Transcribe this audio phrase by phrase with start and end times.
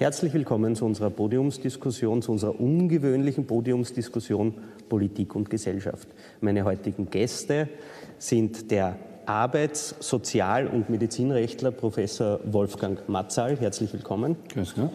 [0.00, 4.54] Herzlich willkommen zu unserer Podiumsdiskussion, zu unserer ungewöhnlichen Podiumsdiskussion
[4.88, 6.08] Politik und Gesellschaft.
[6.40, 7.68] Meine heutigen Gäste
[8.16, 13.58] sind der Arbeits-, Sozial- und Medizinrechtler Professor Wolfgang Matzal.
[13.60, 14.36] Herzlich willkommen.
[14.48, 14.92] Grüß Gott.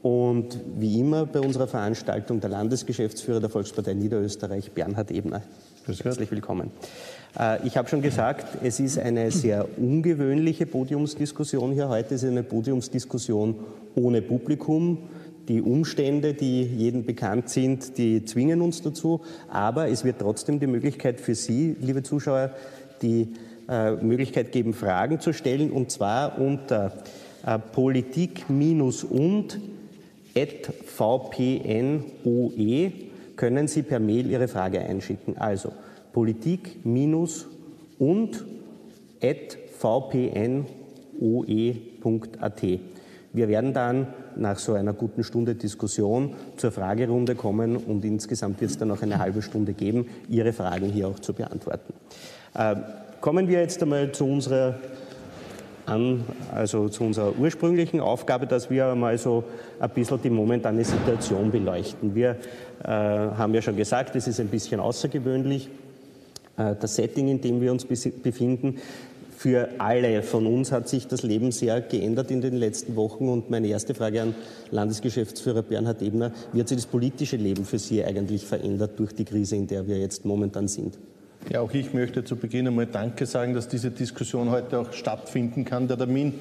[0.00, 5.42] Und wie immer bei unserer Veranstaltung der Landesgeschäftsführer der Volkspartei Niederösterreich, Bernhard Ebner.
[5.86, 6.72] Herzlich willkommen.
[7.38, 12.16] Äh, ich habe schon gesagt, es ist eine sehr ungewöhnliche Podiumsdiskussion hier heute.
[12.16, 13.54] Es ist eine Podiumsdiskussion
[13.94, 14.98] ohne Publikum.
[15.46, 19.20] Die Umstände, die jedem bekannt sind, die zwingen uns dazu.
[19.48, 22.50] Aber es wird trotzdem die Möglichkeit für Sie, liebe Zuschauer,
[23.00, 23.34] die
[23.68, 25.70] äh, Möglichkeit geben, Fragen zu stellen.
[25.70, 26.94] Und zwar unter
[27.46, 29.60] äh, politik-und
[30.34, 31.32] vpnoe
[33.36, 35.38] können Sie per Mail Ihre Frage einschicken.
[35.38, 35.72] Also
[36.12, 36.78] politik-
[37.98, 38.44] und
[39.78, 40.66] vpnoe.at.
[43.32, 48.70] Wir werden dann nach so einer guten Stunde Diskussion zur Fragerunde kommen und insgesamt wird
[48.70, 51.92] es dann noch eine halbe Stunde geben, Ihre Fragen hier auch zu beantworten.
[52.54, 52.76] Äh,
[53.20, 54.76] kommen wir jetzt einmal zu unserer
[55.86, 59.44] an, also zu unserer ursprünglichen Aufgabe, dass wir mal so
[59.78, 62.14] ein bisschen die momentane Situation beleuchten.
[62.14, 62.36] Wir
[62.84, 65.68] haben ja schon gesagt, es ist ein bisschen außergewöhnlich.
[66.56, 68.78] Äh, das Setting, in dem wir uns befinden,
[69.36, 73.28] für alle von uns hat sich das Leben sehr geändert in den letzten Wochen.
[73.28, 74.34] Und meine erste Frage an
[74.70, 79.26] Landesgeschäftsführer Bernhard Ebner, wie hat sich das politische Leben für Sie eigentlich verändert durch die
[79.26, 80.98] Krise, in der wir jetzt momentan sind?
[81.52, 85.66] Ja, auch ich möchte zu Beginn einmal Danke sagen, dass diese Diskussion heute auch stattfinden
[85.66, 85.86] kann.
[85.86, 86.32] Der Termin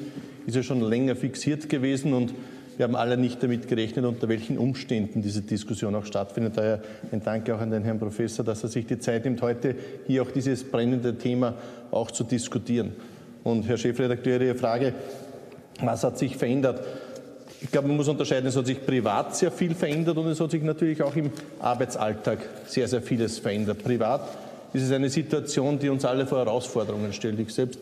[0.47, 2.33] ist ja schon länger fixiert gewesen und
[2.77, 6.57] wir haben alle nicht damit gerechnet, unter welchen Umständen diese Diskussion auch stattfindet.
[6.57, 6.81] Daher
[7.11, 9.75] ein Dank auch an den Herrn Professor, dass er sich die Zeit nimmt, heute
[10.07, 11.55] hier auch dieses brennende Thema
[11.91, 12.93] auch zu diskutieren.
[13.43, 14.93] Und Herr Chefredakteur, Ihre Frage,
[15.81, 16.81] was hat sich verändert?
[17.61, 20.51] Ich glaube, man muss unterscheiden, es hat sich privat sehr viel verändert und es hat
[20.51, 23.83] sich natürlich auch im Arbeitsalltag sehr, sehr vieles verändert.
[23.83, 24.21] Privat
[24.73, 27.39] ist es eine Situation, die uns alle vor Herausforderungen stellt.
[27.39, 27.79] Ich selbst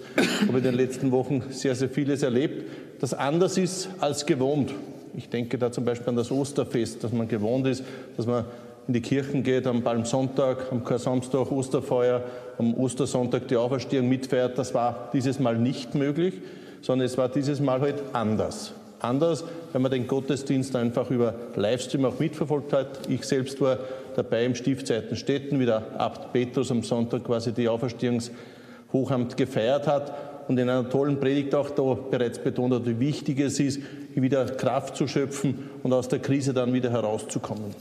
[0.47, 4.73] habe in den letzten Wochen sehr, sehr vieles erlebt, das anders ist als gewohnt.
[5.13, 7.83] Ich denke da zum Beispiel an das Osterfest, dass man gewohnt ist,
[8.15, 8.45] dass man
[8.87, 12.23] in die Kirchen geht am Palmsonntag, am Karsamstag Osterfeuer,
[12.57, 14.57] am Ostersonntag die Auferstehung mitfeiert.
[14.57, 16.35] Das war dieses Mal nicht möglich,
[16.81, 18.71] sondern es war dieses Mal halt anders
[19.01, 19.43] anders,
[19.73, 23.09] wenn man den Gottesdienst einfach über Livestream auch mitverfolgt hat.
[23.09, 23.79] Ich selbst war
[24.15, 30.59] dabei im Stiftseitenstetten, wie der Abt Petrus am Sonntag quasi die Auferstehungshochamt gefeiert hat und
[30.59, 33.79] in einer tollen Predigt auch da bereits betont hat, wie wichtig es ist,
[34.15, 37.75] wieder Kraft zu schöpfen und aus der Krise dann wieder herauszukommen.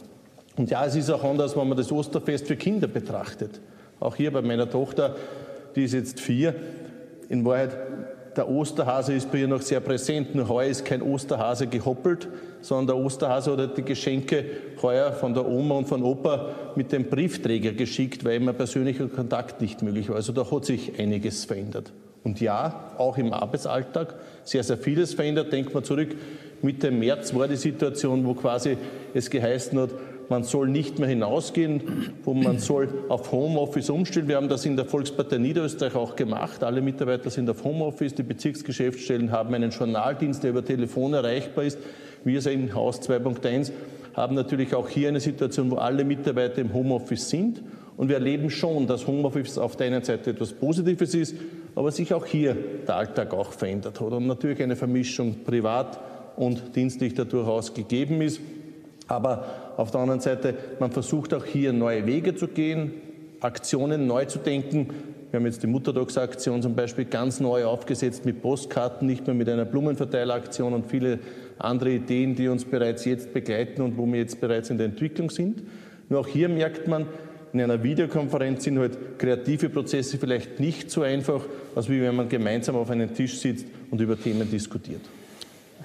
[0.56, 3.60] Und ja, es ist auch anders, wenn man das Osterfest für Kinder betrachtet.
[4.00, 5.16] Auch hier bei meiner Tochter,
[5.76, 6.54] die ist jetzt vier,
[7.28, 7.76] in Wahrheit
[8.36, 12.28] der Osterhase ist bei ihr noch sehr präsent, nur heuer ist kein Osterhase gehoppelt,
[12.60, 14.44] sondern der Osterhase hat die Geschenke
[14.80, 19.60] heuer von der Oma und von Opa mit dem Briefträger geschickt, weil immer persönlicher Kontakt
[19.60, 20.16] nicht möglich war.
[20.16, 21.92] Also da hat sich einiges verändert.
[22.24, 25.52] Und ja, auch im Arbeitsalltag sehr, sehr vieles verändert.
[25.52, 26.14] Denkt man zurück,
[26.62, 28.76] Mitte März war die Situation, wo quasi
[29.12, 29.90] es geheißen hat,
[30.28, 34.28] man soll nicht mehr hinausgehen, wo man soll auf Homeoffice umstellen.
[34.28, 36.64] Wir haben das in der Volkspartei Niederösterreich auch gemacht.
[36.64, 38.14] Alle Mitarbeiter sind auf Homeoffice.
[38.14, 41.78] Die Bezirksgeschäftsstellen haben einen Journaldienst, der über Telefon erreichbar ist.
[42.24, 43.72] Wir sind in Haus 2.1
[44.14, 47.62] haben natürlich auch hier eine Situation, wo alle Mitarbeiter im Homeoffice sind.
[47.96, 51.36] Und wir erleben schon, dass Homeoffice auf der einen Seite etwas Positives ist,
[51.74, 52.56] aber sich auch hier
[52.86, 54.12] der Alltag auch verändert hat.
[54.12, 55.98] Und natürlich eine Vermischung privat
[56.36, 58.40] und dienstlich da durchaus gegeben ist.
[59.08, 62.92] Aber auf der anderen Seite, man versucht auch hier neue Wege zu gehen,
[63.40, 64.88] Aktionen neu zu denken.
[65.30, 69.48] Wir haben jetzt die Muttertagsaktion zum Beispiel ganz neu aufgesetzt mit Postkarten, nicht mehr mit
[69.48, 71.18] einer Blumenverteileraktion und viele
[71.58, 75.30] andere Ideen, die uns bereits jetzt begleiten und wo wir jetzt bereits in der Entwicklung
[75.30, 75.62] sind.
[76.08, 77.06] Nur auch hier merkt man,
[77.52, 81.42] in einer Videokonferenz sind halt kreative Prozesse vielleicht nicht so einfach,
[81.74, 85.02] als wie wenn man gemeinsam auf einem Tisch sitzt und über Themen diskutiert.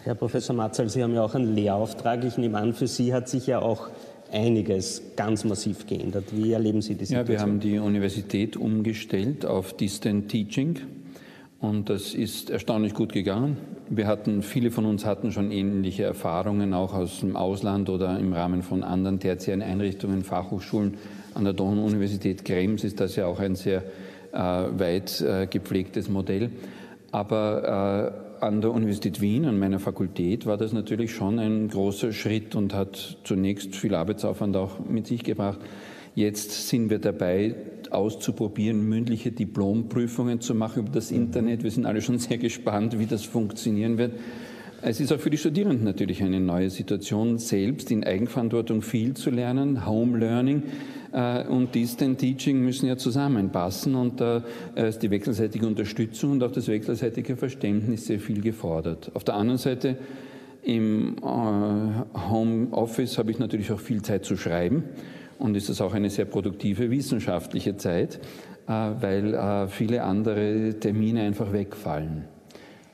[0.04, 2.24] Herr Professor Matzal, Sie haben ja auch einen Lehrauftrag.
[2.24, 3.90] Ich nehme an, für Sie hat sich ja auch
[4.32, 6.26] einiges ganz massiv geändert.
[6.32, 7.26] Wie erleben Sie die Situation?
[7.26, 10.80] Ja, wir haben die Universität umgestellt auf Distant Teaching
[11.60, 13.58] und das ist erstaunlich gut gegangen.
[13.90, 18.32] Wir hatten, viele von uns hatten schon ähnliche Erfahrungen, auch aus dem Ausland oder im
[18.34, 20.96] Rahmen von anderen tertiären Einrichtungen, Fachhochschulen.
[21.38, 23.84] An der Donau-Universität Krems ist das ja auch ein sehr
[24.34, 26.50] äh, weit äh, gepflegtes Modell.
[27.12, 28.12] Aber
[28.42, 32.56] äh, an der Universität Wien, an meiner Fakultät, war das natürlich schon ein großer Schritt
[32.56, 35.60] und hat zunächst viel Arbeitsaufwand auch mit sich gebracht.
[36.16, 37.54] Jetzt sind wir dabei,
[37.92, 41.62] auszuprobieren, mündliche Diplomprüfungen zu machen über das Internet.
[41.62, 44.14] Wir sind alle schon sehr gespannt, wie das funktionieren wird.
[44.82, 49.32] Es ist auch für die Studierenden natürlich eine neue Situation, selbst in Eigenverantwortung viel zu
[49.32, 49.88] lernen.
[49.88, 50.62] Home Learning
[51.12, 54.44] äh, und Distant Teaching müssen ja zusammenpassen und da
[54.76, 59.12] ist die wechselseitige Unterstützung und auch das wechselseitige Verständnis sehr viel gefordert.
[59.16, 59.98] Auf der anderen Seite
[60.62, 64.84] im äh, Home Office habe ich natürlich auch viel Zeit zu schreiben
[65.40, 68.20] und ist es auch eine sehr produktive wissenschaftliche Zeit,
[68.68, 72.37] äh, weil viele andere Termine einfach wegfallen.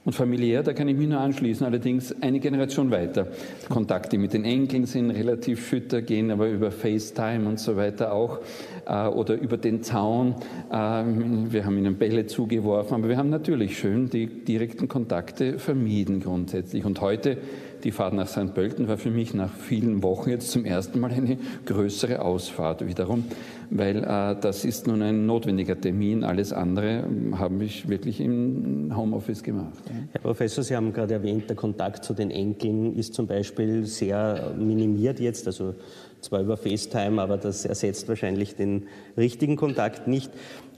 [0.06, 3.28] Und familiär, da kann ich mich nur anschließen, allerdings eine Generation weiter.
[3.70, 8.40] Kontakte mit den Enkeln sind relativ fütter, gehen aber über FaceTime und so weiter auch
[8.86, 10.36] äh, oder über den Zaun.
[10.70, 16.20] Äh, wir haben ihnen Bälle zugeworfen, aber wir haben natürlich schön die direkten Kontakte vermieden
[16.20, 16.84] grundsätzlich.
[16.84, 17.38] Und heute
[17.84, 18.54] die Fahrt nach St.
[18.54, 23.26] Pölten war für mich nach vielen Wochen jetzt zum ersten Mal eine größere Ausfahrt wiederum,
[23.70, 26.24] weil äh, das ist nun ein notwendiger Termin.
[26.24, 29.84] Alles andere ähm, habe ich wirklich im Homeoffice gemacht.
[30.12, 34.54] Herr Professor, Sie haben gerade erwähnt, der Kontakt zu den Enkeln ist zum Beispiel sehr
[34.58, 35.76] minimiert jetzt, also
[36.22, 38.88] zwar über FaceTime, aber das ersetzt wahrscheinlich den
[39.18, 40.32] richtigen Kontakt nicht.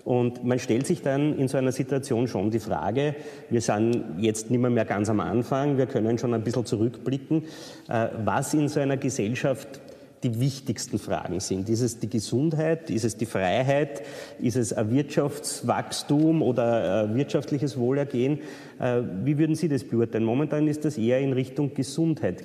[0.06, 3.16] Und man stellt sich dann in so einer Situation schon die Frage,
[3.50, 7.44] wir sind jetzt nicht mehr, mehr ganz am Anfang, wir können schon ein bisschen zurückblicken,
[7.90, 9.82] äh, was in so einer Gesellschaft
[10.24, 11.70] die wichtigsten Fragen sind.
[11.70, 12.90] Ist es die Gesundheit?
[12.90, 14.04] Ist es die Freiheit?
[14.40, 18.40] Ist es ein Wirtschaftswachstum oder ein wirtschaftliches Wohlergehen?
[18.80, 20.24] Äh, wie würden Sie das beurteilen?
[20.24, 22.44] Momentan ist das eher in Richtung Gesundheit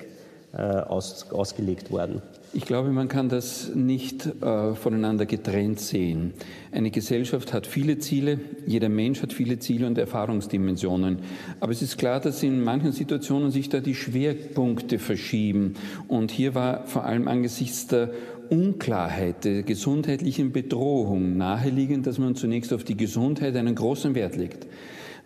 [0.53, 2.23] äh, aus, ausgelegt worden.
[2.53, 6.35] Ich glaube, man kann das nicht äh, voneinander getrennt sehen.
[6.73, 11.21] Eine Gesellschaft hat viele Ziele, jeder Mensch hat viele Ziele und Erfahrungsdimensionen.
[11.61, 15.75] Aber es ist klar, dass in manchen Situationen sich da die Schwerpunkte verschieben.
[16.09, 18.11] Und hier war vor allem angesichts der
[18.49, 24.67] Unklarheit der gesundheitlichen Bedrohung naheliegend, dass man zunächst auf die Gesundheit einen großen Wert legt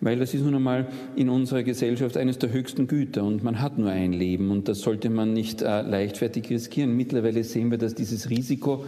[0.04, 0.86] weil das ist nun einmal
[1.16, 4.80] in unserer Gesellschaft eines der höchsten Güter und man hat nur ein Leben und das
[4.80, 6.94] sollte man nicht äh, leichtfertig riskieren.
[6.94, 8.84] Mittlerweile sehen wir, dass dieses Risiko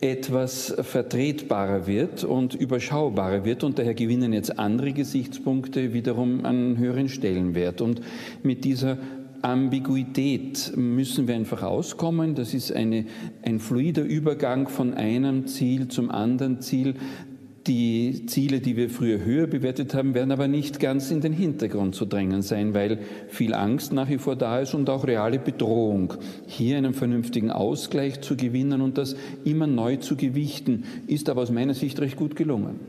[0.00, 7.08] etwas vertretbarer wird und überschaubarer wird und daher gewinnen jetzt andere Gesichtspunkte wiederum einen höheren
[7.08, 7.80] Stellenwert.
[7.80, 8.02] Und
[8.42, 8.98] mit dieser
[9.40, 12.34] Ambiguität müssen wir einfach auskommen.
[12.34, 13.06] Das ist eine,
[13.42, 16.96] ein fluider Übergang von einem Ziel zum anderen Ziel.
[17.66, 21.94] Die Ziele, die wir früher höher bewertet haben, werden aber nicht ganz in den Hintergrund
[21.94, 26.14] zu drängen sein, weil viel Angst nach wie vor da ist und auch reale Bedrohung.
[26.46, 31.50] Hier einen vernünftigen Ausgleich zu gewinnen und das immer neu zu gewichten, ist aber aus
[31.50, 32.80] meiner Sicht recht gut gelungen.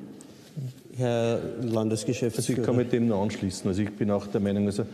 [0.97, 2.59] Herr Landesgeschäftsführer.
[2.59, 3.67] Also ich kann mit dem nur anschließen.
[3.67, 4.85] Also ich bin auch der Meinung, also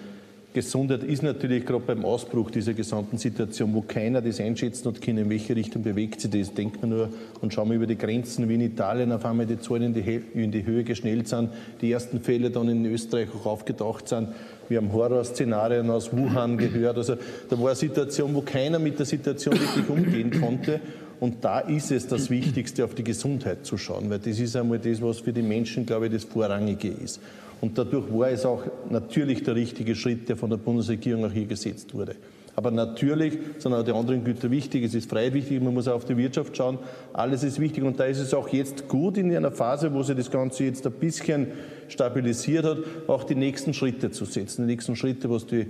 [0.53, 5.18] Gesundheit ist natürlich gerade beim Ausbruch dieser gesamten Situation, wo keiner das einschätzen und kann,
[5.18, 6.53] in welche Richtung bewegt sich das.
[6.53, 7.09] Denkt man nur
[7.39, 10.21] und schauen wir über die Grenzen, wie in Italien auf einmal die Zahlen in die,
[10.33, 14.27] in die Höhe geschnellt sind, die ersten Fälle dann in Österreich auch aufgetaucht sind.
[14.68, 16.98] Wir haben Horrorszenarien aus Wuhan gehört.
[16.98, 17.15] Also
[17.50, 20.81] da war eine Situation, wo keiner mit der Situation wirklich umgehen konnte.
[21.21, 24.80] Und da ist es das Wichtigste, auf die Gesundheit zu schauen, weil das ist einmal
[24.80, 27.21] das, was für die Menschen, glaube ich, das Vorrangige ist.
[27.61, 31.45] Und dadurch war es auch natürlich der richtige Schritt, der von der Bundesregierung auch hier
[31.45, 32.15] gesetzt wurde.
[32.55, 34.83] Aber natürlich sind auch die anderen Güter wichtig.
[34.83, 36.79] Es ist Freiheit wichtig, man muss auch auf die Wirtschaft schauen.
[37.13, 37.83] Alles ist wichtig.
[37.83, 40.85] Und da ist es auch jetzt gut in einer Phase, wo sich das Ganze jetzt
[40.85, 41.47] ein bisschen
[41.87, 42.77] stabilisiert hat,
[43.07, 44.67] auch die nächsten Schritte zu setzen.
[44.67, 45.65] Die nächsten Schritte, was die äh,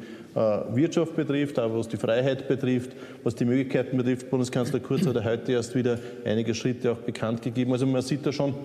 [0.73, 2.91] Wirtschaft betrifft, aber was die Freiheit betrifft,
[3.23, 4.30] was die Möglichkeiten betrifft.
[4.30, 7.73] Bundeskanzler Kurz hat heute erst wieder einige Schritte auch bekannt gegeben.
[7.73, 8.56] Also man sieht da schon,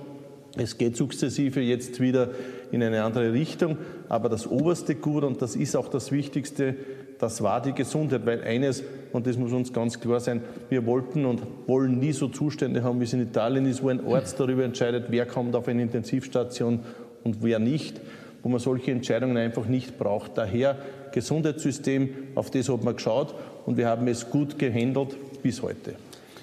[0.57, 2.31] es geht sukzessive jetzt wieder
[2.73, 3.77] in eine andere Richtung,
[4.09, 6.75] aber das oberste Gut und das ist auch das Wichtigste,
[7.19, 8.83] das war die Gesundheit, weil eines,
[9.13, 13.01] und das muss uns ganz klar sein, wir wollten und wollen nie so Zustände haben,
[13.01, 16.81] wie es in Italien ist, wo ein Arzt darüber entscheidet, wer kommt auf eine Intensivstation
[17.25, 18.01] und wer nicht,
[18.43, 20.37] wo man solche Entscheidungen einfach nicht braucht.
[20.37, 20.77] Daher
[21.13, 23.35] Gesundheitssystem, auf das hat man geschaut
[23.65, 25.95] und wir haben es gut gehandelt bis heute.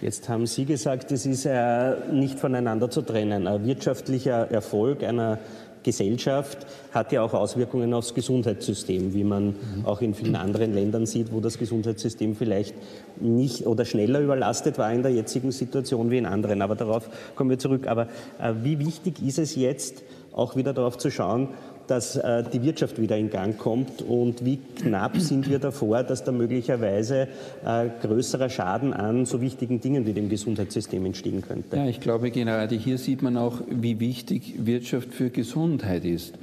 [0.03, 3.47] Jetzt haben Sie gesagt, es ist äh, nicht voneinander zu trennen.
[3.47, 5.39] Ein wirtschaftlicher Erfolg einer
[5.81, 9.85] Gesellschaft hat ja auch Auswirkungen aufs Gesundheitssystem, wie man mhm.
[9.85, 12.75] auch in vielen anderen Ländern sieht, wo das Gesundheitssystem vielleicht
[13.21, 16.61] nicht oder schneller überlastet war in der jetzigen Situation wie in anderen.
[16.61, 17.87] Aber darauf kommen wir zurück.
[17.87, 18.07] Aber
[18.41, 21.47] äh, wie wichtig ist es jetzt, auch wieder darauf zu schauen,
[21.87, 26.23] dass äh, die Wirtschaft wieder in Gang kommt und wie knapp sind wir davor, dass
[26.23, 27.27] da möglicherweise
[27.65, 31.75] äh, größerer Schaden an so wichtigen Dingen wie dem Gesundheitssystem entstehen könnte.
[31.75, 36.33] Ja, ich glaube gerade hier sieht man auch, wie wichtig Wirtschaft für Gesundheit ist.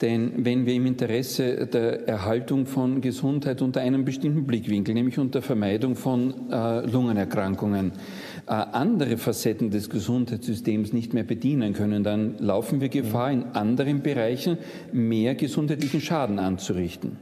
[0.00, 5.42] Denn wenn wir im Interesse der Erhaltung von Gesundheit unter einem bestimmten Blickwinkel, nämlich unter
[5.42, 7.92] Vermeidung von äh, Lungenerkrankungen,
[8.50, 14.58] andere Facetten des Gesundheitssystems nicht mehr bedienen können, dann laufen wir Gefahr, in anderen Bereichen
[14.92, 17.18] mehr gesundheitlichen Schaden anzurichten.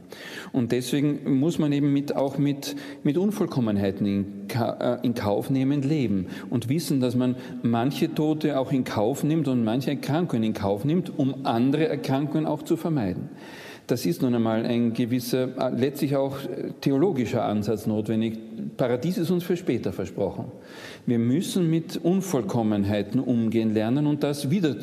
[0.51, 5.83] Und deswegen muss man eben mit, auch mit, mit Unvollkommenheiten in, äh, in Kauf nehmen
[5.83, 10.53] leben und wissen, dass man manche Tote auch in Kauf nimmt und manche Erkrankungen in
[10.53, 13.29] Kauf nimmt, um andere Erkrankungen auch zu vermeiden.
[13.89, 16.37] Das ist nun einmal ein gewisser, äh, letztlich auch
[16.79, 18.37] theologischer Ansatz notwendig.
[18.77, 20.45] Paradies ist uns für später versprochen.
[21.09, 24.75] Wir müssen mit Unvollkommenheiten umgehen lernen und das wieder,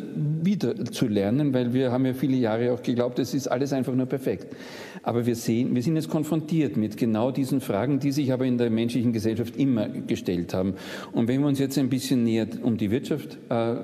[0.43, 3.95] wieder zu lernen, weil wir haben ja viele Jahre auch geglaubt, es ist alles einfach
[3.95, 4.57] nur perfekt.
[5.05, 8.59] Aber wir sehen, wir sind jetzt konfrontiert mit genau diesen Fragen, die sich aber in
[8.59, 10.75] der menschlichen Gesellschaft immer gestellt haben.
[11.13, 13.77] Und wenn wir uns jetzt ein bisschen näher um die Wirtschaft äh,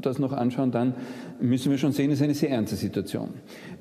[0.00, 0.94] das noch anschauen, dann
[1.38, 3.28] müssen wir schon sehen, es ist eine sehr ernste Situation.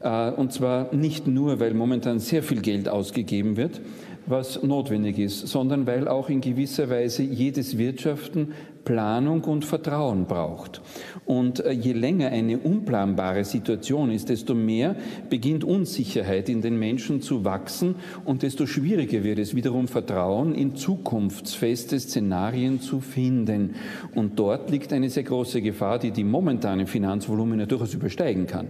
[0.01, 3.79] Äh, und zwar nicht nur, weil momentan sehr viel Geld ausgegeben wird,
[4.25, 8.53] was notwendig ist, sondern weil auch in gewisser Weise jedes Wirtschaften
[8.85, 10.81] Planung und Vertrauen braucht.
[11.25, 14.95] Und äh, je länger eine unplanbare Situation ist, desto mehr
[15.29, 20.75] beginnt Unsicherheit in den Menschen zu wachsen und desto schwieriger wird es wiederum Vertrauen in
[20.75, 23.75] zukunftsfeste Szenarien zu finden.
[24.15, 28.67] Und dort liegt eine sehr große Gefahr, die die momentanen Finanzvolumina durchaus übersteigen kann.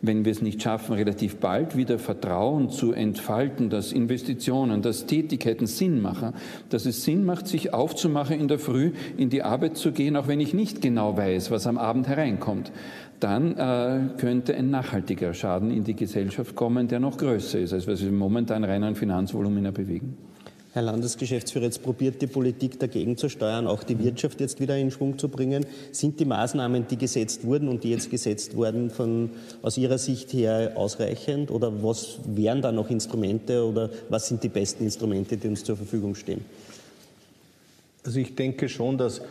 [0.00, 5.66] Wenn wir es nicht schaffen, relativ bald wieder Vertrauen zu entfalten, dass Investitionen, dass Tätigkeiten
[5.66, 6.32] Sinn machen,
[6.70, 10.28] dass es Sinn macht, sich aufzumachen in der Früh in die Arbeit zu gehen, auch
[10.28, 12.70] wenn ich nicht genau weiß, was am Abend hereinkommt,
[13.18, 17.86] dann äh, könnte ein nachhaltiger Schaden in die Gesellschaft kommen, der noch größer ist, als
[17.86, 20.16] was wir momentan rein an Finanzvolumina bewegen.
[20.72, 24.92] Herr Landesgeschäftsführer, jetzt probiert die Politik dagegen zu steuern, auch die Wirtschaft jetzt wieder in
[24.92, 25.66] Schwung zu bringen.
[25.90, 29.30] Sind die Maßnahmen, die gesetzt wurden und die jetzt gesetzt wurden, von,
[29.62, 31.50] aus Ihrer Sicht her ausreichend?
[31.50, 35.76] Oder was wären da noch Instrumente oder was sind die besten Instrumente, die uns zur
[35.76, 36.44] Verfügung stehen?
[38.04, 39.22] Also ich denke schon, dass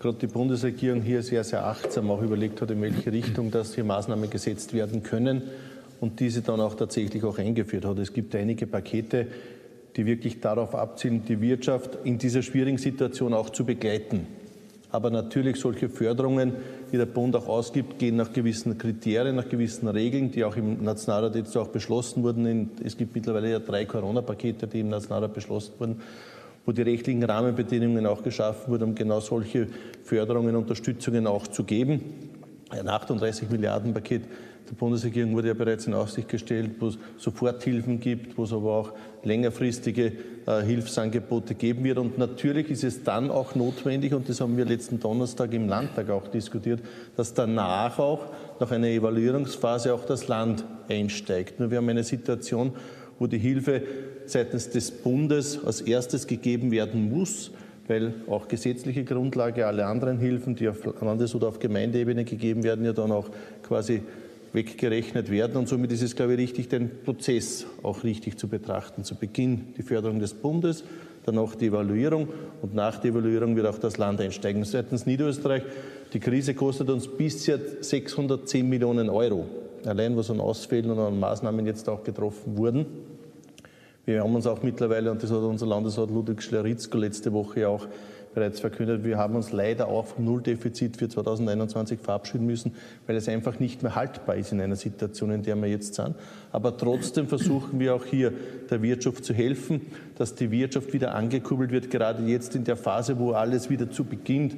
[0.00, 3.84] gerade die Bundesregierung hier sehr, sehr achtsam auch überlegt hat, in welche Richtung dass hier
[3.84, 5.42] Maßnahmen gesetzt werden können
[6.00, 7.98] und diese dann auch tatsächlich auch eingeführt hat.
[7.98, 9.26] Es gibt einige Pakete,
[9.96, 14.26] die wirklich darauf abzielen, die Wirtschaft in dieser schwierigen Situation auch zu begleiten.
[14.90, 16.54] Aber natürlich solche Förderungen,
[16.90, 20.82] die der Bund auch ausgibt, gehen nach gewissen Kriterien, nach gewissen Regeln, die auch im
[20.82, 22.70] Nationalrat jetzt auch beschlossen wurden.
[22.82, 26.00] Es gibt mittlerweile ja drei Corona-Pakete, die im Nationalrat beschlossen wurden
[26.70, 29.66] wo die rechtlichen Rahmenbedingungen auch geschaffen wurden, um genau solche
[30.04, 32.00] Förderungen, Unterstützungen auch zu geben.
[32.68, 34.22] Ein 38 Milliarden Paket
[34.68, 38.70] der Bundesregierung wurde ja bereits in Aussicht gestellt, wo es Soforthilfen gibt, wo es aber
[38.70, 38.92] auch
[39.24, 40.12] längerfristige
[40.46, 41.98] äh, Hilfsangebote geben wird.
[41.98, 46.08] Und natürlich ist es dann auch notwendig, und das haben wir letzten Donnerstag im Landtag
[46.10, 46.82] auch diskutiert,
[47.16, 48.26] dass danach auch
[48.60, 51.58] nach einer Evaluierungsphase auch das Land einsteigt.
[51.58, 52.74] Nur wir haben eine Situation,
[53.18, 53.82] wo die Hilfe
[54.30, 57.50] seitens des Bundes als erstes gegeben werden muss,
[57.88, 62.84] weil auch gesetzliche Grundlage, alle anderen Hilfen, die auf Landes- oder auf Gemeindeebene gegeben werden,
[62.84, 63.28] ja dann auch
[63.62, 64.02] quasi
[64.52, 65.56] weggerechnet werden.
[65.56, 69.04] Und somit ist es, glaube ich, richtig, den Prozess auch richtig zu betrachten.
[69.04, 70.84] Zu Beginn die Förderung des Bundes,
[71.24, 72.28] dann auch die Evaluierung
[72.62, 74.64] und nach der Evaluierung wird auch das Land einsteigen.
[74.64, 75.62] Seitens Niederösterreich,
[76.12, 79.46] die Krise kostet uns bisher 610 Millionen Euro.
[79.84, 82.86] Allein was an Ausfällen und an Maßnahmen jetzt auch getroffen wurden.
[84.10, 87.86] Wir haben uns auch mittlerweile, und das hat unser Landesrat Ludwig Schleritzko letzte Woche auch
[88.34, 92.74] bereits verkündet, wir haben uns leider auch vom Nulldefizit für 2021 verabschieden müssen,
[93.06, 96.16] weil es einfach nicht mehr haltbar ist in einer Situation, in der wir jetzt sind.
[96.50, 98.32] Aber trotzdem versuchen wir auch hier
[98.68, 99.82] der Wirtschaft zu helfen,
[100.18, 104.02] dass die Wirtschaft wieder angekurbelt wird, gerade jetzt in der Phase, wo alles wieder zu
[104.02, 104.56] beginnt,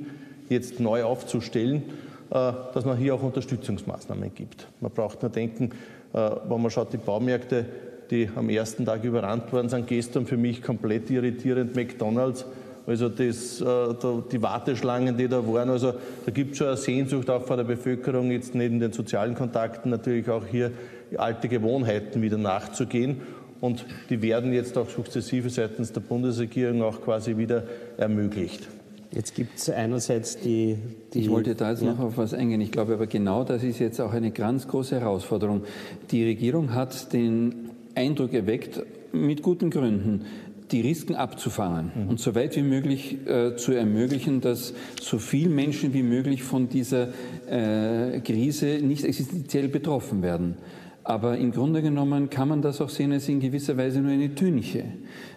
[0.49, 1.83] jetzt neu aufzustellen,
[2.31, 4.67] äh, dass man hier auch Unterstützungsmaßnahmen gibt.
[4.81, 5.73] Man braucht nur denken,
[6.15, 7.67] äh, wenn man schaut, die Baumärkte
[8.13, 12.45] die am ersten Tag überrannt worden sind, gestern für mich komplett irritierend McDonalds.
[12.87, 13.95] Also das, äh,
[14.31, 15.95] die Warteschlangen, die da waren, also
[16.27, 19.91] da gibt es schon eine Sehnsucht auch von der Bevölkerung, jetzt neben den sozialen Kontakten
[19.91, 20.73] natürlich auch hier
[21.17, 23.23] alte Gewohnheiten wieder nachzugehen.
[23.61, 27.63] Und die werden jetzt auch sukzessive seitens der Bundesregierung auch quasi wieder
[27.97, 28.69] ermöglicht.
[29.13, 30.79] Jetzt gibt es einerseits die,
[31.13, 31.93] die, Ich wollte da jetzt ja.
[31.93, 32.63] noch auf was eingehen.
[32.63, 35.65] Ich glaube aber genau das ist jetzt auch eine ganz große Herausforderung.
[36.11, 37.62] Die Regierung hat den
[37.95, 38.83] Eindruck erweckt,
[39.13, 40.25] mit guten Gründen,
[40.71, 42.09] die Risiken abzufangen mhm.
[42.09, 46.69] und so weit wie möglich äh, zu ermöglichen, dass so viele Menschen wie möglich von
[46.69, 47.09] dieser
[47.49, 50.57] äh, Krise nicht existenziell betroffen werden.
[51.05, 54.35] Aber im Grunde genommen kann man das auch sehen als in gewisser Weise nur eine
[54.35, 54.85] Tünche,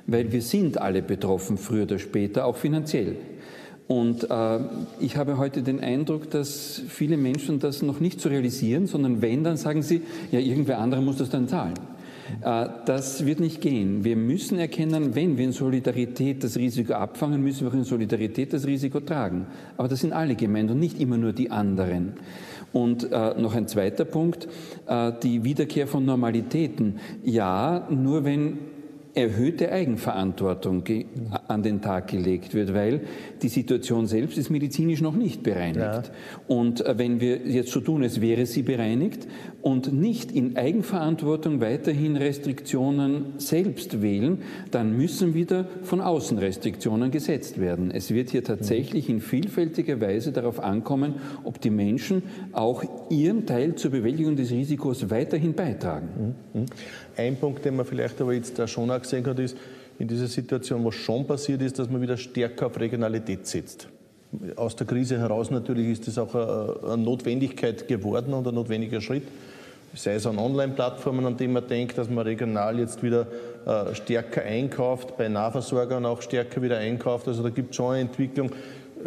[0.05, 3.15] weil wir sind alle betroffen, früher oder später, auch finanziell.
[3.87, 4.59] Und äh,
[4.99, 9.43] ich habe heute den Eindruck, dass viele Menschen das noch nicht so realisieren, sondern wenn,
[9.43, 11.75] dann sagen sie, ja, irgendwer anderer muss das dann zahlen.
[12.41, 14.03] Äh, das wird nicht gehen.
[14.03, 18.53] Wir müssen erkennen, wenn wir in Solidarität das Risiko abfangen, müssen wir auch in Solidarität
[18.53, 19.47] das Risiko tragen.
[19.77, 22.13] Aber das sind alle gemeint und nicht immer nur die anderen.
[22.73, 24.47] Und äh, noch ein zweiter Punkt,
[24.87, 26.99] äh, die Wiederkehr von Normalitäten.
[27.23, 28.57] Ja, nur wenn
[29.15, 30.83] erhöhte Eigenverantwortung
[31.47, 33.01] an den Tag gelegt wird, weil
[33.41, 35.77] die Situation selbst ist medizinisch noch nicht bereinigt.
[35.77, 36.03] Ja.
[36.47, 39.25] Und wenn wir jetzt so tun, als wäre sie bereinigt
[39.65, 47.59] und nicht in Eigenverantwortung weiterhin Restriktionen selbst wählen, dann müssen wieder von außen Restriktionen gesetzt
[47.59, 47.89] werden.
[47.89, 53.73] Es wird hier tatsächlich in vielfältiger Weise darauf ankommen, ob die Menschen auch ihren Teil
[53.73, 56.35] zur Bewältigung des Risikos weiterhin beitragen.
[56.53, 56.61] Mhm.
[56.61, 56.65] Mhm.
[57.17, 59.57] Ein Punkt, den man vielleicht aber jetzt da schon auch gesehen hat, ist,
[59.97, 63.87] in dieser Situation, was schon passiert ist, dass man wieder stärker auf Regionalität setzt.
[64.57, 69.23] Aus der Krise heraus natürlich ist das auch eine Notwendigkeit geworden und ein notwendiger Schritt.
[69.95, 73.27] Sei es an Online-Plattformen, an denen man denkt, dass man regional jetzt wieder
[73.65, 77.27] äh, stärker einkauft, bei Nahversorgern auch stärker wieder einkauft.
[77.29, 78.51] Also da gibt es schon eine Entwicklung.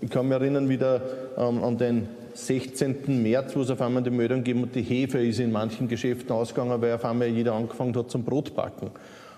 [0.00, 1.02] Ich kann mich erinnern wieder
[1.36, 3.22] ähm, an den 16.
[3.22, 6.32] März, wo es auf einmal die Meldung gegeben hat, die Hefe ist in manchen Geschäften
[6.32, 8.90] ausgegangen, weil auf einmal jeder angefangen hat zum Brotbacken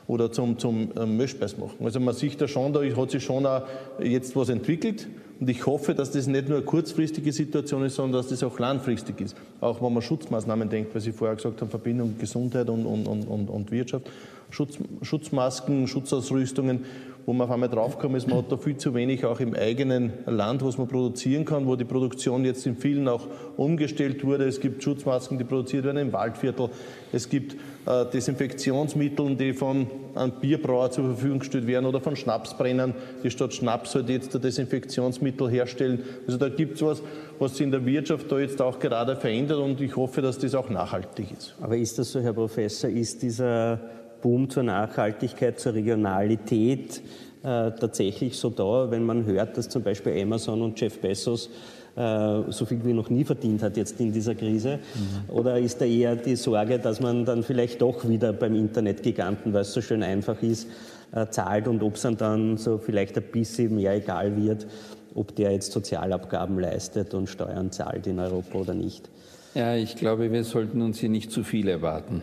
[0.07, 1.85] oder zum, zum ähm, Mischspeis machen.
[1.85, 3.63] Also man sieht da schon, da hat sich schon auch
[4.01, 5.09] jetzt was entwickelt
[5.41, 8.59] und ich hoffe, dass das nicht nur eine kurzfristige Situation ist, sondern dass das auch
[8.59, 9.35] langfristig ist.
[9.63, 13.49] Auch wenn man Schutzmaßnahmen denkt, weil Sie vorher gesagt haben, Verbindung Gesundheit und, und, und,
[13.49, 14.11] und Wirtschaft.
[14.51, 16.85] Schutz, Schutzmasken, Schutzausrüstungen
[17.27, 20.13] wo man auf einmal draufgekommen ist, man hat da viel zu wenig auch im eigenen
[20.27, 24.45] Land, was man produzieren kann, wo die Produktion jetzt in vielen auch umgestellt wurde.
[24.45, 26.71] Es gibt Schutzmasken, die produziert werden im Waldviertel.
[27.13, 32.95] Es gibt äh, Desinfektionsmittel, die von einem Bierbrauer zur Verfügung gestellt werden oder von Schnapsbrennern,
[33.23, 36.03] die statt Schnaps halt jetzt Desinfektionsmittel herstellen.
[36.27, 37.03] Also da gibt es was,
[37.39, 40.55] was sich in der Wirtschaft da jetzt auch gerade verändert und ich hoffe, dass das
[40.55, 41.55] auch nachhaltig ist.
[41.61, 43.81] Aber ist das so, Herr Professor, ist dieser
[44.23, 47.03] Boom zur Nachhaltigkeit, zur Regionalität
[47.43, 51.49] äh, tatsächlich so da, wenn man hört, dass zum Beispiel Amazon und Jeff Bezos
[51.97, 54.79] äh, so viel wie noch nie verdient hat jetzt in dieser Krise?
[54.79, 55.35] Mhm.
[55.35, 59.63] Oder ist da eher die Sorge, dass man dann vielleicht doch wieder beim Internetgiganten, weil
[59.63, 60.69] es so schön einfach ist,
[61.13, 64.67] äh, zahlt und ob es dann so vielleicht ein bisschen mehr egal wird,
[65.15, 69.09] ob der jetzt Sozialabgaben leistet und Steuern zahlt in Europa oder nicht?
[69.53, 72.23] Ja, ich glaube, wir sollten uns hier nicht zu viel erwarten.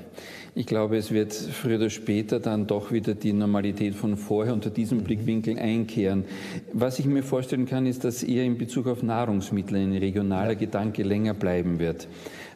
[0.56, 4.70] Ich glaube, es wird früher oder später dann doch wieder die Normalität von vorher unter
[4.70, 6.24] diesem Blickwinkel einkehren.
[6.72, 11.04] Was ich mir vorstellen kann, ist, dass eher in Bezug auf Nahrungsmittel ein regionaler Gedanke
[11.04, 12.08] länger bleiben wird.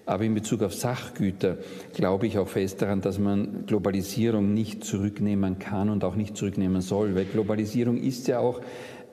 [0.05, 1.57] Aber in Bezug auf Sachgüter
[1.93, 6.81] glaube ich auch fest daran, dass man Globalisierung nicht zurücknehmen kann und auch nicht zurücknehmen
[6.81, 8.61] soll, weil Globalisierung ist ja auch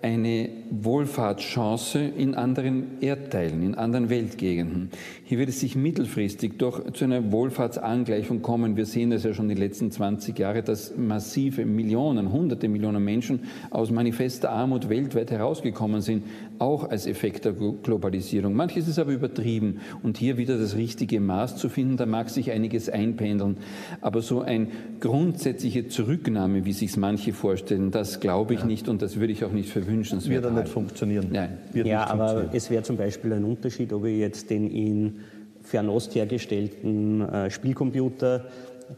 [0.00, 4.90] eine Wohlfahrtschance in anderen Erdteilen, in anderen Weltgegenden.
[5.24, 8.76] Hier wird es sich mittelfristig doch zu einer Wohlfahrtsangleichung kommen.
[8.76, 13.40] Wir sehen das ja schon die letzten 20 Jahre, dass massive Millionen, hunderte Millionen Menschen
[13.70, 16.24] aus manifester Armut weltweit herausgekommen sind,
[16.58, 18.54] auch als Effekt der Globalisierung.
[18.54, 22.50] Manches ist aber übertrieben und hier wieder das richtige Maß zu finden, da mag sich
[22.50, 23.58] einiges einpendeln.
[24.00, 24.68] Aber so eine
[25.00, 28.66] grundsätzliche Zurücknahme, wie sich manche vorstellen, das glaube ich ja.
[28.66, 31.28] nicht und das würde ich auch nicht für wünschenswert Wird nicht funktionieren.
[31.30, 31.58] Nein.
[31.72, 35.20] Wird ja, aber es wäre zum Beispiel ein Unterschied, ob ich jetzt den in
[35.62, 38.46] Fernost hergestellten äh, Spielcomputer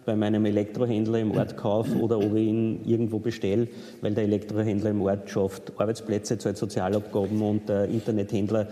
[0.05, 3.68] bei meinem Elektrohändler im Ort kaufe oder ob ich ihn irgendwo bestelle,
[4.00, 8.68] weil der Elektrohändler im Ort schafft Arbeitsplätze, zahlt Sozialabgaben und der Internethändler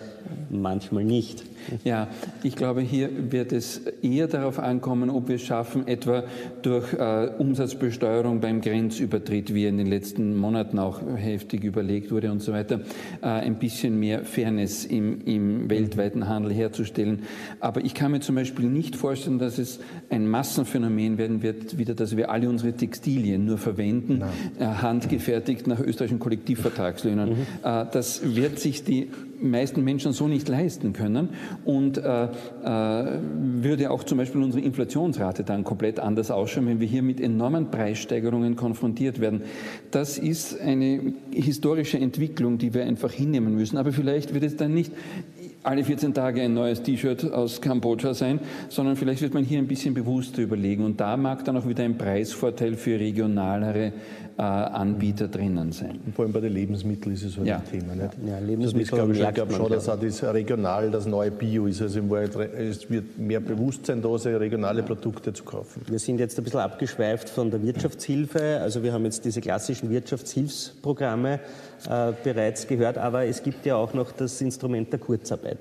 [0.51, 1.45] manchmal nicht.
[1.85, 2.09] Ja,
[2.43, 6.25] ich glaube, hier wird es eher darauf ankommen, ob wir es schaffen, etwa
[6.63, 12.41] durch äh, Umsatzbesteuerung beim Grenzübertritt, wie in den letzten Monaten auch heftig überlegt wurde und
[12.41, 12.81] so weiter,
[13.23, 17.23] äh, ein bisschen mehr Fairness im, im weltweiten Handel herzustellen.
[17.61, 21.95] Aber ich kann mir zum Beispiel nicht vorstellen, dass es ein Massenphänomen werden wird, wieder,
[21.95, 24.23] dass wir alle unsere Textilien nur verwenden,
[24.59, 27.31] äh, handgefertigt nach österreichischen Kollektivvertragslöhnen.
[27.31, 27.47] Mhm.
[27.63, 31.31] Äh, das wird sich die meisten Menschen so nicht leisten können
[31.65, 32.29] und äh, äh,
[32.63, 37.71] würde auch zum Beispiel unsere Inflationsrate dann komplett anders ausschauen, wenn wir hier mit enormen
[37.71, 39.43] Preissteigerungen konfrontiert werden.
[39.91, 43.77] Das ist eine historische Entwicklung, die wir einfach hinnehmen müssen.
[43.77, 44.93] Aber vielleicht wird es dann nicht
[45.63, 49.67] alle 14 Tage ein neues T-Shirt aus Kambodscha sein, sondern vielleicht wird man hier ein
[49.67, 50.85] bisschen bewusster überlegen.
[50.85, 53.93] Und da mag dann auch wieder ein Preisvorteil für regionalere
[54.39, 55.99] äh, Anbieter drinnen sein.
[56.07, 57.57] Und vor allem bei den Lebensmitteln ist es halt ja.
[57.57, 57.95] ein Thema.
[57.95, 58.13] Nicht?
[58.25, 61.83] Ja, Lebensmittel das, ich glaube schon, dass auch das regional das neue Bio ist.
[61.83, 62.01] Also
[62.57, 65.83] es wird mehr Bewusstsein da sein, regionale Produkte zu kaufen.
[65.89, 68.61] Wir sind jetzt ein bisschen abgeschweift von der Wirtschaftshilfe.
[68.61, 71.41] Also wir haben jetzt diese klassischen Wirtschaftshilfsprogramme
[71.89, 75.59] äh, bereits gehört, aber es gibt ja auch noch das Instrument der Kurzarbeit.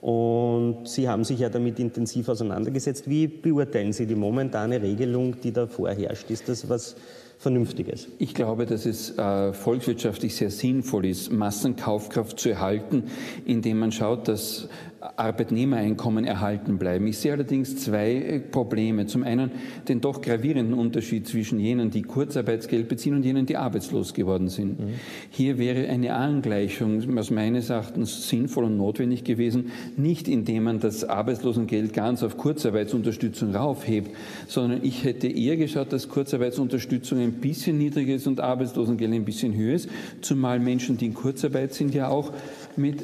[0.00, 3.08] Und Sie haben sich ja damit intensiv auseinandergesetzt.
[3.08, 6.30] Wie beurteilen Sie die momentane Regelung, die da vorherrscht?
[6.30, 6.96] Ist das was
[7.38, 8.08] Vernünftiges?
[8.18, 13.04] Ich glaube, dass es äh, volkswirtschaftlich sehr sinnvoll ist, Massenkaufkraft zu erhalten,
[13.44, 14.68] indem man schaut, dass
[15.00, 17.06] Arbeitnehmereinkommen erhalten bleiben.
[17.06, 19.06] Ich sehe allerdings zwei äh, Probleme.
[19.06, 19.50] Zum einen
[19.88, 24.78] den doch gravierenden Unterschied zwischen jenen, die Kurzarbeitsgeld beziehen und jenen, die arbeitslos geworden sind.
[24.78, 24.88] Mhm.
[25.30, 31.04] Hier wäre eine Angleichung aus meines Erachtens sinnvoll und notwendig gewesen, nicht indem man das
[31.04, 34.10] Arbeitslosengeld ganz auf Kurzarbeitsunterstützung raufhebt,
[34.48, 39.56] sondern ich hätte eher geschaut, dass Kurzarbeitsunterstützung ein bisschen niedriger ist und Arbeitslosengeld ein bisschen
[39.56, 39.88] höher ist,
[40.20, 42.32] zumal Menschen, die in Kurzarbeit sind, ja auch
[42.76, 43.02] mit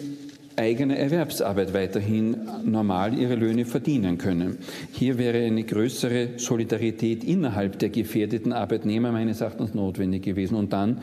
[0.57, 4.59] eigene Erwerbsarbeit weiterhin normal ihre Löhne verdienen können.
[4.93, 10.57] Hier wäre eine größere Solidarität innerhalb der gefährdeten Arbeitnehmer meines Erachtens notwendig gewesen.
[10.57, 11.03] Und dann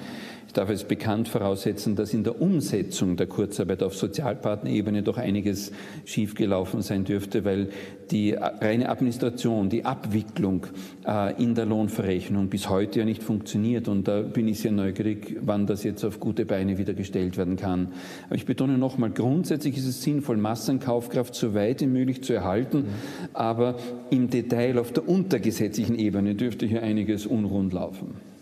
[0.54, 5.72] ich darf es bekannt voraussetzen, dass in der Umsetzung der Kurzarbeit auf Sozialpartnerebene doch einiges
[6.06, 7.70] schiefgelaufen sein dürfte, weil
[8.12, 10.68] die reine Administration, die Abwicklung
[11.08, 13.88] äh, in der Lohnverrechnung bis heute ja nicht funktioniert.
[13.88, 17.56] Und da bin ich sehr neugierig, wann das jetzt auf gute Beine wieder gestellt werden
[17.56, 17.88] kann.
[18.28, 22.89] Aber ich betone nochmal, grundsätzlich ist es sinnvoll, Massenkaufkraft so weit wie möglich zu erhalten.
[23.34, 23.78] Aber
[24.12, 28.33] im Detail auf der untergesetzlichen Ebene dürfte hier einiges unrund laufen.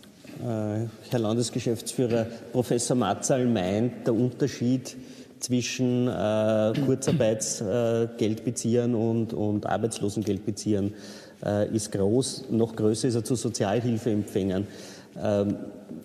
[0.42, 4.96] Äh, Herr Landesgeschäftsführer Professor Matzal meint, der Unterschied
[5.38, 10.94] zwischen äh, Kurzarbeitsgeldbeziehern und, und Arbeitslosengeldbeziehern
[11.44, 12.46] äh, ist groß.
[12.50, 14.66] Noch größer ist er zu Sozialhilfeempfängern.
[15.22, 15.58] Ähm,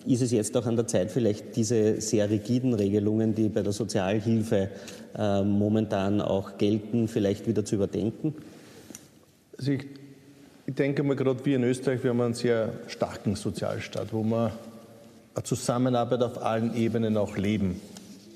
[0.06, 3.72] ist es jetzt auch an der Zeit, vielleicht diese sehr rigiden Regelungen, die bei der
[3.72, 4.68] Sozialhilfe
[5.16, 8.36] äh, momentan auch gelten, vielleicht wieder zu überdenken?
[9.58, 9.97] Also ich
[10.68, 14.52] ich denke mal, gerade wir in Österreich, wir haben einen sehr starken Sozialstaat, wo wir
[15.34, 17.80] eine Zusammenarbeit auf allen Ebenen auch leben.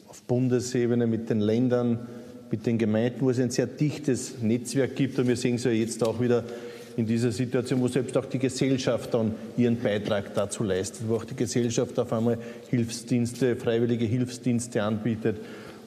[0.09, 1.99] Auf Bundesebene mit den Ländern,
[2.51, 5.19] mit den Gemeinden, wo es ein sehr dichtes Netzwerk gibt.
[5.19, 6.43] Und wir sehen es ja jetzt auch wieder
[6.97, 11.27] in dieser Situation, wo selbst auch die Gesellschaft dann ihren Beitrag dazu leistet, wo auch
[11.27, 12.39] die Gesellschaft auf einmal
[12.71, 15.37] Hilfsdienste, freiwillige Hilfsdienste anbietet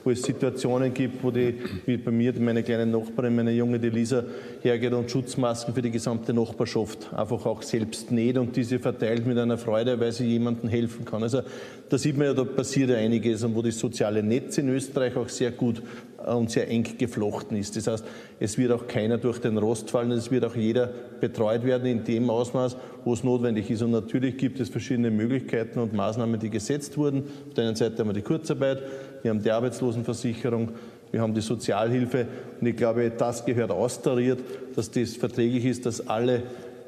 [0.05, 1.55] wo es Situationen gibt, wo die,
[1.87, 4.23] wie bei mir, meine kleine Nachbarin, meine junge die Lisa,
[4.61, 9.37] hergeht und Schutzmasken für die gesamte Nachbarschaft einfach auch selbst näht und diese verteilt mit
[9.39, 11.23] einer Freude, weil sie jemandem helfen kann.
[11.23, 11.41] Also
[11.89, 15.15] da sieht man ja, da passiert ja einiges und wo das soziale Netz in Österreich
[15.17, 15.81] auch sehr gut
[16.23, 17.75] äh, und sehr eng geflochten ist.
[17.75, 18.05] Das heißt,
[18.39, 22.03] es wird auch keiner durch den Rost fallen, es wird auch jeder betreut werden in
[22.03, 23.81] dem Ausmaß, wo es notwendig ist.
[23.81, 27.23] Und natürlich gibt es verschiedene Möglichkeiten und Maßnahmen, die gesetzt wurden.
[27.47, 28.83] Auf der einen Seite haben wir die Kurzarbeit,
[29.25, 30.69] wir haben die Arbeitslosenversicherung,
[31.11, 32.27] wir haben die Sozialhilfe.
[32.61, 34.39] Und ich glaube, das gehört austariert,
[34.75, 36.43] dass das verträglich ist, dass alle,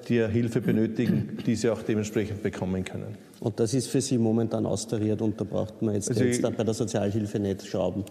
[0.08, 3.18] die Hilfe benötigen, diese auch dementsprechend bekommen können.
[3.40, 6.64] Und das ist für Sie momentan austariert und da braucht man jetzt, also jetzt bei
[6.64, 8.06] der Sozialhilfe nicht schrauben.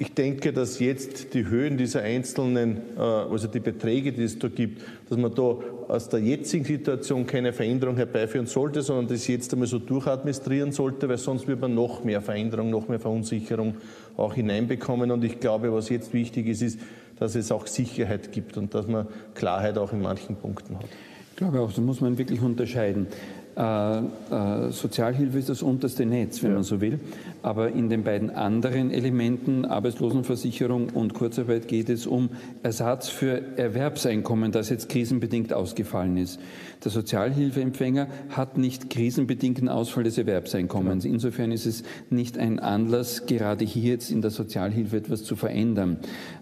[0.00, 4.48] Ich denke, dass jetzt die Höhen dieser einzelnen, äh, also die Beträge, die es da
[4.48, 5.58] gibt, dass man da
[5.88, 11.06] aus der jetzigen Situation keine Veränderung herbeiführen sollte, sondern das jetzt einmal so durchadministrieren sollte,
[11.06, 13.74] weil sonst wird man noch mehr Veränderung, noch mehr Verunsicherung
[14.16, 15.10] auch hineinbekommen.
[15.10, 16.80] Und ich glaube, was jetzt wichtig ist, ist,
[17.18, 20.88] dass es auch Sicherheit gibt und dass man Klarheit auch in manchen Punkten hat.
[21.32, 23.06] Ich glaube auch, da muss man wirklich unterscheiden.
[23.54, 26.54] Äh, äh, Sozialhilfe ist das unterste Netz, wenn ja.
[26.56, 26.98] man so will.
[27.42, 32.30] Aber in den beiden anderen Elementen, Arbeitslosenversicherung und Kurzarbeit, geht es um
[32.62, 36.40] Ersatz für Erwerbseinkommen, das jetzt krisenbedingt ausgefallen ist.
[36.84, 41.04] Der Sozialhilfeempfänger hat nicht krisenbedingten Ausfall des Erwerbseinkommens.
[41.04, 41.14] Genau.
[41.14, 45.98] Insofern ist es nicht ein Anlass, gerade hier jetzt in der Sozialhilfe etwas zu verändern.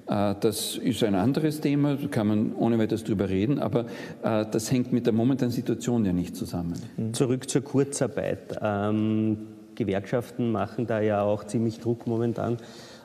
[0.06, 3.87] Äh, das ist ein anderes Thema, da kann man ohne weiteres drüber reden, aber
[4.22, 6.74] das hängt mit der momentanen Situation ja nicht zusammen.
[7.12, 8.58] Zurück zur Kurzarbeit.
[8.61, 9.38] Ähm,
[9.78, 12.58] Gewerkschaften machen da ja auch ziemlich Druck momentan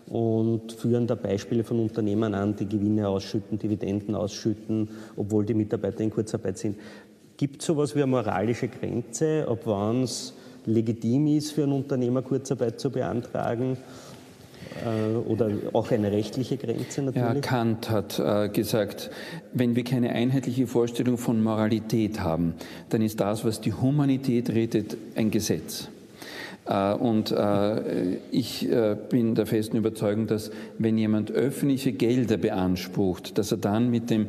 [0.07, 6.01] und führen da Beispiele von Unternehmen an, die Gewinne ausschütten, Dividenden ausschütten, obwohl die Mitarbeiter
[6.01, 6.77] in Kurzarbeit sind.
[7.37, 10.33] Gibt es sowas wie eine moralische Grenze, ob wann es
[10.65, 13.77] legitim ist, für einen Unternehmer Kurzarbeit zu beantragen?
[14.83, 17.35] Äh, oder auch eine rechtliche Grenze natürlich?
[17.35, 19.09] Ja, Kant hat äh, gesagt,
[19.53, 22.53] wenn wir keine einheitliche Vorstellung von Moralität haben,
[22.89, 25.89] dann ist das, was die Humanität redet, ein Gesetz.
[26.65, 33.37] Äh, und äh, ich äh, bin der festen Überzeugung, dass wenn jemand öffentliche Gelder beansprucht,
[33.37, 34.27] dass er dann mit dem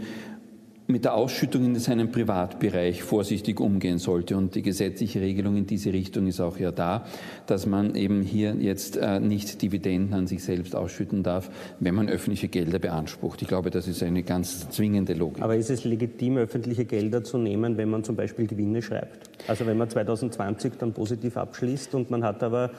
[0.87, 4.37] mit der Ausschüttung in seinem Privatbereich vorsichtig umgehen sollte.
[4.37, 7.07] Und die gesetzliche Regelung in diese Richtung ist auch ja da,
[7.47, 12.11] dass man eben hier jetzt äh, nicht Dividenden an sich selbst ausschütten darf, wenn man
[12.11, 13.41] öffentliche Gelder beansprucht.
[13.41, 15.43] Ich glaube, das ist eine ganz zwingende Logik.
[15.43, 19.31] Aber ist es legitim, öffentliche Gelder zu nehmen, wenn man zum Beispiel Gewinne schreibt?
[19.49, 22.71] Also wenn man 2020 dann positiv abschließt und man hat aber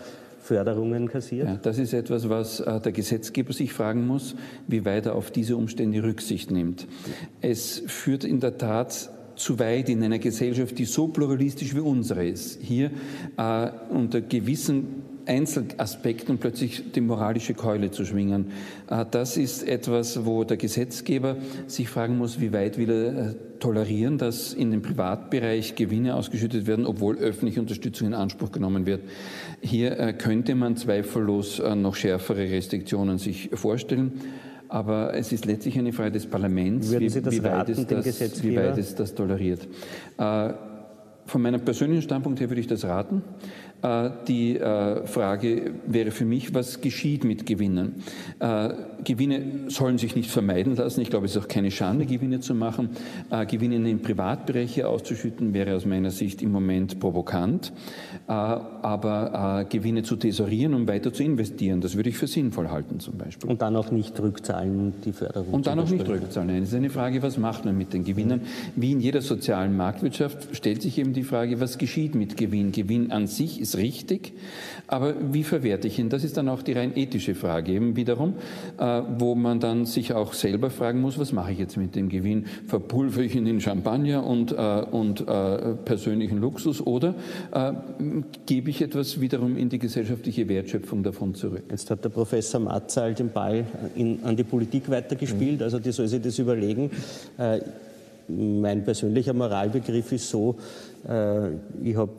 [0.45, 1.47] Förderungen kassiert?
[1.47, 4.35] Ja, das ist etwas, was äh, der Gesetzgeber sich fragen muss,
[4.67, 6.87] wie weit er auf diese Umstände Rücksicht nimmt.
[7.41, 12.25] Es führt in der Tat zu weit in einer Gesellschaft, die so pluralistisch wie unsere
[12.27, 12.91] ist, hier
[13.37, 18.51] äh, unter gewissen Einzelaspekten plötzlich die moralische Keule zu schwingen.
[18.89, 23.35] Äh, das ist etwas, wo der Gesetzgeber sich fragen muss, wie weit will er äh,
[23.59, 29.01] tolerieren, dass in dem Privatbereich Gewinne ausgeschüttet werden, obwohl öffentliche Unterstützung in Anspruch genommen wird.
[29.61, 34.13] Hier äh, könnte man zweifellos noch schärfere Restriktionen sich vorstellen.
[34.67, 38.95] Aber es ist letztlich eine Frage des Parlaments, wie, wie, weit das, wie, weit es
[38.95, 39.67] das, toleriert.
[41.27, 43.23] Von meinem persönlichen Standpunkt her würde ich das raten.
[43.85, 48.03] Äh, die äh, Frage wäre für mich, was geschieht mit Gewinnen?
[48.39, 48.69] Äh,
[49.03, 51.01] Gewinne sollen sich nicht vermeiden lassen.
[51.01, 52.89] Ich glaube, es ist auch keine Schande, Gewinne zu machen.
[53.47, 57.71] Gewinne in den Privatbereiche auszuschütten, wäre aus meiner Sicht im Moment provokant.
[58.25, 63.17] Aber Gewinne zu tesorieren, um weiter zu investieren, das würde ich für sinnvoll halten zum
[63.17, 63.47] Beispiel.
[63.47, 65.53] Und dann auch nicht rückzahlen, die Förderung.
[65.53, 66.47] Und dann auch nicht rückzahlen.
[66.47, 68.41] Nein, es ist eine Frage, was macht man mit den Gewinnen?
[68.75, 72.71] Wie in jeder sozialen Marktwirtschaft stellt sich eben die Frage, was geschieht mit Gewinn?
[72.71, 74.33] Gewinn an sich ist richtig,
[74.87, 76.09] aber wie verwerte ich ihn?
[76.09, 78.35] Das ist dann auch die rein ethische Frage eben wiederum,
[78.77, 82.09] äh, wo man dann sich auch selber fragen muss, was mache ich jetzt mit dem
[82.09, 82.45] Gewinn?
[82.67, 87.15] Verpulver ich ihn in Champagner und, äh, und äh, persönlichen Luxus oder
[88.45, 91.63] gebe ich etwas wiederum in die gesellschaftliche Wertschöpfung davon zurück?
[91.69, 95.63] Jetzt hat der Professor Matzal den Ball in, an die Politik weitergespielt, mhm.
[95.63, 96.89] also die soll sich das überlegen.
[98.27, 100.55] Mein persönlicher Moralbegriff ist so,
[101.83, 102.13] ich habe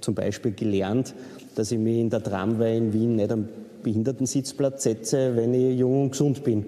[0.00, 1.14] zum Beispiel gelernt,
[1.54, 3.48] dass ich mich in der Tramway in Wien nicht am
[3.84, 6.64] Behindertensitzplatz setze, wenn ich jung und gesund bin.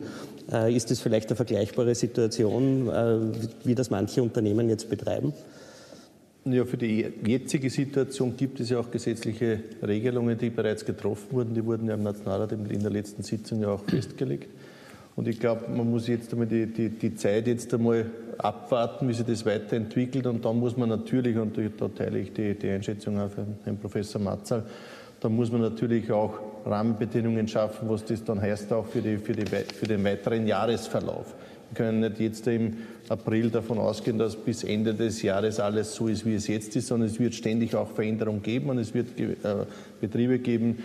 [0.52, 3.18] Äh, ist das vielleicht eine vergleichbare Situation, äh,
[3.64, 5.33] wie das manche Unternehmen jetzt betreiben?
[6.44, 11.55] Ja, für die jetzige Situation gibt es ja auch gesetzliche Regelungen, die bereits getroffen wurden.
[11.55, 14.48] Die wurden ja im Nationalrat in der letzten Sitzung ja auch festgelegt.
[15.16, 18.05] Und ich glaube, man muss jetzt einmal die, die, die Zeit jetzt einmal
[18.37, 20.26] abwarten, wie sich das weiterentwickelt.
[20.26, 24.20] Und dann muss man natürlich, und da teile ich die, die Einschätzung von Herrn Professor
[24.20, 24.64] Matzal,
[25.20, 29.33] da muss man natürlich auch Rahmenbedingungen schaffen, was das dann heißt auch für, die, für,
[29.33, 31.35] die, für den weiteren Jahresverlauf.
[31.70, 32.76] Wir können nicht jetzt im
[33.09, 36.88] April davon ausgehen, dass bis Ende des Jahres alles so ist, wie es jetzt ist,
[36.88, 39.35] sondern es wird ständig auch Veränderungen geben und es wird äh,
[40.00, 40.83] Betriebe geben,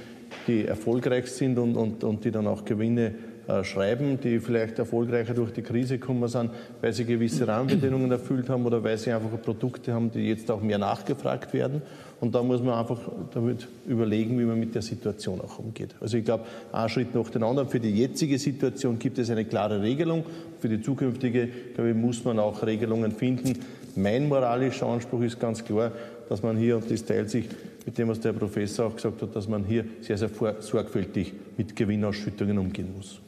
[0.48, 3.14] die erfolgreich sind und, und, und die dann auch Gewinne
[3.48, 6.52] äh, schreiben, die vielleicht erfolgreicher durch die Krise gekommen sind,
[6.82, 10.62] weil sie gewisse Rahmenbedingungen erfüllt haben oder weil sie einfach Produkte haben, die jetzt auch
[10.62, 11.82] mehr nachgefragt werden.
[12.20, 13.00] Und da muss man einfach
[13.34, 15.96] damit überlegen, wie man mit der Situation auch umgeht.
[16.00, 17.68] Also ich glaube, ein Schritt nach dem anderen.
[17.68, 20.24] Für die jetzige Situation gibt es eine klare Regelung.
[20.60, 23.58] Für die zukünftige, glaube ich, muss man auch Regelungen finden.
[23.96, 25.92] Mein moralischer Anspruch ist ganz klar,
[26.30, 27.50] dass man hier, und das teilt sich
[27.86, 31.76] mit dem, was der Professor auch gesagt hat, dass man hier sehr, sehr sorgfältig mit
[31.76, 33.20] Gewinnausschüttungen umgehen muss.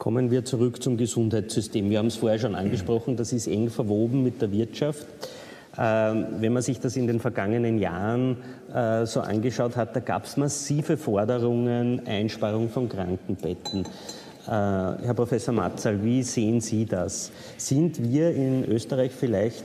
[0.00, 1.90] Kommen wir zurück zum Gesundheitssystem.
[1.90, 5.06] Wir haben es vorher schon angesprochen, das ist eng verwoben mit der Wirtschaft.
[5.76, 8.38] Ähm, wenn man sich das in den vergangenen Jahren
[8.74, 13.80] äh, so angeschaut hat, da gab es massive Forderungen, Einsparung von Krankenbetten.
[13.84, 17.30] Äh, Herr Professor Matzal, wie sehen Sie das?
[17.58, 19.64] Sind wir in Österreich vielleicht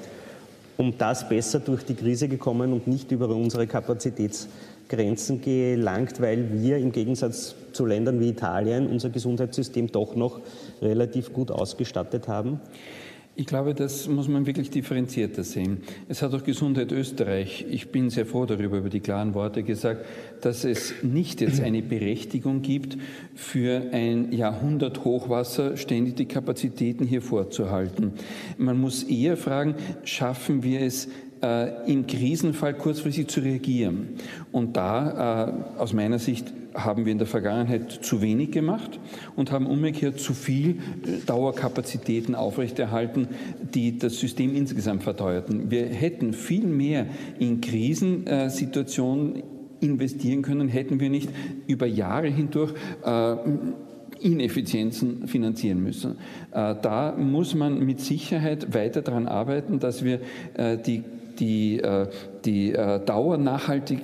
[0.75, 3.67] um das besser durch die Krise gekommen und nicht über unsere
[4.87, 10.39] Kapazitätsgrenzen gelangt, weil wir im Gegensatz zu Ländern wie Italien unser Gesundheitssystem doch noch
[10.81, 12.59] relativ gut ausgestattet haben?
[13.37, 15.79] Ich glaube, das muss man wirklich differenzierter sehen.
[16.07, 20.05] Es hat auch Gesundheit Österreich, ich bin sehr froh darüber, über die klaren Worte gesagt,
[20.39, 22.97] dass es nicht jetzt eine Berechtigung gibt,
[23.33, 28.13] für ein Jahrhundert Hochwasser ständig die Kapazitäten hier vorzuhalten.
[28.57, 31.09] Man muss eher fragen, schaffen wir es,
[31.41, 34.15] äh, im Krisenfall kurzfristig zu reagieren?
[34.51, 38.99] Und da, äh, aus meiner Sicht, haben wir in der Vergangenheit zu wenig gemacht
[39.35, 43.29] und haben umgekehrt zu viel äh, Dauerkapazitäten aufrechterhalten,
[43.73, 45.71] die das System insgesamt verteuerten.
[45.71, 47.07] Wir hätten viel mehr
[47.39, 49.43] in Krisensituationen
[49.79, 51.29] investieren können, hätten wir nicht
[51.67, 52.73] über Jahre hindurch
[53.05, 53.35] äh,
[54.19, 56.17] Ineffizienzen finanzieren müssen.
[56.51, 60.19] Äh, da muss man mit Sicherheit weiter daran arbeiten, dass wir
[60.55, 61.03] äh, die
[61.39, 62.07] die, äh,
[62.45, 63.99] die äh, Dauer nachhaltig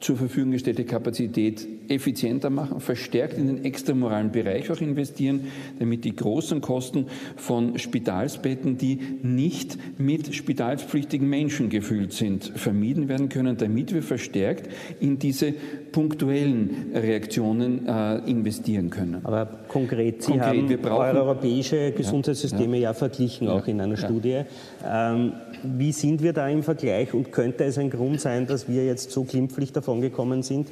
[0.00, 6.14] zur Verfügung gestellte Kapazität effizienter machen, verstärkt in den extramoralen Bereich auch investieren, damit die
[6.14, 13.94] großen Kosten von Spitalsbetten, die nicht mit spitalspflichtigen Menschen gefüllt sind, vermieden werden können, damit
[13.94, 14.68] wir verstärkt
[15.00, 15.52] in diese
[15.92, 19.20] punktuellen Reaktionen äh, investieren können.
[19.24, 22.88] Aber konkret, Sie konkret, haben wir brauchen, europäische Gesundheitssysteme ja, ja.
[22.90, 24.42] ja verglichen, auch in einer Studie.
[24.84, 28.84] Ähm, wie sind wir da im Vergleich und könnte es ein Grund sein, dass wir
[28.84, 30.68] jetzt so glimpflich davon gekommen sind?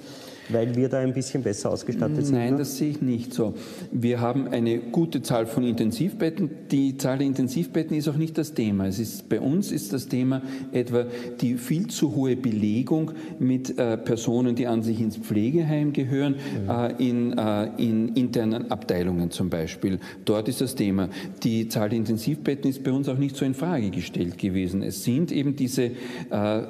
[0.53, 2.37] Weil wir da ein bisschen besser ausgestattet sind?
[2.37, 3.55] Nein, das sehe ich nicht so.
[3.93, 6.51] Wir haben eine gute Zahl von Intensivbetten.
[6.71, 8.87] Die Zahl der Intensivbetten ist auch nicht das Thema.
[8.87, 11.07] Es ist, bei uns ist das Thema etwa
[11.41, 16.71] die viel zu hohe Belegung mit äh, Personen, die an sich ins Pflegeheim gehören, mhm.
[16.71, 19.99] äh, in, äh, in internen Abteilungen zum Beispiel.
[20.25, 21.09] Dort ist das Thema.
[21.43, 24.83] Die Zahl der Intensivbetten ist bei uns auch nicht so in Frage gestellt gewesen.
[24.83, 25.91] Es sind eben diese
[26.31, 26.63] äh,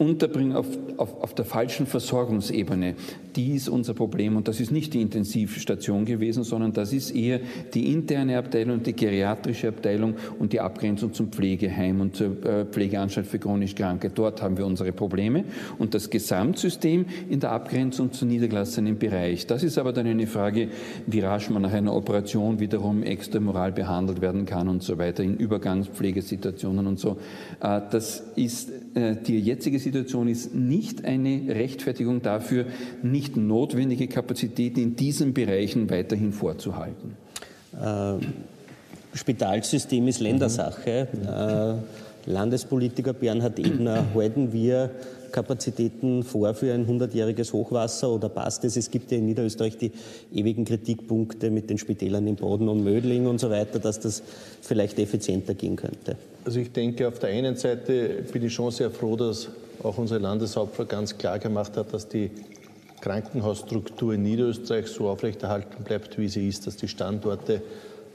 [0.00, 2.94] Unterbringen auf, auf, auf der falschen Versorgungsebene.
[3.36, 7.40] Die ist unser Problem und das ist nicht die Intensivstation gewesen, sondern das ist eher
[7.74, 13.26] die interne Abteilung, die geriatrische Abteilung und die Abgrenzung zum Pflegeheim und zur äh, Pflegeanstalt
[13.26, 14.10] für chronisch Kranke.
[14.10, 15.44] Dort haben wir unsere Probleme
[15.78, 19.46] und das Gesamtsystem in der Abgrenzung zum niedergelassenen Bereich.
[19.46, 20.68] Das ist aber dann eine Frage,
[21.06, 25.36] wie rasch man nach einer Operation wiederum extramoral behandelt werden kann und so weiter in
[25.36, 27.18] Übergangspflegesituationen und so.
[27.60, 32.66] Äh, das ist äh, die jetzige Situation ist nicht eine Rechtfertigung dafür,
[33.02, 37.16] nicht notwendige Kapazitäten in diesen Bereichen weiterhin vorzuhalten.
[37.72, 38.24] Äh,
[39.14, 41.08] Spitalsystem ist Ländersache.
[41.12, 41.28] Mhm.
[41.28, 44.90] Äh, Landespolitiker Bernhard Ebner, halten wir
[45.30, 48.76] Kapazitäten vor für ein 100-jähriges Hochwasser oder passt es?
[48.76, 49.92] Es gibt ja in Niederösterreich die
[50.34, 54.22] ewigen Kritikpunkte mit den Spitälern in Boden und Mödling und so weiter, dass das
[54.60, 56.16] vielleicht effizienter gehen könnte.
[56.44, 59.48] Also ich denke, auf der einen Seite bin ich schon sehr froh, dass
[59.82, 62.30] auch unsere Landeshauptfrau ganz klar gemacht hat, dass die
[63.00, 67.62] Krankenhausstruktur in Niederösterreich so aufrechterhalten bleibt, wie sie ist, dass die Standorte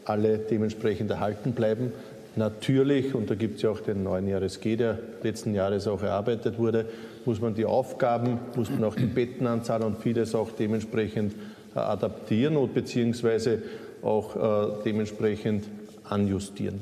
[0.06, 1.92] alle dementsprechend erhalten bleiben.
[2.36, 6.60] Natürlich, und da gibt es ja auch den neuen JRSG, der letzten Jahres auch erarbeitet
[6.60, 6.86] wurde,
[7.24, 11.34] muss man die Aufgaben, muss man auch die Bettenanzahl und vieles auch dementsprechend
[11.76, 13.64] äh, adaptieren und beziehungsweise
[14.02, 15.66] auch äh, dementsprechend
[16.04, 16.82] anjustieren.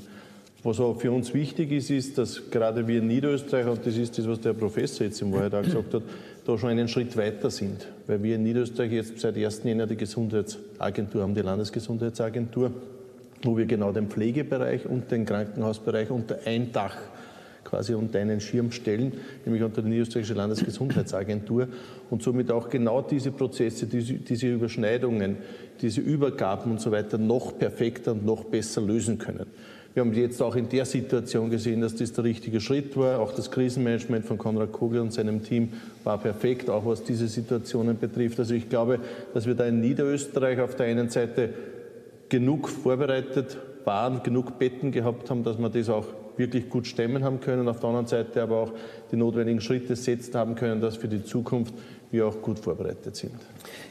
[0.63, 4.17] Was auch für uns wichtig ist, ist, dass gerade wir in Niederösterreich, und das ist
[4.17, 6.03] das, was der Professor jetzt im Wahrheit auch gesagt hat,
[6.45, 7.87] da schon einen Schritt weiter sind.
[8.07, 9.63] Weil wir in Niederösterreich jetzt seit 1.
[9.63, 12.71] Jänner die Gesundheitsagentur haben, die Landesgesundheitsagentur,
[13.43, 16.97] wo wir genau den Pflegebereich und den Krankenhausbereich unter ein Dach
[17.73, 19.13] quasi unter einen Schirm stellen,
[19.45, 21.67] nämlich unter die Niederösterreichische Landesgesundheitsagentur
[22.11, 25.37] und somit auch genau diese Prozesse, diese, diese Überschneidungen,
[25.81, 29.47] diese Übergaben und so weiter noch perfekter und noch besser lösen können.
[29.93, 33.19] Wir haben jetzt auch in der Situation gesehen, dass das der richtige Schritt war.
[33.19, 37.99] Auch das Krisenmanagement von Konrad Kogel und seinem Team war perfekt, auch was diese Situationen
[37.99, 38.39] betrifft.
[38.39, 38.99] Also ich glaube,
[39.35, 41.49] dass wir da in Niederösterreich auf der einen Seite
[42.27, 46.05] genug vorbereitet waren, genug Betten gehabt haben, dass wir das auch
[46.37, 47.67] wirklich gut stemmen haben können.
[47.67, 48.71] Auf der anderen Seite aber auch
[49.11, 51.73] die notwendigen Schritte setzen haben können, dass für die Zukunft
[52.11, 53.33] wir auch gut vorbereitet sind.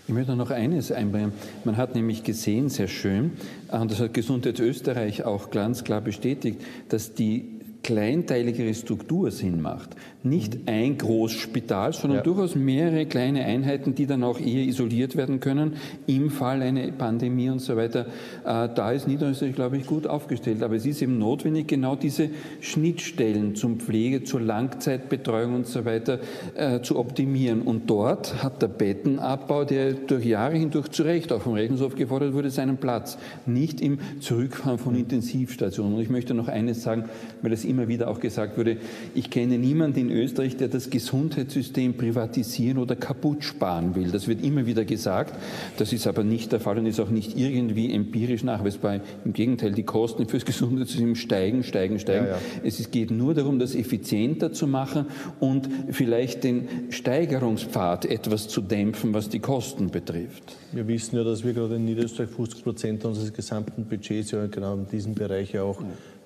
[0.06, 1.32] Ich möchte noch eines einbringen.
[1.64, 3.32] Man hat nämlich gesehen, sehr schön,
[3.70, 9.90] und das hat Gesundheit Österreich auch ganz klar bestätigt, dass die kleinteiligere Struktur Sinn macht.
[10.22, 10.60] Nicht mhm.
[10.66, 12.22] ein Großspital, sondern ja.
[12.22, 15.74] durchaus mehrere kleine Einheiten, die dann auch eher isoliert werden können
[16.06, 18.06] im Fall einer Pandemie und so weiter.
[18.44, 20.62] Äh, da ist Niederösterreich, glaube ich, gut aufgestellt.
[20.62, 26.20] Aber es ist eben notwendig, genau diese Schnittstellen zum Pflege, zur Langzeitbetreuung und so weiter
[26.54, 27.62] äh, zu optimieren.
[27.62, 32.32] Und dort hat der Bettenabbau, der durch Jahre hindurch zu Recht auch vom Rechnungshof gefordert
[32.32, 33.18] wurde, seinen Platz.
[33.44, 35.94] Nicht im Zurückfahren von Intensivstationen.
[35.94, 37.06] Und ich möchte noch eines sagen,
[37.40, 38.76] weil das immer wieder auch gesagt wurde,
[39.14, 44.10] ich kenne niemanden in Österreich, der das Gesundheitssystem privatisieren oder kaputt sparen will.
[44.10, 45.34] Das wird immer wieder gesagt.
[45.78, 49.00] Das ist aber nicht der Fall und ist auch nicht irgendwie empirisch nachweisbar.
[49.24, 52.26] Im Gegenteil, die Kosten fürs Gesundheitssystem steigen, steigen, steigen.
[52.26, 52.38] Ja, ja.
[52.62, 55.06] Es geht nur darum, das effizienter zu machen
[55.40, 60.56] und vielleicht den Steigerungspfad etwas zu dämpfen, was die Kosten betrifft.
[60.72, 64.74] Wir wissen ja, dass wir gerade in Niederösterreich 50 Prozent unseres gesamten Budgets ja genau
[64.74, 65.82] in diesem Bereich ja auch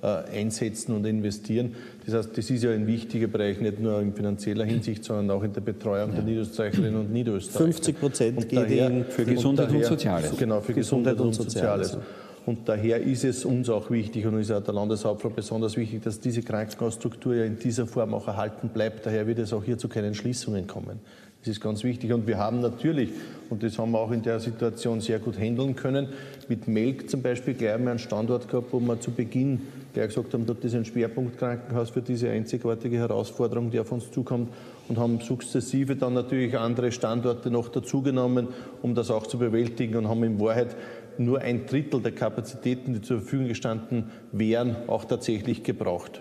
[0.07, 1.75] einsetzen und investieren.
[2.05, 5.43] Das heißt, das ist ja ein wichtiger Bereich, nicht nur in finanzieller Hinsicht, sondern auch
[5.43, 6.17] in der Betreuung ja.
[6.17, 7.65] der Niederösterreicherinnen und Niederösterreicher.
[7.65, 10.37] 50 Prozent gehen für Gesundheit und, daher, und Soziales.
[10.37, 11.89] Genau, für Gesundheit, Gesundheit und, Soziales.
[11.89, 12.09] Soziales.
[12.47, 16.21] Und daher ist es uns auch wichtig und ist auch der Landeshauptfrau besonders wichtig, dass
[16.21, 19.05] diese Krankenhausstruktur ja in dieser Form auch erhalten bleibt.
[19.05, 21.01] Daher wird es auch hier zu keinen Schließungen kommen.
[21.41, 22.13] Das ist ganz wichtig.
[22.13, 23.11] Und wir haben natürlich,
[23.51, 26.09] und das haben wir auch in der Situation sehr gut handeln können,
[26.49, 29.63] mit Melk zum Beispiel gleich einmal einen Standort gehabt, wo wir zu Beginn
[29.97, 34.53] gleich gesagt haben, dort ist ein Schwerpunktkrankenhaus für diese einzigartige Herausforderung, die auf uns zukommt
[34.89, 38.49] und haben sukzessive dann natürlich andere Standorte noch dazugenommen,
[38.83, 40.77] um das auch zu bewältigen und haben in Wahrheit
[41.19, 46.21] nur ein Drittel der Kapazitäten, die zur Verfügung gestanden wären, auch tatsächlich gebraucht.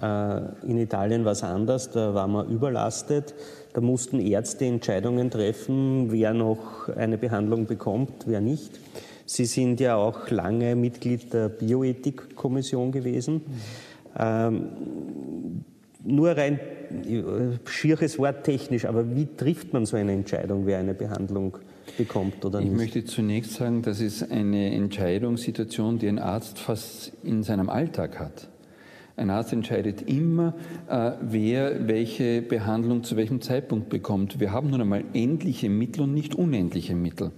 [0.00, 3.34] Äh, in Italien war es anders, da war man überlastet.
[3.74, 8.80] Da mussten Ärzte Entscheidungen treffen, wer noch eine Behandlung bekommt, wer nicht.
[9.26, 13.42] Sie sind ja auch lange Mitglied der Bioethikkommission gewesen.
[14.18, 15.64] Ähm,
[16.04, 16.60] nur rein
[17.64, 21.56] schieres Wort technisch, aber wie trifft man so eine Entscheidung, wer eine Behandlung
[21.96, 22.72] bekommt oder ich nicht?
[22.72, 28.18] Ich möchte zunächst sagen, das ist eine Entscheidungssituation, die ein Arzt fast in seinem Alltag
[28.18, 28.48] hat.
[29.16, 30.54] Ein Arzt entscheidet immer,
[30.88, 34.40] äh, wer welche Behandlung zu welchem Zeitpunkt bekommt.
[34.40, 37.30] Wir haben nun einmal endliche Mittel und nicht unendliche Mittel.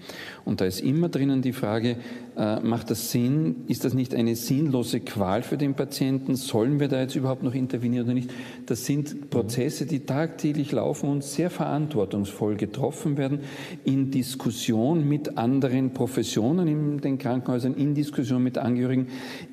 [0.47, 1.99] Und da ist immer drinnen die Frage,
[2.35, 3.65] äh, macht das Sinn?
[3.67, 6.35] Ist das nicht eine sinnlose Qual für den Patienten?
[6.35, 8.31] Sollen wir da jetzt überhaupt noch intervenieren oder nicht?
[8.65, 13.41] Das sind Prozesse, die tagtäglich laufen und sehr verantwortungsvoll getroffen werden
[13.85, 19.09] in Diskussion mit anderen Professionen in den Krankenhäusern, in Diskussion mit Angehörigen,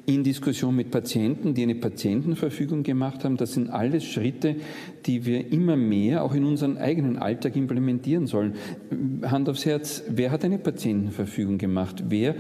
[0.05, 3.37] in Diskussion mit Patienten, die eine Patientenverfügung gemacht haben.
[3.37, 4.57] Das sind alles Schritte,
[5.05, 8.55] die wir immer mehr auch in unseren eigenen Alltag implementieren sollen.
[9.23, 12.03] Hand aufs Herz, wer hat eine Patientenverfügung gemacht?
[12.09, 12.35] Wer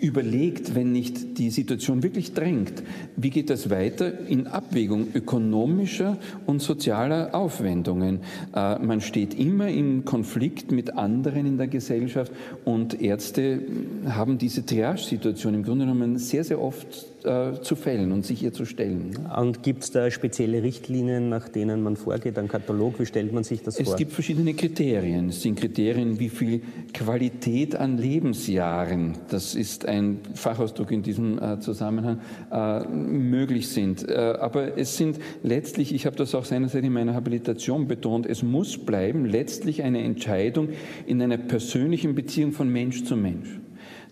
[0.00, 2.82] überlegt, wenn nicht die Situation wirklich drängt,
[3.16, 8.20] wie geht das weiter in Abwägung ökonomischer und sozialer Aufwendungen.
[8.54, 12.32] Äh, man steht immer im Konflikt mit anderen in der Gesellschaft
[12.64, 13.60] und Ärzte
[14.08, 18.52] haben diese Triage-Situation im Grunde genommen sehr, sehr oft äh, zu fällen und sich ihr
[18.52, 19.26] zu stellen.
[19.36, 23.00] Und gibt es da spezielle Richtlinien, nach denen man vorgeht, ein Katalog?
[23.00, 23.94] Wie stellt man sich das es vor?
[23.94, 25.30] Es gibt verschiedene Kriterien.
[25.30, 26.62] Es sind Kriterien, wie viel
[26.92, 32.20] Qualität an Lebensjahren, das ist ein Fachausdruck in diesem äh, Zusammenhang,
[32.52, 34.08] äh, möglich sind.
[34.08, 38.42] Äh, aber es sind letztlich, ich habe das auch seinerzeit in meiner Habilitation betont, es
[38.42, 40.68] muss bleiben letztlich eine Entscheidung
[41.06, 43.60] in einer persönlichen Beziehung von Mensch zu Mensch.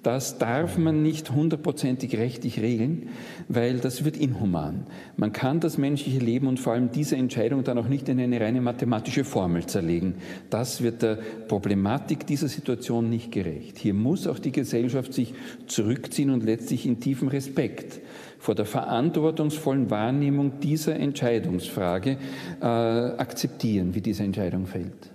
[0.02, 3.10] Das darf man nicht hundertprozentig rechtlich regeln,
[3.48, 4.86] weil das wird inhuman.
[5.16, 8.40] Man kann das menschliche Leben und vor allem diese Entscheidung dann auch nicht in eine
[8.40, 10.16] reine mathematische Formel zerlegen.
[10.50, 13.78] Das wird der Problematik dieser Situation nicht gerecht.
[13.78, 15.34] Hier muss auch die Gesellschaft sich
[15.68, 18.00] zurückziehen und letztlich in tiefem Respekt
[18.40, 22.16] vor der verantwortungsvollen Wahrnehmung dieser Entscheidungsfrage
[22.60, 25.10] äh, akzeptieren, wie diese Entscheidung fällt.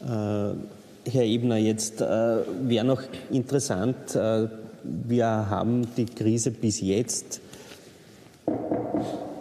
[0.00, 4.46] Äh Herr Ebner, jetzt äh, wäre noch interessant, äh,
[4.84, 7.40] wir haben die Krise bis jetzt,
[8.46, 8.54] ein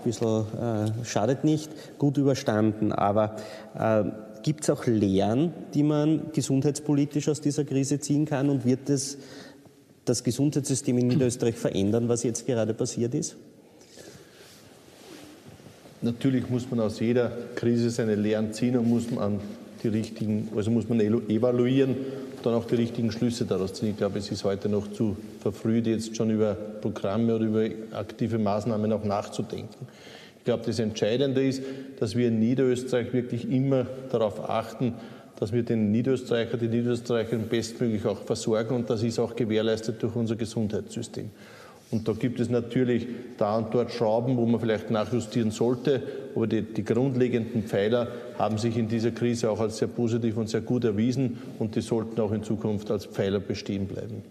[0.03, 3.35] bisschen äh, schadet nicht, gut überstanden, aber
[3.77, 4.03] äh,
[4.41, 9.19] gibt es auch Lehren, die man gesundheitspolitisch aus dieser Krise ziehen kann und wird es
[10.05, 13.35] das Gesundheitssystem in Niederösterreich verändern, was jetzt gerade passiert ist?
[16.01, 19.39] Natürlich muss man aus jeder Krise seine Lehren ziehen und muss man
[19.83, 21.95] die richtigen, also muss man evaluieren
[22.43, 23.89] dann auch die richtigen Schlüsse daraus ziehen.
[23.89, 28.37] Ich glaube, es ist heute noch zu verfrüht, jetzt schon über Programme oder über aktive
[28.37, 29.87] Maßnahmen auch nachzudenken.
[30.39, 31.61] Ich glaube, das Entscheidende ist,
[31.99, 34.95] dass wir in Niederösterreich wirklich immer darauf achten,
[35.39, 40.15] dass wir den Niederösterreicher, die Niederösterreicherin bestmöglich auch versorgen und das ist auch gewährleistet durch
[40.15, 41.29] unser Gesundheitssystem.
[41.91, 43.05] Und da gibt es natürlich
[43.37, 46.01] da und dort Schrauben, wo man vielleicht nachjustieren sollte.
[46.35, 48.07] Aber die, die, grundlegenden Pfeiler
[48.39, 51.81] haben sich in dieser Krise auch als sehr positiv und sehr gut erwiesen und die
[51.81, 54.23] sollten auch in Zukunft als Pfeiler bestehen bleiben.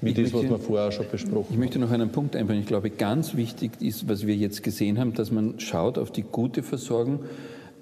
[0.00, 1.54] Wie das, möchte, was wir vorher schon besprochen haben.
[1.54, 2.62] Ich möchte noch einen Punkt einbringen.
[2.62, 6.22] Ich glaube, ganz wichtig ist, was wir jetzt gesehen haben, dass man schaut auf die
[6.22, 7.20] gute Versorgung,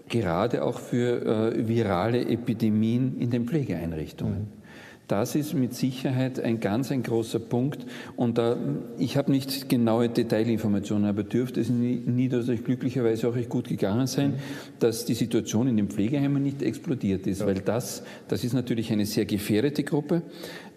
[0.09, 4.39] gerade auch für äh, virale Epidemien in den Pflegeeinrichtungen.
[4.39, 4.66] Mhm.
[5.09, 7.87] Das ist mit Sicherheit ein ganz ein großer Punkt.
[8.17, 8.57] Und da,
[8.99, 14.09] ich habe nicht genaue Detailinformationen, aber dürfte es in Niederösterreich glücklicherweise auch recht gut gegangen
[14.09, 14.35] sein,
[14.81, 17.47] dass die Situation in den Pflegeheimen nicht explodiert ist, ja.
[17.47, 20.23] weil das, das ist natürlich eine sehr gefährdete Gruppe.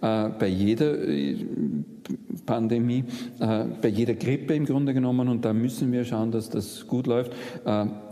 [0.01, 1.36] Äh, bei jeder äh,
[2.45, 3.03] Pandemie,
[3.39, 5.28] äh, bei jeder Grippe im Grunde genommen.
[5.28, 7.32] Und da müssen wir schauen, dass das gut läuft.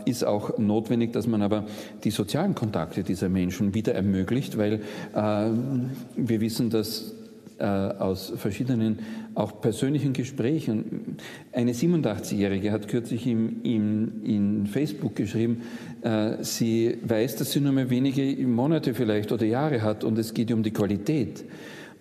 [0.04, 1.64] Ist auch notwendig, dass man aber
[2.04, 4.80] die sozialen Kontakte dieser Menschen wieder ermöglicht, weil
[5.14, 7.14] wir wissen, dass
[7.58, 9.00] aus verschiedenen
[9.38, 11.16] auch persönlichen Gesprächen.
[11.52, 15.62] Eine 87-Jährige hat kürzlich im, im, in Facebook geschrieben,
[16.02, 20.34] äh, sie weiß, dass sie nur mehr wenige Monate vielleicht oder Jahre hat und es
[20.34, 21.44] geht um die Qualität.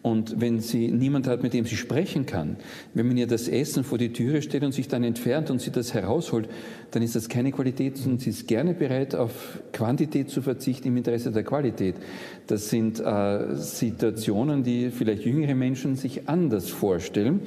[0.04, 2.58] Und wenn sie niemand hat, mit dem sie sprechen kann,
[2.94, 5.72] wenn man ihr das Essen vor die Türe stellt und sich dann entfernt und sie
[5.72, 6.48] das herausholt,
[6.92, 10.98] dann ist das keine Qualität, sondern sie ist gerne bereit, auf Quantität zu verzichten im
[10.98, 11.96] Interesse der Qualität.
[12.46, 17.42] Das sind äh, Situationen, die vielleicht jüngere Menschen sich anders vorstellen,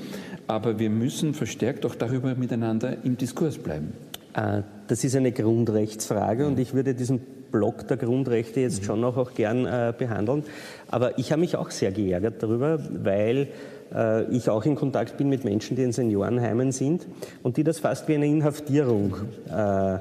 [0.47, 3.93] aber wir müssen verstärkt auch darüber miteinander im Diskurs bleiben.
[4.35, 7.21] Äh, das ist eine Grundrechtsfrage und ich würde diesen
[7.51, 10.45] Block der Grundrechte jetzt schon noch auch gern äh, behandeln.
[10.91, 13.49] Aber ich habe mich auch sehr geärgert darüber, weil
[13.95, 17.07] äh, ich auch in Kontakt bin mit Menschen, die in Seniorenheimen sind
[17.43, 19.15] und die das fast wie eine Inhaftierung
[19.49, 19.99] äh,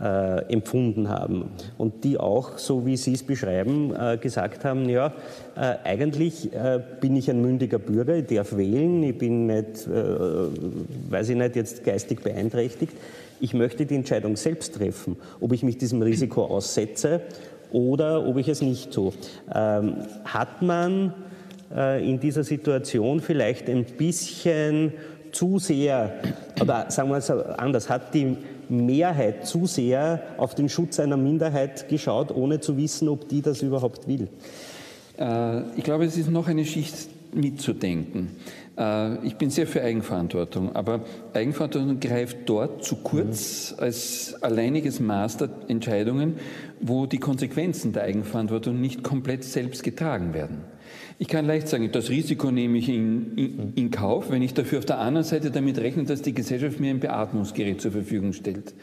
[0.00, 5.12] äh, empfunden haben und die auch, so wie Sie es beschreiben, äh, gesagt haben, ja,
[5.54, 11.10] äh, eigentlich äh, bin ich ein mündiger Bürger, ich darf wählen, ich bin nicht, äh,
[11.10, 12.94] weiß ich nicht, jetzt geistig beeinträchtigt,
[13.40, 17.20] ich möchte die Entscheidung selbst treffen, ob ich mich diesem Risiko aussetze
[17.72, 19.12] oder ob ich es nicht tue.
[19.54, 21.14] Ähm, hat man
[21.74, 24.92] äh, in dieser Situation vielleicht ein bisschen
[25.32, 26.12] zu sehr,
[26.60, 28.36] oder sagen wir es anders, hat die
[28.68, 33.62] Mehrheit zu sehr auf den Schutz einer Minderheit geschaut, ohne zu wissen, ob die das
[33.62, 34.28] überhaupt will?
[35.18, 38.36] Äh, ich glaube, es ist noch eine Schicht mitzudenken.
[38.76, 41.04] Äh, ich bin sehr für Eigenverantwortung, aber
[41.34, 46.36] Eigenverantwortung greift dort zu kurz als alleiniges Maß der Entscheidungen,
[46.80, 50.64] wo die Konsequenzen der Eigenverantwortung nicht komplett selbst getragen werden.
[51.18, 54.78] Ich kann leicht sagen, das Risiko nehme ich in, in, in, Kauf, wenn ich dafür
[54.78, 58.74] auf der anderen Seite damit rechne, dass die Gesellschaft mir ein Beatmungsgerät zur Verfügung stellt.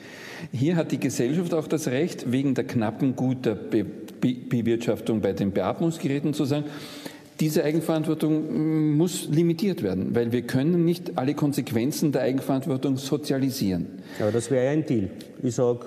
[0.54, 3.86] Hier hat die Gesellschaft auch das Recht, wegen der knappen Gut Be
[4.22, 6.66] Bewirtschaftung bei den Beatmungsgeräten zu sagen,
[7.40, 13.99] diese Eigenverantwortung muss limitiert werden, weil wir können nicht alle Konsequenzen der Eigenverantwortung sozialisieren.
[14.20, 15.10] Aber das wäre ja ein Deal.
[15.42, 15.80] Ich sage,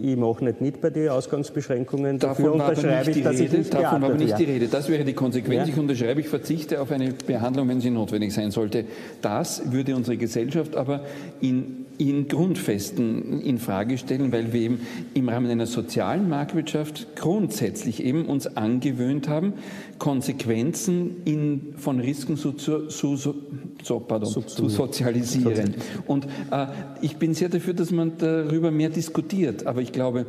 [0.00, 2.18] ich mache nicht mit bei den Ausgangsbeschränkungen.
[2.18, 4.68] Dafür davon unterschreibe ich, dass Rede, ich nicht Davon war aber nicht die Rede.
[4.68, 5.68] Das wäre die Konsequenz.
[5.68, 5.74] Ja.
[5.74, 8.84] Ich unterschreibe, ich verzichte auf eine Behandlung, wenn sie notwendig sein sollte.
[9.22, 11.04] Das würde unsere Gesellschaft aber
[11.40, 14.80] in, in Grundfesten in Frage stellen, weil wir eben
[15.14, 19.54] im Rahmen einer sozialen Marktwirtschaft grundsätzlich eben uns angewöhnt haben,
[19.98, 25.74] Konsequenzen in, von Risken zu, zu, zu, so, pardon, zu sozialisieren.
[26.06, 26.66] Und äh,
[27.02, 29.66] ich bin sehr dafür, dass man darüber mehr diskutiert.
[29.66, 30.26] Aber ich glaube,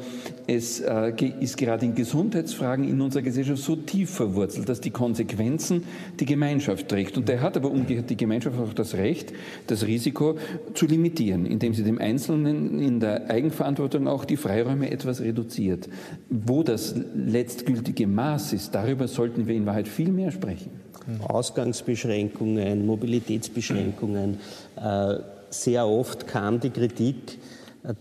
[0.47, 5.83] es äh, ist gerade in Gesundheitsfragen in unserer Gesellschaft so tief verwurzelt, dass die Konsequenzen
[6.19, 7.17] die Gemeinschaft trägt.
[7.17, 9.33] Und der hat aber umgekehrt die Gemeinschaft auch das Recht,
[9.67, 10.37] das Risiko
[10.73, 15.89] zu limitieren, indem sie dem Einzelnen in der Eigenverantwortung auch die Freiräume etwas reduziert.
[16.29, 20.71] Wo das letztgültige Maß ist, darüber sollten wir in Wahrheit viel mehr sprechen.
[21.27, 24.37] Ausgangsbeschränkungen, Mobilitätsbeschränkungen.
[24.75, 25.15] Äh,
[25.51, 27.37] sehr oft kam die Kritik,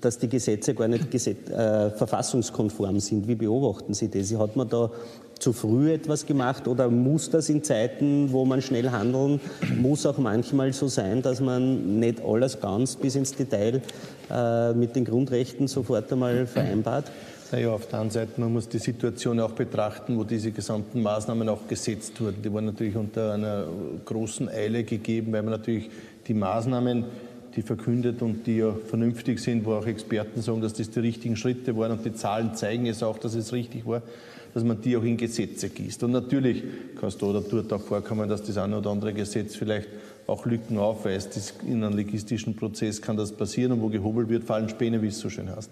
[0.01, 3.27] dass die Gesetze gar nicht geset äh, verfassungskonform sind.
[3.27, 4.35] Wie beobachten Sie das?
[4.35, 4.91] Hat man da
[5.39, 9.41] zu früh etwas gemacht oder muss das in Zeiten, wo man schnell handeln
[9.81, 13.81] muss, auch manchmal so sein, dass man nicht alles ganz bis ins Detail
[14.31, 17.11] äh, mit den Grundrechten sofort einmal vereinbart?
[17.53, 21.49] Naja, auf der anderen Seite, man muss die Situation auch betrachten, wo diese gesamten Maßnahmen
[21.49, 22.43] auch gesetzt wurden.
[22.43, 23.65] Die wurden natürlich unter einer
[24.05, 25.91] großen Eile gegeben, weil man natürlich
[26.29, 27.07] die Maßnahmen,
[27.57, 31.37] die verkündet und die ja vernünftig sind, wo auch Experten sagen, dass das die richtigen
[31.37, 34.03] Schritte waren und die Zahlen zeigen es auch, dass es richtig war,
[34.55, 36.03] dass man die auch in Gesetze gießt.
[36.05, 36.63] Und natürlich
[36.99, 39.89] kann es da oder dort auch vorkommen, dass das eine oder andere Gesetz vielleicht
[40.27, 41.55] auch Lücken aufweist.
[41.67, 45.19] In einem logistischen Prozess kann das passieren und wo gehobelt wird, fallen Späne, wie es
[45.19, 45.71] so schön heißt.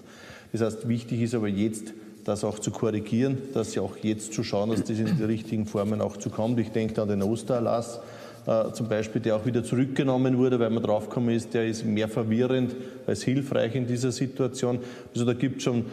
[0.52, 1.92] Das heißt, wichtig ist aber jetzt,
[2.24, 5.66] das auch zu korrigieren, dass ja auch jetzt zu schauen, dass das in die richtigen
[5.66, 6.58] Formen auch zu kommt.
[6.60, 8.00] Ich denke an den Ostererlass
[8.48, 12.08] äh, zum Beispiel, der auch wieder zurückgenommen wurde, weil man draufgekommen ist, der ist mehr
[12.08, 12.74] verwirrend
[13.06, 14.78] als hilfreich in dieser Situation.
[15.12, 15.84] Also da gibt es schon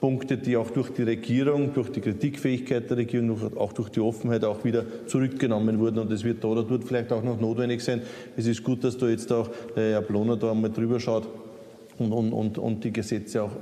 [0.00, 4.44] Punkte, die auch durch die Regierung, durch die Kritikfähigkeit der Regierung, auch durch die Offenheit
[4.44, 6.00] auch wieder zurückgenommen wurden.
[6.00, 8.02] Und es wird da oder dort vielleicht auch noch notwendig sein.
[8.36, 11.28] Es ist gut, dass da jetzt auch der Herr Bloner da einmal drüber schaut,
[11.98, 13.52] und, und, und, und die Gesetze auch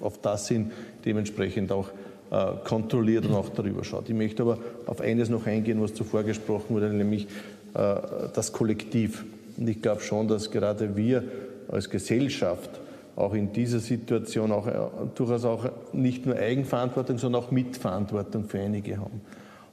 [0.00, 0.72] auf das sind,
[1.04, 1.90] dementsprechend auch
[2.30, 4.08] äh, kontrolliert und auch darüber schaut.
[4.08, 7.28] Ich möchte aber auf eines noch eingehen, was zuvor gesprochen wurde, nämlich äh,
[7.76, 9.24] das Kollektiv.
[9.56, 11.24] Und ich glaube schon, dass gerade wir
[11.68, 12.70] als Gesellschaft
[13.16, 14.72] auch in dieser Situation auch äh,
[15.14, 19.22] durchaus auch nicht nur Eigenverantwortung, sondern auch Mitverantwortung für einige haben.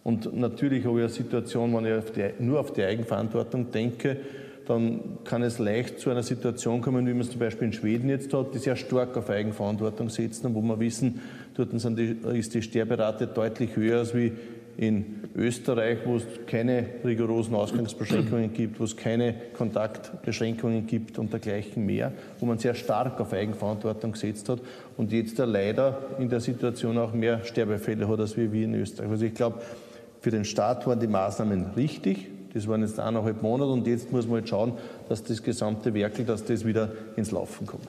[0.04, 4.18] Und natürlich habe ich eine Situation, wenn ich auf die, nur auf die Eigenverantwortung denke,
[4.66, 8.10] dann kann es leicht zu einer Situation kommen, wie man es zum Beispiel in Schweden
[8.10, 11.20] jetzt hat, die sehr stark auf Eigenverantwortung setzen und wo wir wissen,
[11.56, 14.32] dort die, ist die Sterberate deutlich höher als wie
[14.78, 21.86] in Österreich, wo es keine rigorosen Ausgangsbeschränkungen gibt, wo es keine Kontaktbeschränkungen gibt und dergleichen
[21.86, 24.59] mehr, wo man sehr stark auf Eigenverantwortung gesetzt hat
[24.97, 29.09] und jetzt leider in der Situation auch mehr Sterbefälle hat als wir in Österreich.
[29.09, 29.61] Also ich glaube,
[30.21, 34.26] für den Staat waren die Maßnahmen richtig, das waren jetzt eineinhalb Monate und jetzt muss
[34.26, 34.74] man halt schauen,
[35.09, 37.88] dass das gesamte Werkel, dass das wieder ins Laufen kommt.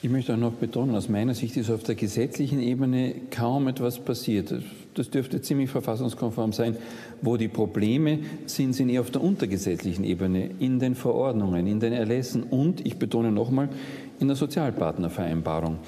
[0.00, 3.98] Ich möchte auch noch betonen, aus meiner Sicht ist auf der gesetzlichen Ebene kaum etwas
[3.98, 4.54] passiert.
[4.94, 6.76] Das dürfte ziemlich verfassungskonform sein.
[7.20, 11.92] Wo die Probleme sind, sind eher auf der untergesetzlichen Ebene, in den Verordnungen, in den
[11.92, 13.70] Erlässen und, ich betone nochmal,
[14.20, 15.78] in der Sozialpartnervereinbarung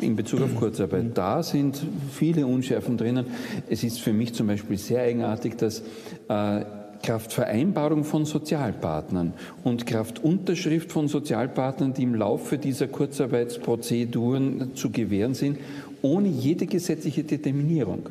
[0.00, 1.16] in Bezug auf Kurzarbeit.
[1.16, 3.26] Da sind viele Unschärfen drinnen.
[3.68, 5.84] Es ist für mich zum Beispiel sehr eigenartig, dass
[6.28, 6.64] äh,
[7.02, 9.32] Kraft Vereinbarung von Sozialpartnern
[9.64, 15.58] und Kraft Unterschrift von Sozialpartnern, die im Laufe dieser Kurzarbeitsprozeduren zu gewähren sind,
[16.02, 18.10] ohne jede gesetzliche Determinierung.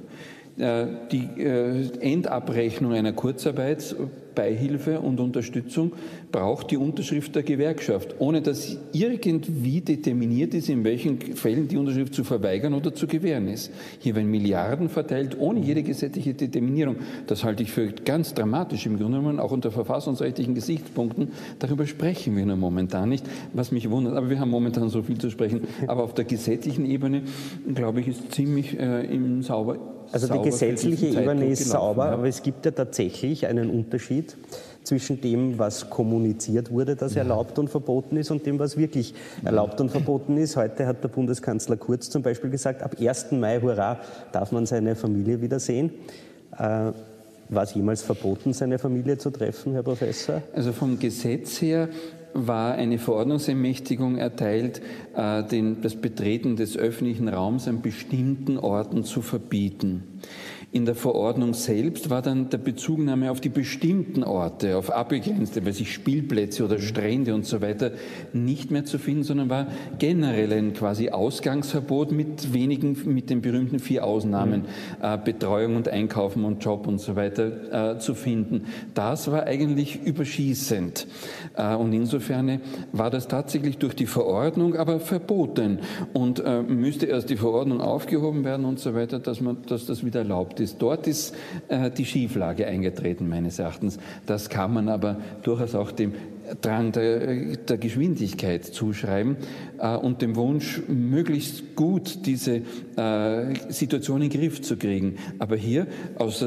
[0.60, 5.94] Äh, die äh, Endabrechnung einer Kurzarbeitsbeihilfe und Unterstützung
[6.32, 12.14] braucht die Unterschrift der Gewerkschaft, ohne dass irgendwie determiniert ist, in welchen Fällen die Unterschrift
[12.14, 13.72] zu verweigern oder zu gewähren ist.
[14.00, 16.98] Hier werden Milliarden verteilt, ohne jede gesetzliche Determinierung.
[17.28, 21.30] Das halte ich für ganz dramatisch im Grunde genommen, auch unter verfassungsrechtlichen Gesichtspunkten.
[21.58, 24.16] Darüber sprechen wir nur momentan nicht, was mich wundert.
[24.16, 25.62] Aber wir haben momentan so viel zu sprechen.
[25.88, 27.24] Aber auf der gesetzlichen Ebene,
[27.74, 29.78] glaube ich, ist ziemlich äh, im Sauber
[30.12, 32.12] also die gesetzliche Ebene ist gelaufen, sauber, ja.
[32.14, 34.36] aber es gibt ja tatsächlich einen Unterschied
[34.90, 39.14] zwischen dem, was kommuniziert wurde, das erlaubt und verboten ist, und dem, was wirklich
[39.46, 40.58] erlaubt und verboten ist.
[40.58, 43.32] Heute hat der Bundeskanzler Kurz zum Beispiel gesagt, ab 1.
[43.34, 44.00] Mai, hurra,
[44.32, 45.92] darf man seine Familie wiedersehen.
[46.58, 46.92] Äh,
[47.52, 50.42] war es jemals verboten, seine Familie zu treffen, Herr Professor?
[50.54, 51.90] Also vom Gesetz her
[52.34, 54.82] war eine Verordnungsermächtigung erteilt,
[55.16, 60.20] äh, den, das Betreten des öffentlichen Raums an bestimmten Orten zu verbieten.
[60.72, 65.80] In der Verordnung selbst war dann der Bezugnahme auf die bestimmten Orte, auf abgegrenzte, weiß
[65.80, 67.94] ich, Spielplätze oder Strände und so weiter
[68.34, 69.68] nicht mehr zu finden, sondern war
[69.98, 74.66] generell ein quasi Ausgangsverbot mit wenigen, mit den berühmten vier Ausnahmen, mhm.
[75.02, 78.66] äh, Betreuung und Einkaufen und Job und so weiter äh, zu finden.
[78.94, 81.08] Das war eigentlich überschießend.
[81.56, 82.62] Äh, und insofern
[82.92, 85.80] war das tatsächlich durch die Verordnung aber verboten
[86.14, 90.06] und äh, müsste erst die Verordnung aufgehoben werden und so weiter, dass man, dass das
[90.06, 90.82] wieder erlaubt ist.
[90.82, 91.36] Dort ist
[91.68, 93.98] äh, die Schieflage eingetreten, meines Erachtens.
[94.26, 96.14] Das kann man aber durchaus auch dem
[96.62, 99.38] Drang der, der Geschwindigkeit zuschreiben
[99.80, 102.62] äh, und dem Wunsch, möglichst gut diese
[102.96, 105.18] äh, Situation in den Griff zu kriegen.
[105.38, 106.44] Aber hier aus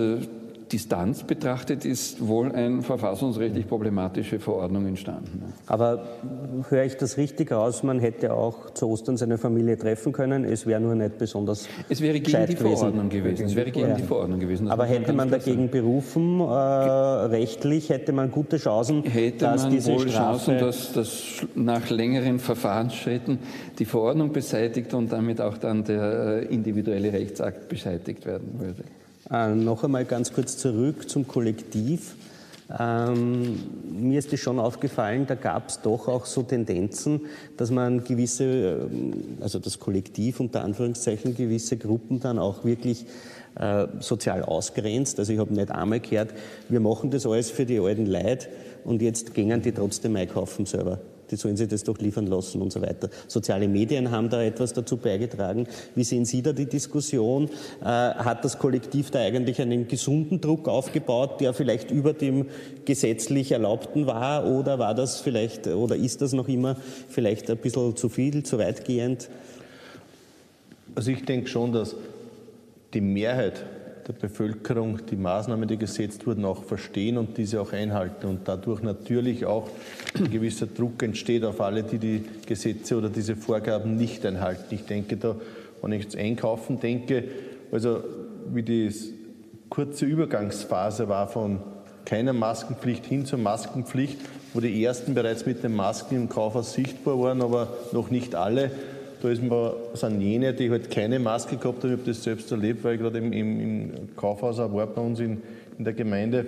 [0.72, 5.52] Distanz betrachtet ist wohl eine verfassungsrechtlich problematische Verordnung entstanden.
[5.66, 6.04] Aber
[6.70, 7.82] höre ich das richtig raus?
[7.82, 10.44] Man hätte auch zu Ostern seine Familie treffen können.
[10.44, 11.68] Es wäre nur nicht besonders.
[11.90, 13.46] Es wäre gegen die Verordnung gewesen.
[13.46, 13.94] Es wäre gegen ja.
[13.96, 14.68] die Verordnung gewesen.
[14.68, 19.92] Aber hätte man dagegen berufen, äh, rechtlich, hätte man gute Chancen, hätte dass man diese
[19.92, 23.38] wohl Strafe Chancen, dass, dass nach längeren Verfahrensschritten
[23.78, 28.84] die Verordnung beseitigt und damit auch dann der äh, individuelle Rechtsakt beseitigt werden würde.
[29.32, 32.16] Äh, noch einmal ganz kurz zurück zum Kollektiv.
[32.78, 33.60] Ähm,
[33.90, 37.22] mir ist es schon aufgefallen, da gab es doch auch so Tendenzen,
[37.56, 43.06] dass man gewisse, ähm, also das Kollektiv unter Anführungszeichen, gewisse Gruppen dann auch wirklich
[43.58, 45.18] äh, sozial ausgrenzt.
[45.18, 46.34] Also ich habe nicht einmal gehört,
[46.68, 48.48] wir machen das alles für die alten Leute
[48.84, 51.00] und jetzt gehen die trotzdem einkaufen selber
[51.32, 53.08] die sollen sich das doch liefern lassen und so weiter.
[53.26, 55.66] Soziale Medien haben da etwas dazu beigetragen.
[55.94, 57.48] Wie sehen Sie da die Diskussion?
[57.80, 62.46] Äh, hat das Kollektiv da eigentlich einen gesunden Druck aufgebaut, der vielleicht über dem
[62.84, 66.76] gesetzlich Erlaubten war oder war das vielleicht oder ist das noch immer
[67.08, 69.30] vielleicht ein bisschen zu viel, zu weitgehend?
[70.94, 71.96] Also ich denke schon, dass
[72.92, 73.64] die Mehrheit
[74.06, 78.82] der Bevölkerung die Maßnahmen, die gesetzt wurden, auch verstehen und diese auch einhalten und dadurch
[78.82, 79.68] natürlich auch
[80.18, 84.74] ein gewisser Druck entsteht auf alle, die die Gesetze oder diese Vorgaben nicht einhalten.
[84.74, 85.36] Ich denke da,
[85.80, 87.24] wenn ich jetzt einkaufen denke,
[87.70, 88.02] also
[88.52, 88.90] wie die
[89.68, 91.60] kurze Übergangsphase war von
[92.04, 94.18] keiner Maskenpflicht hin zur Maskenpflicht,
[94.52, 98.70] wo die ersten bereits mit den Masken im Kaufhaus sichtbar waren, aber noch nicht alle
[99.22, 101.92] da ist man, sind jene, die halt keine Maske gehabt haben.
[101.92, 105.20] Ich habe das selbst erlebt, weil ich gerade im, im, im Kaufhaus war bei uns
[105.20, 105.40] in,
[105.78, 106.44] in der Gemeinde.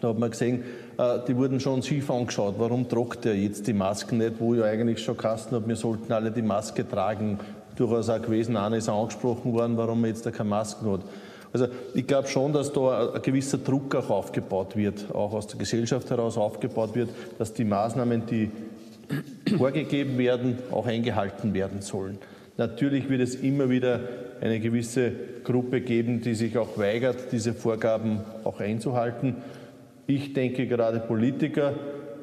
[0.00, 0.64] Da hat man gesehen,
[0.98, 2.56] äh, die wurden schon schief angeschaut.
[2.58, 6.12] Warum tragt er jetzt die Masken nicht, wo ja eigentlich schon Kasten hat, wir sollten
[6.12, 7.38] alle die Maske tragen.
[7.76, 11.00] Durchaus auch gewesen, einer ist angesprochen worden, warum er jetzt da keine Masken hat.
[11.52, 15.58] Also ich glaube schon, dass da ein gewisser Druck auch aufgebaut wird, auch aus der
[15.58, 18.50] Gesellschaft heraus aufgebaut wird, dass die Maßnahmen, die
[19.56, 22.18] vorgegeben werden, auch eingehalten werden sollen.
[22.56, 24.00] Natürlich wird es immer wieder
[24.40, 25.12] eine gewisse
[25.44, 29.36] Gruppe geben, die sich auch weigert, diese Vorgaben auch einzuhalten.
[30.06, 31.74] Ich denke gerade Politiker,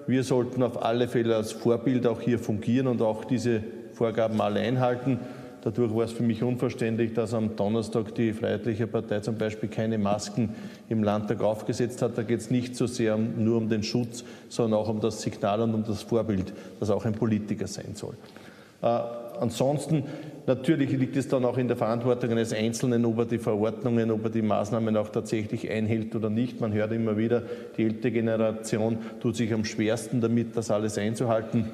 [0.06, 3.62] wir sollten auf alle Fälle als Vorbild auch hier fungieren und auch diese
[3.94, 5.20] Vorgaben alle einhalten.
[5.62, 9.98] Dadurch war es für mich unverständlich, dass am Donnerstag die Freiheitliche Partei zum Beispiel keine
[9.98, 10.56] Masken
[10.88, 12.18] im Landtag aufgesetzt hat.
[12.18, 15.62] Da geht es nicht so sehr nur um den Schutz, sondern auch um das Signal
[15.62, 18.14] und um das Vorbild, das auch ein Politiker sein soll.
[18.82, 18.86] Äh,
[19.40, 20.04] ansonsten
[20.48, 24.24] natürlich liegt es dann auch in der Verantwortung eines Einzelnen, ob er die Verordnungen, ob
[24.24, 26.62] er die Maßnahmen auch tatsächlich einhält oder nicht.
[26.62, 27.44] Man hört immer wieder,
[27.78, 31.66] die ältere Generation tut sich am schwersten damit, das alles einzuhalten.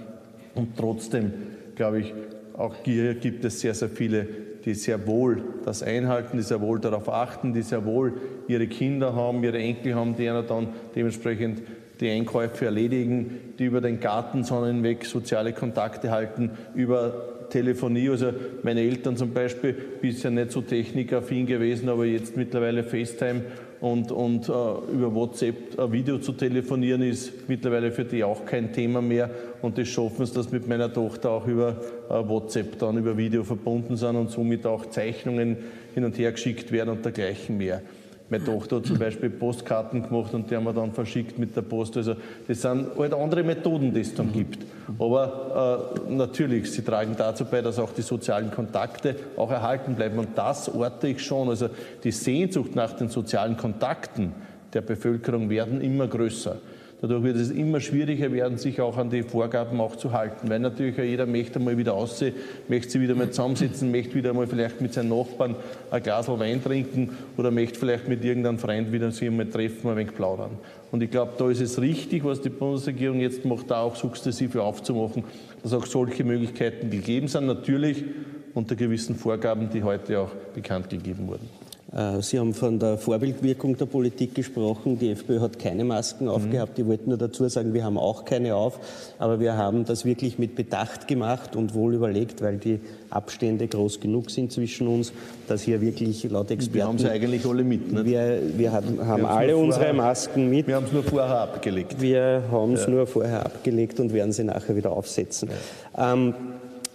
[0.56, 1.34] Und trotzdem,
[1.76, 2.14] glaube ich,
[2.58, 4.28] auch hier gibt es sehr, sehr viele,
[4.64, 8.14] die sehr wohl das einhalten, die sehr wohl darauf achten, die sehr wohl
[8.48, 11.62] ihre Kinder haben, ihre Enkel haben, die dann dementsprechend
[12.00, 18.10] die Einkäufe erledigen, die über den Gartensonnen weg soziale Kontakte halten, über Telefonie.
[18.10, 18.34] Also
[18.64, 23.42] meine Eltern zum Beispiel, bisher nicht so technikaffin gewesen, aber jetzt mittlerweile FaceTime
[23.86, 28.74] und, und äh, über WhatsApp ein Video zu telefonieren ist mittlerweile für die auch kein
[28.74, 29.30] Thema mehr
[29.62, 31.78] und das schaffen es, dass mit meiner Tochter auch über
[32.10, 35.58] äh, WhatsApp dann über Video verbunden sind und somit auch Zeichnungen
[35.94, 37.84] hin und her geschickt werden und dergleichen mehr.
[38.28, 41.62] Meine Tochter hat zum Beispiel Postkarten gemacht und die haben wir dann verschickt mit der
[41.62, 41.96] Post.
[41.98, 42.16] Also
[42.48, 44.66] das sind halt andere Methoden, die es dann gibt.
[44.98, 50.18] Aber äh, natürlich, sie tragen dazu bei, dass auch die sozialen Kontakte auch erhalten bleiben.
[50.18, 51.50] Und das orte ich schon.
[51.50, 51.70] Also
[52.04, 54.34] die Sehnsucht nach den sozialen Kontakten
[54.74, 56.58] der Bevölkerung werden immer größer.
[57.02, 60.60] Dadurch wird es immer schwieriger werden, sich auch an die Vorgaben auch zu halten, weil
[60.60, 62.34] natürlich jeder möchte mal wieder aussehen,
[62.70, 65.56] möchte sie wieder mal zusammensitzen, möchte wieder mal vielleicht mit seinen Nachbarn
[65.92, 69.98] ein Glas Wein trinken oder möchte vielleicht mit irgendeinem Freund wieder sich einmal treffen, ein
[69.98, 70.52] wenig plaudern.
[70.92, 74.64] Und ich glaube, da ist es richtig, was die Bundesregierung jetzt macht, da auch sukzessive
[74.64, 75.26] aufzumachen,
[75.62, 78.06] dass auch solche Möglichkeiten gegeben sind, natürlich
[78.54, 81.65] unter gewissen Vorgaben, die heute auch bekannt gegeben wurden.
[81.96, 85.00] Äh, Sie haben von der Vorbildwirkung der Politik gesprochen.
[85.00, 86.78] Die FPÖ hat keine Masken aufgehabt.
[86.78, 88.80] Ich wollte nur dazu sagen, wir haben auch keine auf.
[89.18, 92.80] Aber wir haben das wirklich mit Bedacht gemacht und wohl überlegt, weil die
[93.10, 95.14] Abstände groß genug sind zwischen uns,
[95.48, 96.76] dass hier wirklich laut Experten...
[96.76, 98.06] Wir haben sie eigentlich alle mit, nicht?
[98.06, 100.68] Wir, wir haben, haben alle unsere Masken mit.
[100.68, 102.02] Wir haben es nur vorher abgelegt.
[102.02, 102.90] Wir haben es ja.
[102.90, 105.50] nur vorher abgelegt und werden sie nachher wieder aufsetzen.
[105.96, 106.14] Ja.
[106.14, 106.34] Ähm,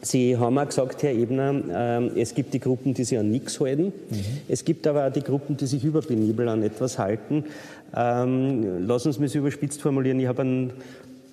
[0.02, 3.60] Sie haben auch gesagt, Herr Ebner, ähm, es gibt die Gruppen, die sich an nichts
[3.60, 3.86] halten.
[3.86, 4.24] Mhm.
[4.48, 7.44] Es gibt aber auch die Gruppen, die sich überpenibel an etwas halten.
[7.94, 10.18] Ähm, lassen Sie mich überspitzt formulieren.
[10.20, 10.70] Ich habe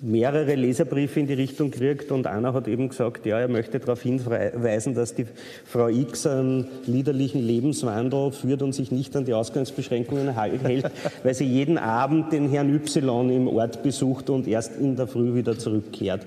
[0.00, 4.02] mehrere Leserbriefe in die Richtung gekriegt und einer hat eben gesagt, ja, er möchte darauf
[4.02, 5.26] hinweisen, dass die
[5.64, 10.90] Frau X einen liederlichen Lebenswandel führt und sich nicht an die Ausgangsbeschränkungen hält,
[11.22, 15.34] weil sie jeden Abend den Herrn Y im Ort besucht und erst in der Früh
[15.34, 16.26] wieder zurückkehrt.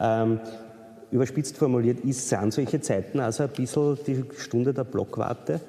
[0.00, 0.40] Ähm,
[1.14, 5.60] überspitzt formuliert, ist, sind solche Zeiten also ein bisschen die Stunde der Blockwarte?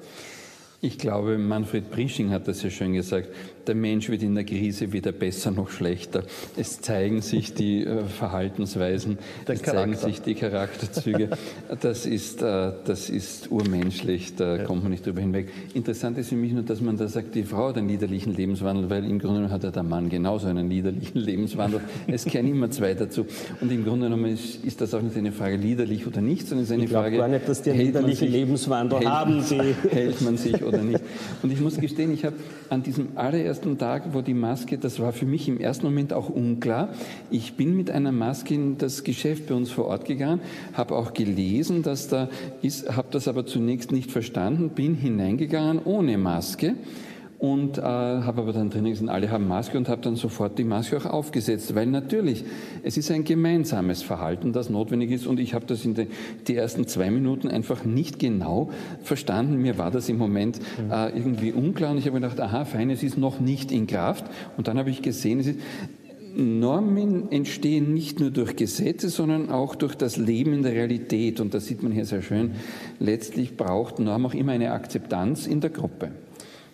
[0.80, 3.28] Ich glaube, Manfred Prisching hat das ja schön gesagt
[3.66, 6.22] der Mensch wird in der Krise weder besser noch schlechter.
[6.56, 11.30] Es zeigen sich die äh, Verhaltensweisen, der es zeigen sich die Charakterzüge.
[11.80, 14.64] Das ist, äh, das ist urmenschlich, da ja.
[14.64, 15.52] kommt man nicht drüber hinweg.
[15.74, 18.88] Interessant ist für mich nur, dass man da sagt, die Frau hat einen liederlichen Lebenswandel,
[18.88, 21.80] weil im Grunde genommen hat ja der Mann genauso einen liederlichen Lebenswandel.
[22.06, 23.26] Es kehren immer zwei dazu.
[23.60, 26.64] Und im Grunde genommen ist, ist das auch nicht eine Frage liederlich oder nicht, sondern
[26.64, 27.16] es ist eine ich Frage.
[27.16, 29.42] gar nicht, dass die einen liederlichen Lebenswandel hält haben.
[29.42, 29.56] Sie.
[29.90, 31.02] Hält man sich oder nicht?
[31.42, 32.36] Und ich muss gestehen, ich habe
[32.70, 36.12] an diesem allerersten ersten Tag, wo die Maske, das war für mich im ersten Moment
[36.12, 36.90] auch unklar.
[37.30, 40.40] Ich bin mit einer Maske in das Geschäft bei uns vor Ort gegangen,
[40.74, 42.28] habe auch gelesen, dass da
[42.62, 46.74] ist, habe das aber zunächst nicht verstanden, bin hineingegangen ohne Maske
[47.38, 50.64] und äh, habe aber dann drinnen gesehen, alle haben Maske und habe dann sofort die
[50.64, 52.44] Maske auch aufgesetzt, weil natürlich,
[52.82, 56.08] es ist ein gemeinsames Verhalten, das notwendig ist und ich habe das in den
[56.46, 58.70] die ersten zwei Minuten einfach nicht genau
[59.02, 59.56] verstanden.
[59.56, 60.60] Mir war das im Moment
[60.90, 64.24] äh, irgendwie unklar und ich habe gedacht, aha, fein, es ist noch nicht in Kraft
[64.56, 65.58] und dann habe ich gesehen, es ist
[66.36, 71.40] Normen entstehen nicht nur durch Gesetze, sondern auch durch das Leben in der Realität.
[71.40, 72.50] Und das sieht man hier sehr schön.
[72.98, 76.10] Letztlich braucht Norm auch immer eine Akzeptanz in der Gruppe.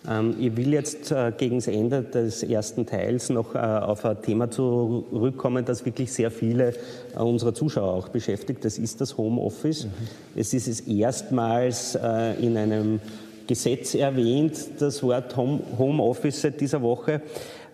[0.09, 4.21] Ähm, ich will jetzt äh, gegen das Ende des ersten Teils noch äh, auf ein
[4.21, 6.73] Thema zurückkommen, das wirklich sehr viele
[7.15, 8.65] äh, unserer Zuschauer auch beschäftigt.
[8.65, 9.85] Das ist das Homeoffice.
[9.85, 9.89] Mhm.
[10.35, 12.99] Es ist es erstmals in einem
[13.47, 17.21] Gesetz erwähnt, das Wort Homeoffice seit dieser Woche.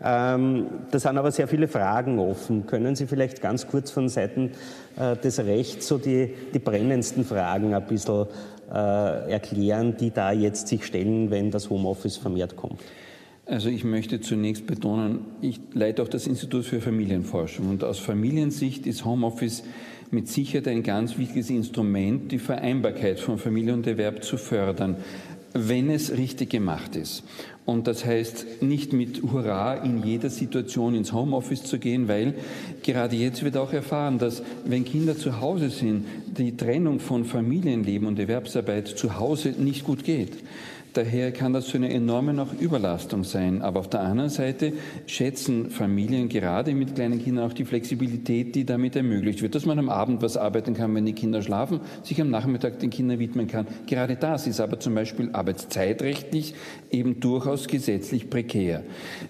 [0.03, 2.65] Ähm, da sind aber sehr viele Fragen offen.
[2.65, 4.51] Können Sie vielleicht ganz kurz von Seiten
[5.23, 8.25] des Rechts so die, die brennendsten Fragen ein bisschen äh,
[8.69, 12.79] erklären, die da jetzt sich stellen, wenn das Homeoffice vermehrt kommt?
[13.45, 18.85] Also ich möchte zunächst betonen, ich leite auch das Institut für Familienforschung und aus Familiensicht
[18.85, 19.63] ist Homeoffice
[20.11, 24.97] mit Sicherheit ein ganz wichtiges Instrument, die Vereinbarkeit von Familie und Erwerb zu fördern,
[25.53, 27.23] wenn es richtig gemacht ist.
[27.69, 32.33] Und das heißt, nicht mit Hurra in jeder Situation ins Homeoffice zu gehen, weil
[32.81, 36.05] gerade jetzt wird auch erfahren, dass wenn Kinder zu Hause sind,
[36.35, 40.31] die Trennung von Familienleben und Erwerbsarbeit zu Hause nicht gut geht.
[40.93, 43.61] Daher kann das zu einer enormen auch Überlastung sein.
[43.61, 44.73] Aber auf der anderen Seite
[45.05, 49.53] schätzen Familien gerade mit kleinen Kindern auch die Flexibilität, die damit ermöglicht wird.
[49.53, 52.89] Dass man am Abend was arbeiten kann, wenn die Kinder schlafen, sich am Nachmittag den
[52.89, 53.67] Kindern widmen kann.
[53.85, 56.55] Gerade das ist aber zum Beispiel arbeitszeitrechtlich
[56.89, 58.83] eben durchaus gesetzlich prekär.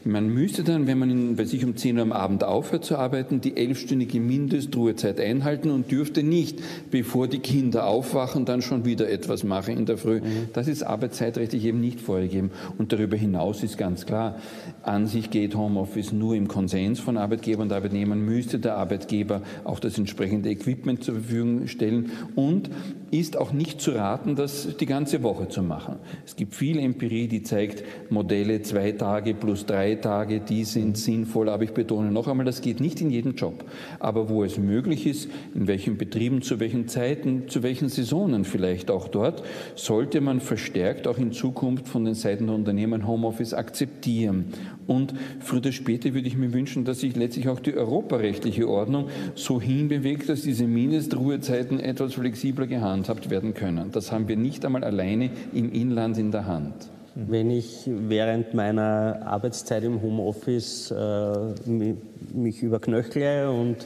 [0.05, 2.97] Man müsste dann, wenn man in, bei sich um 10 Uhr am Abend aufhört zu
[2.97, 9.10] arbeiten, die elfstündige Mindestruhezeit einhalten und dürfte nicht, bevor die Kinder aufwachen, dann schon wieder
[9.10, 10.22] etwas machen in der Früh.
[10.22, 10.49] Mhm.
[10.53, 12.51] Das ist arbeitszeitrechtlich gesetzlich eben nicht vorgegeben.
[12.77, 14.35] Und darüber hinaus ist ganz klar,
[14.83, 19.79] an sich geht Homeoffice nur im Konsens von Arbeitgebern und Arbeitnehmern, müsste der Arbeitgeber auch
[19.79, 22.69] das entsprechende Equipment zur Verfügung stellen und
[23.12, 25.97] ist auch nicht zu raten, das die ganze Woche zu machen.
[26.26, 31.49] Es gibt viel Empirie, die zeigt, Modelle zwei Tage plus drei Tage, die sind sinnvoll,
[31.49, 33.66] aber ich betone noch einmal, das geht nicht in jedem Job.
[33.99, 38.91] Aber wo es möglich ist, in welchen Betrieben, zu welchen Zeiten, zu welchen Saisonen vielleicht
[38.91, 39.43] auch dort,
[39.76, 44.53] sollte man verstärkt auch in Zukunft von den Seiten der Unternehmen Homeoffice akzeptieren.
[44.89, 49.09] Und früher oder später würde ich mir wünschen, dass sich letztlich auch die europarechtliche Ordnung
[49.35, 53.91] so hinbewegt, dass diese Mindestruhezeiten etwas flexibler gehandhabt werden können.
[53.91, 56.73] Das haben wir nicht einmal alleine im Inland in der Hand.
[57.13, 61.53] Wenn ich während meiner Arbeitszeit im Homeoffice äh,
[62.33, 63.85] mich überknöchle und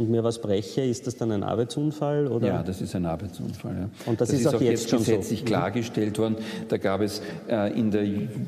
[0.00, 2.26] und mir was breche, ist das dann ein Arbeitsunfall?
[2.26, 2.46] Oder?
[2.46, 3.74] Ja, das ist ein Arbeitsunfall.
[3.74, 3.90] Ja.
[4.06, 5.44] Und das, das ist, auch, auch jetzt, jetzt gesetzlich so.
[5.44, 5.48] Mhm.
[5.48, 6.36] klargestellt worden.
[6.68, 8.04] Da gab es äh, in der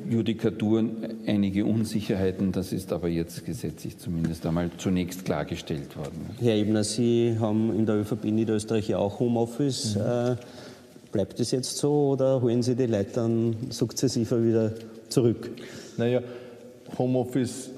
[0.09, 0.84] Judikatur
[1.26, 2.53] einige Unsicherheiten.
[2.53, 6.30] Das ist aber jetzt gesetzlich zumindest einmal zunächst klargestellt worden.
[6.40, 9.96] Herr Ebner, Sie haben in der ÖVP Niederösterreich ja auch Homeoffice.
[9.96, 10.00] Mhm.
[10.00, 10.36] Äh,
[11.12, 14.72] bleibt es jetzt so oder holen Sie die Leute dann sukzessiver wieder
[15.11, 15.50] zurück?
[15.98, 16.22] Naja,
[16.96, 17.70] Homeoffice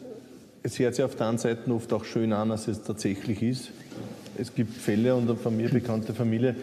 [0.67, 3.71] es hört sich auf der einen Seite oft auch schön an, als es tatsächlich ist.
[4.39, 6.57] Es gibt Fälle und eine von mir bekannte Familie,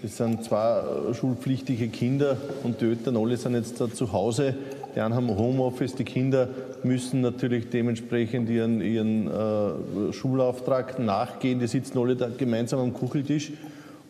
[0.00, 0.80] das sind zwei
[1.12, 4.54] schulpflichtige Kinder und die Eltern alle sind jetzt da zu Hause.
[4.94, 6.48] Die einen haben Homeoffice, die Kinder
[6.84, 11.58] müssen natürlich dementsprechend ihren, ihren äh, Schulauftrag nachgehen.
[11.58, 13.50] Die sitzen alle da gemeinsam am Kucheltisch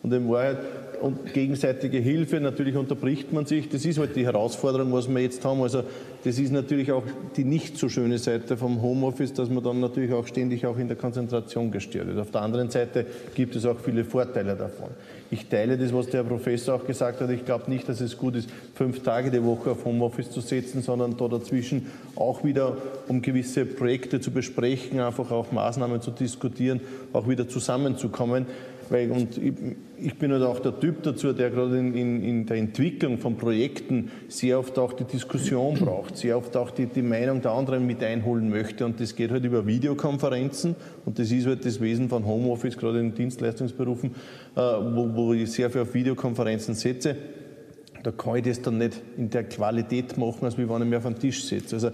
[0.03, 0.59] und in Wahrheit
[1.01, 3.69] und gegenseitige Hilfe, natürlich unterbricht man sich.
[3.69, 5.61] Das ist halt die Herausforderung, was wir jetzt haben.
[5.61, 5.83] Also
[6.23, 7.03] das ist natürlich auch
[7.37, 10.87] die nicht so schöne Seite vom Homeoffice, dass man dann natürlich auch ständig auch in
[10.87, 12.19] der Konzentration gestört wird.
[12.19, 14.89] Auf der anderen Seite gibt es auch viele Vorteile davon.
[15.31, 17.29] Ich teile das, was der Professor auch gesagt hat.
[17.29, 20.81] Ich glaube nicht, dass es gut ist, fünf Tage die Woche auf Homeoffice zu setzen,
[20.81, 22.77] sondern da dazwischen auch wieder,
[23.07, 26.81] um gewisse Projekte zu besprechen, einfach auch Maßnahmen zu diskutieren,
[27.13, 28.45] auch wieder zusammenzukommen.
[28.89, 29.53] Weil, und ich,
[30.01, 33.37] ich, bin halt auch der Typ dazu, der gerade in, in, in, der Entwicklung von
[33.37, 37.85] Projekten sehr oft auch die Diskussion braucht, sehr oft auch die, die, Meinung der anderen
[37.85, 38.85] mit einholen möchte.
[38.85, 40.75] Und das geht halt über Videokonferenzen.
[41.05, 44.11] Und das ist halt das Wesen von Homeoffice, gerade in Dienstleistungsberufen,
[44.55, 47.15] äh, wo, wo ich sehr viel auf Videokonferenzen setze
[48.03, 51.03] da kann ich das dann nicht in der Qualität machen, als wenn ich mich auf
[51.03, 51.75] den Tisch setze.
[51.75, 51.91] Also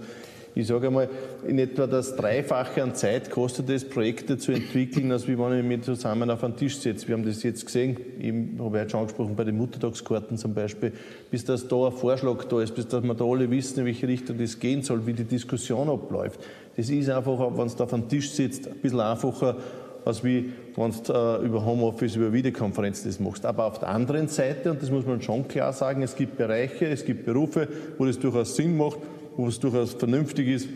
[0.56, 1.10] ich sage einmal,
[1.46, 5.62] in etwa das Dreifache an Zeit kostet es, Projekte zu entwickeln, als wie wenn ich
[5.62, 7.06] mich zusammen auf einen Tisch setze.
[7.08, 10.94] Wir haben das jetzt gesehen, ich habe jetzt schon angesprochen, bei den Muttertagskarten zum Beispiel,
[11.30, 14.08] bis das da ein Vorschlag da ist, bis dass wir da alle wissen, in welche
[14.08, 16.40] Richtung das gehen soll, wie die Diskussion abläuft.
[16.74, 19.58] Das ist einfach, wenn es da auf einem Tisch sitzt, ein bisschen einfacher,
[20.06, 23.44] als wie wenn du äh, über Homeoffice, über Videokonferenz das machst.
[23.44, 26.86] Aber auf der anderen Seite, und das muss man schon klar sagen, es gibt Bereiche,
[26.86, 28.98] es gibt Berufe, wo das durchaus Sinn macht,
[29.36, 30.68] wo es durchaus vernünftig ist,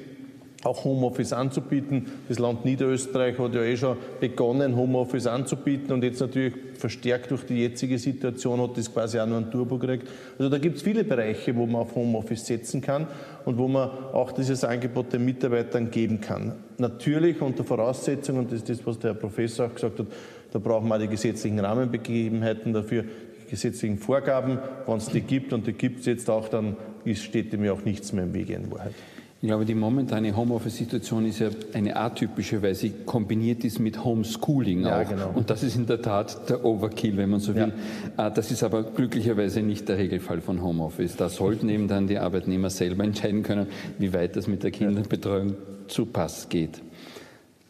[0.63, 2.07] auch Homeoffice anzubieten.
[2.29, 7.45] Das Land Niederösterreich hat ja eh schon begonnen, Homeoffice anzubieten und jetzt natürlich verstärkt durch
[7.45, 10.09] die jetzige Situation hat das quasi auch noch einen Turbo gekriegt.
[10.39, 13.07] Also da gibt es viele Bereiche, wo man auf Homeoffice setzen kann
[13.45, 16.53] und wo man auch dieses Angebot den Mitarbeitern geben kann.
[16.79, 20.07] Natürlich unter Voraussetzung, und das ist das, was der Herr Professor auch gesagt hat,
[20.53, 23.05] da brauchen wir die gesetzlichen Rahmenbegebenheiten dafür,
[23.51, 27.53] gesetzlichen Vorgaben, wenn es die gibt und die gibt es jetzt auch, dann ist, steht
[27.53, 28.95] dem ja auch nichts mehr im Wege in Wahrheit.
[29.43, 34.83] Ich glaube, die momentane Homeoffice-Situation ist ja eine atypische, weil sie kombiniert ist mit Homeschooling
[34.83, 35.09] ja, auch.
[35.09, 35.31] Genau.
[35.35, 37.73] Und das ist in der Tat der Overkill, wenn man so will.
[38.19, 38.27] Ja.
[38.29, 41.17] Äh, das ist aber glücklicherweise nicht der Regelfall von Homeoffice.
[41.17, 45.55] Da sollten eben dann die Arbeitnehmer selber entscheiden können, wie weit das mit der Kinderbetreuung
[45.89, 46.83] zu Pass geht.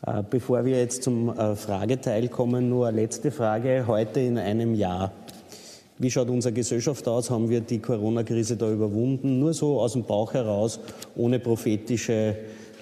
[0.05, 3.85] Äh, bevor wir jetzt zum äh, Frageteil kommen, nur eine letzte Frage.
[3.87, 5.13] Heute in einem Jahr
[6.01, 7.29] wie schaut unsere Gesellschaft aus?
[7.29, 9.39] Haben wir die Corona-Krise da überwunden?
[9.39, 10.81] Nur so aus dem Bauch heraus,
[11.15, 12.37] ohne prophetische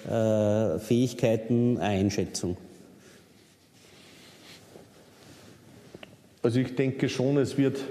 [0.09, 2.55] äh, Fähigkeiten, Einschätzung.
[6.41, 7.83] Also ich denke schon, es wird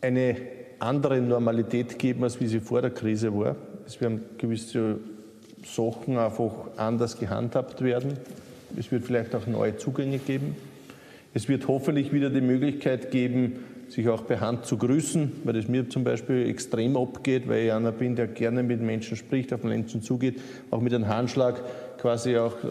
[0.00, 0.36] eine
[0.80, 3.54] andere Normalität geben, als wie sie vor der Krise war.
[3.86, 4.98] Es werden gewisse
[5.64, 8.14] Sachen einfach anders gehandhabt werden.
[8.76, 10.56] Es wird vielleicht auch neue Zugänge geben.
[11.32, 15.68] Es wird hoffentlich wieder die Möglichkeit geben, sich auch per Hand zu grüßen, weil das
[15.68, 19.62] mir zum Beispiel extrem abgeht, weil ich einer bin, der gerne mit Menschen spricht, auf
[19.62, 21.62] Menschen zugeht, auch mit einem Handschlag
[21.98, 22.68] quasi auch äh,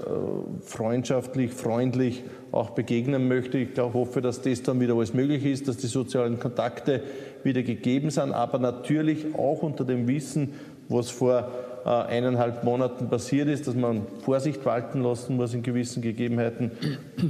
[0.62, 3.58] freundschaftlich, freundlich auch begegnen möchte.
[3.58, 7.02] Ich glaube, hoffe, dass das dann wieder alles möglich ist, dass die sozialen Kontakte
[7.44, 10.54] wieder gegeben sind, aber natürlich auch unter dem Wissen,
[10.90, 11.50] was vor
[11.86, 16.72] äh, eineinhalb Monaten passiert ist, dass man Vorsicht walten lassen muss in gewissen Gegebenheiten,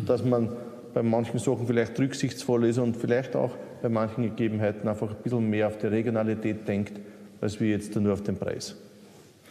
[0.05, 0.49] dass man
[0.95, 5.49] bei manchen Sachen vielleicht rücksichtsvoll ist und vielleicht auch bei manchen Gegebenheiten einfach ein bisschen
[5.49, 6.93] mehr auf die Regionalität denkt
[7.41, 8.75] als wir jetzt nur auf den Preis.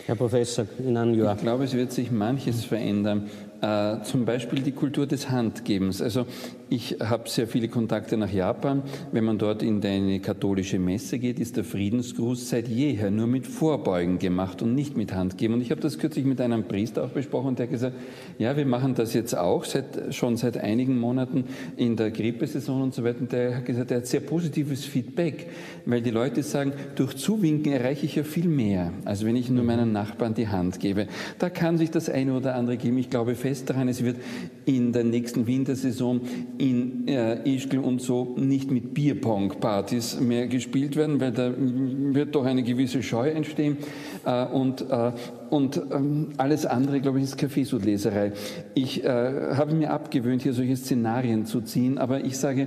[0.07, 1.37] Herr Professor, in einem Jahr.
[1.37, 3.29] Ich glaube, es wird sich manches verändern.
[3.61, 6.03] Äh, zum Beispiel die Kultur des Handgebens.
[6.03, 6.27] Also
[6.71, 8.83] ich habe sehr viele Kontakte nach Japan.
[9.13, 13.47] Wenn man dort in eine katholische Messe geht, ist der Friedensgruß seit jeher nur mit
[13.47, 15.55] Vorbeugen gemacht und nicht mit Handgeben.
[15.55, 17.97] Und ich habe das kürzlich mit einem Priester auch besprochen und der hat gesagt,
[18.39, 21.45] ja, wir machen das jetzt auch seit, schon seit einigen Monaten
[21.77, 23.21] in der Grippesaison und so weiter.
[23.21, 25.49] Und der hat gesagt, er hat sehr positives Feedback,
[25.85, 29.65] weil die Leute sagen, durch Zuwinken erreiche ich ja viel mehr, als wenn ich nur
[29.65, 31.09] meinen Nachbarn die Hand gebe.
[31.39, 32.99] Da kann sich das eine oder andere geben.
[32.99, 34.17] Ich glaube fest daran, es wird
[34.65, 36.23] in der nächsten Wintersaison
[36.59, 42.45] in äh, Ischgl und so nicht mit Bierpong-Partys mehr gespielt werden, weil da wird doch
[42.45, 43.77] eine gewisse Scheu entstehen.
[44.25, 45.13] Äh, und äh,
[45.51, 48.33] und ähm, alles andere, glaube ich, ist Kaffeesudleserei.
[48.75, 52.67] Ich äh, habe mir abgewöhnt, hier solche Szenarien zu ziehen, aber ich sage,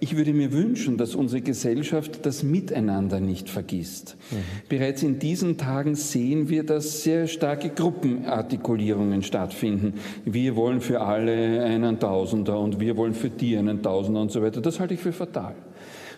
[0.00, 4.16] ich würde mir wünschen, dass unsere Gesellschaft das Miteinander nicht vergisst.
[4.30, 4.36] Mhm.
[4.68, 9.94] Bereits in diesen Tagen sehen wir, dass sehr starke Gruppenartikulierungen stattfinden.
[10.24, 14.42] Wir wollen für alle einen Tausender und wir wollen für die einen Tausender und so
[14.42, 14.60] weiter.
[14.60, 15.54] Das halte ich für fatal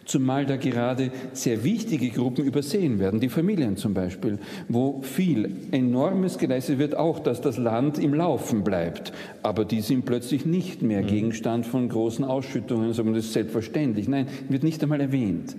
[0.09, 4.39] zumal da gerade sehr wichtige Gruppen übersehen werden, die Familien zum Beispiel,
[4.69, 9.13] wo viel Enormes geleistet wird, auch dass das Land im Laufen bleibt.
[9.43, 11.07] Aber die sind plötzlich nicht mehr mhm.
[11.07, 14.09] Gegenstand von großen Ausschüttungen, sondern das ist selbstverständlich.
[14.09, 15.57] Nein, wird nicht einmal erwähnt.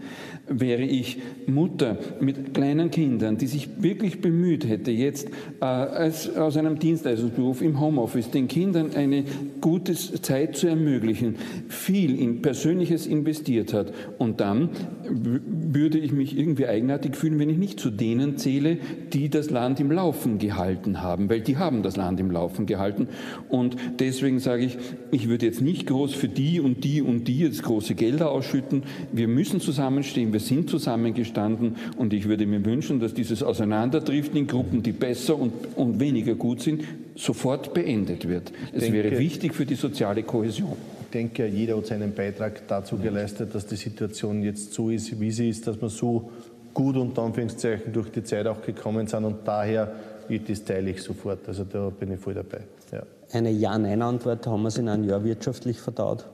[0.48, 5.28] Wäre ich Mutter mit kleinen Kindern, die sich wirklich bemüht hätte, jetzt
[5.62, 9.24] äh, als, aus einem Dienstleistungsberuf im Homeoffice den Kindern eine
[9.62, 11.36] gute Zeit zu ermöglichen,
[11.68, 14.70] viel in Persönliches investiert hat und dann
[15.10, 18.78] würde ich mich irgendwie eigenartig fühlen, wenn ich nicht zu denen zähle,
[19.14, 23.08] die das Land im Laufen gehalten haben, weil die haben das Land im Laufen gehalten.
[23.50, 24.78] Und deswegen sage ich,
[25.12, 28.84] ich würde jetzt nicht groß für die und die und die jetzt große Gelder ausschütten.
[29.12, 34.48] Wir müssen zusammenstehen, wir sind zusammengestanden und ich würde mir wünschen, dass dieses Auseinanderdriften in
[34.48, 36.84] Gruppen, die besser und, und weniger gut sind,
[37.16, 38.52] sofort beendet wird.
[38.72, 40.78] Es wäre wichtig für die soziale Kohäsion
[41.10, 45.50] denke, jeder hat seinen Beitrag dazu geleistet, dass die Situation jetzt so ist, wie sie
[45.50, 46.32] ist, dass wir so
[46.74, 49.92] gut unter Anführungszeichen durch die Zeit auch gekommen sind und daher
[50.38, 51.48] das teile ich sofort.
[51.48, 52.62] Also da bin ich voll dabei.
[52.92, 53.02] Ja.
[53.32, 56.26] Eine Ja-Nein-Antwort haben wir es in einem Jahr wirtschaftlich verdaut?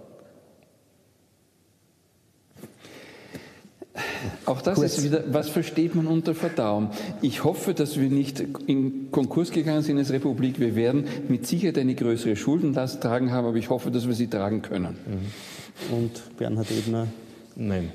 [4.46, 4.98] Auch das Kurz.
[4.98, 6.90] ist wieder, was versteht man unter Verdauung?
[7.22, 10.60] Ich hoffe, dass wir nicht in Konkurs gegangen sind als Republik.
[10.60, 14.28] Wir werden mit Sicherheit eine größere Schuldenlast tragen haben, aber ich hoffe, dass wir sie
[14.28, 14.98] tragen können.
[15.06, 15.96] Mhm.
[15.96, 17.08] Und Bernhard Ebner?
[17.56, 17.92] Nein.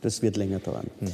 [0.00, 0.86] Das wird länger dauern.
[1.00, 1.08] Mhm.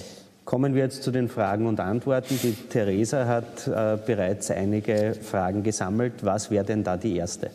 [0.44, 2.38] Kommen wir jetzt zu den Fragen und Antworten.
[2.42, 6.14] Die Theresa hat äh, bereits einige Fragen gesammelt.
[6.22, 7.50] Was wäre denn da die erste?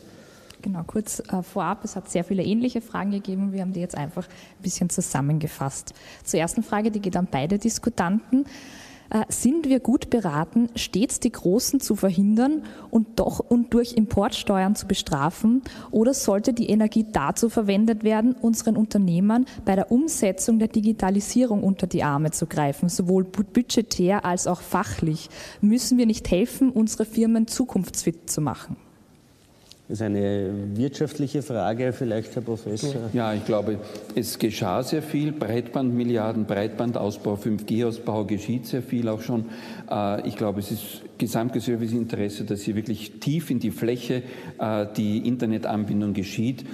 [0.66, 3.54] Genau, kurz äh, vorab, es hat sehr viele ähnliche Fragen gegeben.
[3.54, 5.94] Wir haben die jetzt einfach ein bisschen zusammengefasst.
[6.24, 8.46] Zur ersten Frage, die geht an beide Diskutanten.
[9.12, 14.76] Äh, sind wir gut beraten, stets die Großen zu verhindern und doch und durch Importsteuern
[14.76, 15.62] zu bestrafen?
[15.92, 21.86] Oder sollte die Energie dazu verwendet werden, unseren Unternehmern bei der Umsetzung der Digitalisierung unter
[21.86, 25.30] die Arme zu greifen, sowohl budgetär als auch fachlich?
[25.62, 28.78] Müssen wir nicht helfen, unsere Firmen zukunftsfit zu machen?
[29.88, 32.92] Das ist eine wirtschaftliche Frage, vielleicht, Herr Professor.
[33.14, 33.78] Ja, ich glaube,
[34.16, 35.32] es geschah sehr viel.
[35.32, 39.46] Breitbandmilliarden, Breitbandausbau, 5G-Ausbau geschieht sehr viel auch schon.
[39.90, 44.24] Äh, ich glaube, es ist gesamtgesellschaftliches Interesse, dass hier wirklich tief in die Fläche
[44.58, 46.66] äh, die Internetanbindung geschieht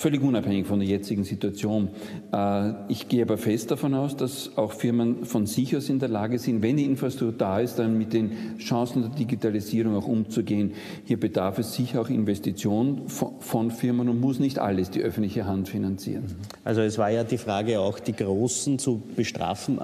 [0.00, 1.90] völlig unabhängig von der jetzigen Situation.
[2.32, 6.08] Äh, ich gehe aber fest davon aus, dass auch Firmen von sich aus in der
[6.08, 10.72] Lage sind, wenn die Infrastruktur da ist, dann mit den Chancen der Digitalisierung auch umzugehen.
[11.04, 15.68] Hier bedarf es sicher auch Investitionen von Firmen und muss nicht alles die öffentliche Hand
[15.68, 16.24] finanzieren.
[16.64, 19.78] Also es war ja die Frage auch, die Großen zu bestrafen,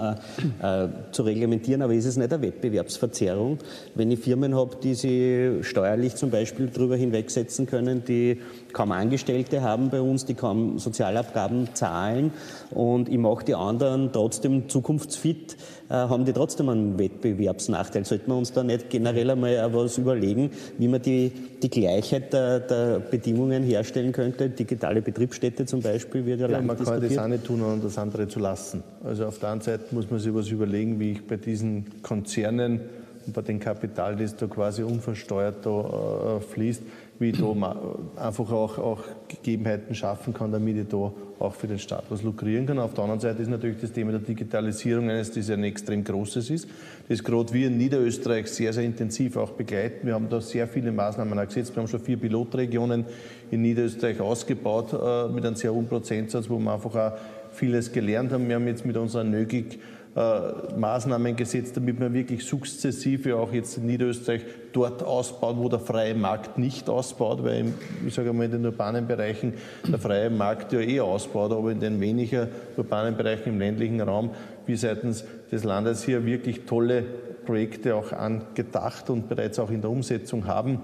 [0.62, 3.58] äh, äh, zu reglementieren, aber ist es nicht eine Wettbewerbsverzerrung,
[3.94, 8.38] wenn ich Firmen habe, die sie steuerlich zum Beispiel darüber hinwegsetzen können, die
[8.76, 12.30] kaum Angestellte haben bei uns, die kaum Sozialabgaben zahlen
[12.70, 15.56] und ich mache die anderen trotzdem zukunftsfit,
[15.88, 18.04] äh, haben die trotzdem einen Wettbewerbsnachteil.
[18.04, 22.60] Sollten wir uns da nicht generell einmal was überlegen, wie man die, die Gleichheit der,
[22.60, 24.50] der Bedingungen herstellen könnte?
[24.50, 28.28] Digitale Betriebsstätte zum Beispiel wird ja, ja Man kann das eine tun und das andere
[28.28, 28.82] zu lassen.
[29.02, 32.80] Also auf der einen Seite muss man sich was überlegen, wie ich bei diesen Konzernen
[33.26, 36.82] und bei dem Kapital, das da quasi unversteuert da, äh, fließt,
[37.18, 37.76] wie ich da
[38.16, 42.66] einfach auch, auch Gegebenheiten schaffen kann, damit ich da auch für den Staat was lukrieren
[42.66, 42.78] kann.
[42.78, 46.50] Auf der anderen Seite ist natürlich das Thema der Digitalisierung eines, das ein extrem großes
[46.50, 46.68] ist,
[47.08, 50.06] das gerade wir in Niederösterreich sehr, sehr intensiv auch begleiten.
[50.06, 51.74] Wir haben da sehr viele Maßnahmen auch gesetzt.
[51.74, 53.04] Wir haben schon vier Pilotregionen
[53.50, 57.12] in Niederösterreich ausgebaut äh, mit einem sehr hohen Prozentsatz, wo wir einfach auch
[57.52, 58.48] vieles gelernt haben.
[58.48, 59.78] Wir haben jetzt mit unserer NÖGIG äh,
[60.16, 64.40] Maßnahmen gesetzt, damit man wirklich sukzessive auch jetzt in Niederösterreich
[64.72, 67.74] dort ausbaut, wo der freie Markt nicht ausbaut, weil im,
[68.06, 69.52] ich sage mal in den urbanen Bereichen
[69.86, 72.48] der freie Markt ja eh ausbaut, aber in den weniger
[72.78, 74.30] urbanen Bereichen im ländlichen Raum
[74.64, 77.04] wie seitens des Landes hier wirklich tolle
[77.44, 80.80] Projekte auch angedacht und bereits auch in der Umsetzung haben,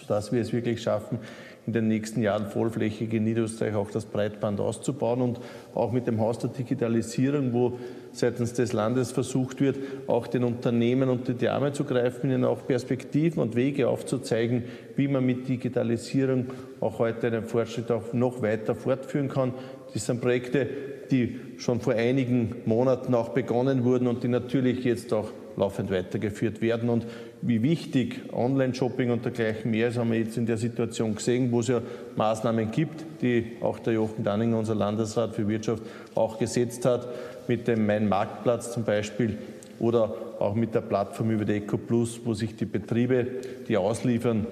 [0.00, 1.18] sodass wir es wirklich schaffen,
[1.66, 5.40] in den nächsten Jahren vollflächig in Niederösterreich auch das Breitband auszubauen und
[5.74, 7.78] auch mit dem Haus der Digitalisierung, wo
[8.10, 12.66] seitens des Landes versucht wird, auch den Unternehmen unter die Arme zu greifen, ihnen auch
[12.66, 14.64] Perspektiven und Wege aufzuzeigen,
[14.96, 16.46] wie man mit Digitalisierung
[16.80, 19.54] auch heute einen Fortschritt auch noch weiter fortführen kann.
[19.94, 20.68] Das sind Projekte,
[21.12, 26.60] die schon vor einigen Monaten auch begonnen wurden und die natürlich jetzt auch laufend weitergeführt
[26.60, 26.88] werden.
[26.88, 27.06] Und
[27.42, 31.60] wie wichtig Online-Shopping und dergleichen mehr ist, haben wir jetzt in der Situation gesehen, wo
[31.60, 31.82] es ja
[32.16, 35.82] Maßnahmen gibt, die auch der Jochen Danninger, unser Landesrat für Wirtschaft,
[36.14, 37.08] auch gesetzt hat,
[37.48, 39.36] mit dem Mein Marktplatz zum Beispiel
[39.80, 43.26] oder auch mit der Plattform über die Eco Plus, wo sich die Betriebe,
[43.68, 44.46] die ausliefern,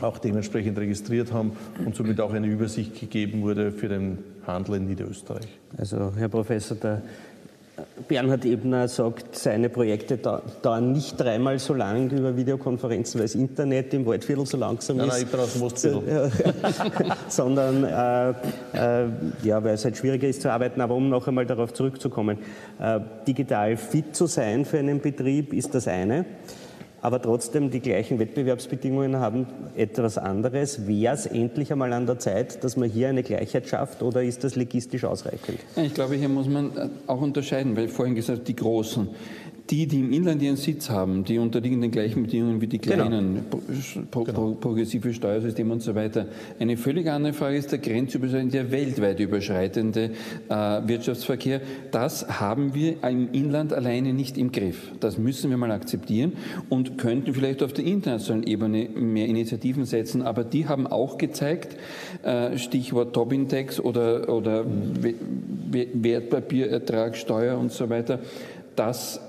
[0.00, 1.52] auch dementsprechend registriert haben
[1.84, 5.46] und somit auch eine Übersicht gegeben wurde für den Handel in Niederösterreich.
[5.76, 7.02] Also Herr Professor, der
[8.06, 13.92] Bernhard Ebner sagt, seine Projekte dauern nicht dreimal so lang über Videokonferenzen, weil das Internet
[13.94, 15.26] im Waldviertel so langsam nein, ist.
[15.32, 16.30] Nein, ich Mostviertel.
[17.28, 18.30] sondern äh,
[18.74, 19.08] äh,
[19.42, 20.80] ja, weil es halt schwieriger ist zu arbeiten.
[20.80, 22.38] Aber um noch einmal darauf zurückzukommen,
[22.78, 26.24] äh, digital fit zu sein für einen Betrieb ist das eine
[27.04, 29.46] aber trotzdem die gleichen Wettbewerbsbedingungen haben
[29.76, 30.86] etwas anderes.
[30.86, 34.42] Wäre es endlich einmal an der Zeit, dass man hier eine Gleichheit schafft oder ist
[34.42, 35.58] das legistisch ausreichend?
[35.76, 36.72] Ich glaube, hier muss man
[37.06, 39.08] auch unterscheiden, weil vorhin gesagt, die Großen
[39.70, 42.96] die, die im Inland ihren Sitz haben, die unterliegen den gleichen Bedingungen wie die genau.
[43.06, 44.06] kleinen, genau.
[44.10, 46.26] pro, pro, progressive Steuersysteme und so weiter.
[46.58, 50.10] Eine völlig andere Frage ist der grenzüberschreitende, der weltweit überschreitende
[50.50, 51.62] äh, Wirtschaftsverkehr.
[51.90, 54.92] Das haben wir im Inland alleine nicht im Griff.
[55.00, 56.34] Das müssen wir mal akzeptieren
[56.68, 60.20] und könnten vielleicht auf der internationalen Ebene mehr Initiativen setzen.
[60.20, 61.78] Aber die haben auch gezeigt,
[62.22, 64.66] äh, Stichwort Tobin-Tax oder, oder
[65.70, 68.18] Wertpapierertragssteuer und so weiter,
[68.76, 69.20] dass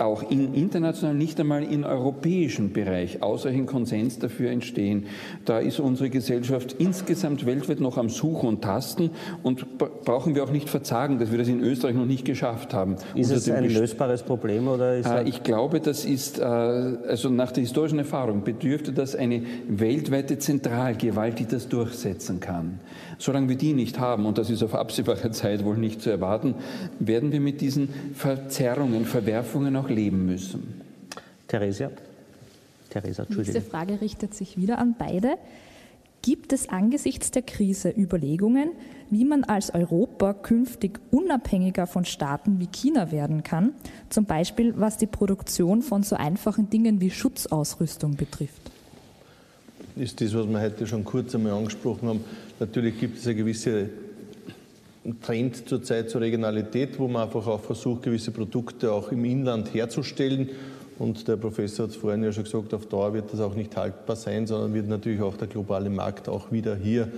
[0.00, 5.06] auch im internationalen, nicht einmal im europäischen Bereich ausreichend Konsens dafür entstehen.
[5.44, 9.10] Da ist unsere Gesellschaft insgesamt weltweit noch am Suchen und Tasten
[9.42, 12.96] und brauchen wir auch nicht verzagen, dass wir das in Österreich noch nicht geschafft haben.
[13.14, 17.52] Ist es ein lösbares Problem oder ist äh, Ich glaube, das ist, äh, also nach
[17.52, 22.80] der historischen Erfahrung bedürfte das eine weltweite Zentralgewalt, die das durchsetzen kann.
[23.20, 26.54] Solange wir die nicht haben, und das ist auf absehbare Zeit wohl nicht zu erwarten,
[26.98, 30.80] werden wir mit diesen Verzerrungen, Verwerfungen auch leben müssen.
[31.46, 31.90] Theresia?
[32.88, 33.54] Theresa, Entschuldigung.
[33.54, 35.34] Diese Frage richtet sich wieder an beide.
[36.22, 38.70] Gibt es angesichts der Krise Überlegungen,
[39.10, 43.72] wie man als Europa künftig unabhängiger von Staaten wie China werden kann,
[44.10, 48.70] zum Beispiel was die Produktion von so einfachen Dingen wie Schutzausrüstung betrifft?
[49.96, 52.24] Ist das, was wir heute schon kurz einmal angesprochen haben,
[52.60, 53.88] Natürlich gibt es eine gewisse
[55.22, 60.50] Trend zurzeit zur Regionalität, wo man einfach auch versucht, gewisse Produkte auch im Inland herzustellen.
[60.98, 63.74] Und der Professor hat es vorhin ja schon gesagt, auf Dauer wird das auch nicht
[63.78, 67.08] haltbar sein, sondern wird natürlich auch der globale Markt auch wieder hier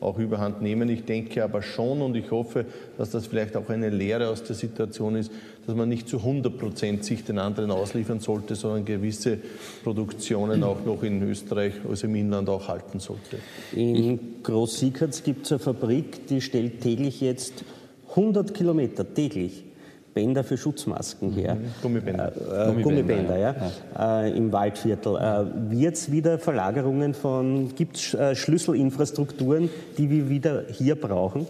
[0.00, 0.90] auch überhand nehmen.
[0.90, 2.66] Ich denke aber schon und ich hoffe,
[2.98, 5.32] dass das vielleicht auch eine Lehre aus der Situation ist,
[5.70, 9.38] dass man nicht zu 100 Prozent sich den anderen ausliefern sollte, sondern gewisse
[9.84, 13.38] Produktionen auch noch in Österreich, also im Inland auch halten sollte.
[13.72, 17.64] In Groß-Siegertz gibt es eine Fabrik, die stellt täglich jetzt
[18.10, 19.64] 100 Kilometer täglich
[20.12, 21.54] Bänder für Schutzmasken her.
[21.54, 21.60] Mhm.
[21.82, 22.32] Gummibänder.
[22.52, 23.54] Äh, äh, Gummibänder, ja.
[23.94, 24.22] ja.
[24.24, 25.16] Äh, Im Waldviertel.
[25.16, 31.46] Äh, Wird es wieder Verlagerungen von, gibt es äh, Schlüsselinfrastrukturen, die wir wieder hier brauchen?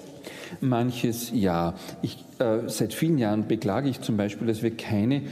[0.61, 1.75] Manches ja.
[2.03, 5.23] Ich, äh, seit vielen Jahren beklage ich zum Beispiel, dass wir keine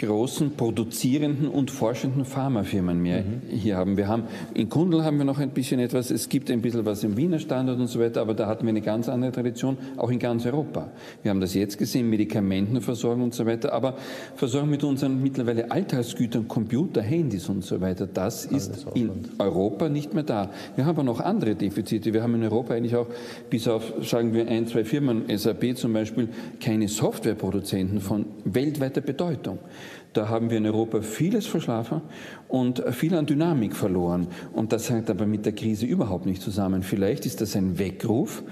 [0.00, 3.42] großen produzierenden und forschenden Pharmafirmen mehr mhm.
[3.50, 3.98] hier haben.
[3.98, 4.24] Wir haben
[4.54, 7.38] in Kundl haben wir noch ein bisschen etwas, es gibt ein bisschen was im Wiener
[7.38, 10.46] Standard und so weiter, aber da hatten wir eine ganz andere Tradition, auch in ganz
[10.46, 10.90] Europa.
[11.22, 13.96] Wir haben das jetzt gesehen, Medikamentenversorgung und so weiter, aber
[14.36, 20.14] Versorgung mit unseren mittlerweile Alltagsgütern, Computer, Handys und so weiter, das ist in Europa nicht
[20.14, 20.50] mehr da.
[20.76, 22.14] Wir haben aber noch andere Defizite.
[22.14, 23.08] Wir haben in Europa eigentlich auch
[23.50, 26.28] bis auf, sagen wir, ein, zwei Firmen, SAP zum Beispiel,
[26.58, 29.58] keine Softwareproduzenten von weltweiter Bedeutung.
[30.12, 32.00] Da haben wir in Europa vieles verschlafen
[32.48, 34.26] und viel an Dynamik verloren.
[34.52, 36.82] Und das hängt aber mit der Krise überhaupt nicht zusammen.
[36.82, 38.42] Vielleicht ist das ein Weckruf.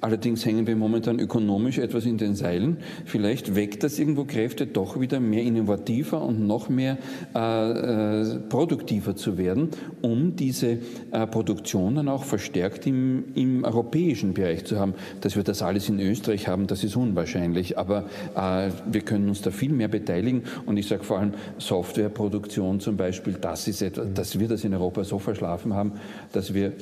[0.00, 2.76] Allerdings hängen wir momentan ökonomisch etwas in den Seilen.
[3.06, 6.98] Vielleicht weckt das irgendwo Kräfte, doch wieder mehr innovativer und noch mehr
[7.34, 9.70] äh, äh, produktiver zu werden,
[10.02, 10.78] um diese
[11.10, 14.94] äh, Produktion dann auch verstärkt im, im europäischen Bereich zu haben.
[15.22, 17.78] Dass wir das alles in Österreich haben, das ist unwahrscheinlich.
[17.78, 18.04] Aber
[18.36, 20.42] äh, wir können uns da viel mehr beteiligen.
[20.66, 24.74] Und ich sage vor allem Softwareproduktion zum Beispiel, das ist etwas, dass wir das in
[24.74, 25.92] Europa so verschlafen haben,
[26.32, 26.72] dass wir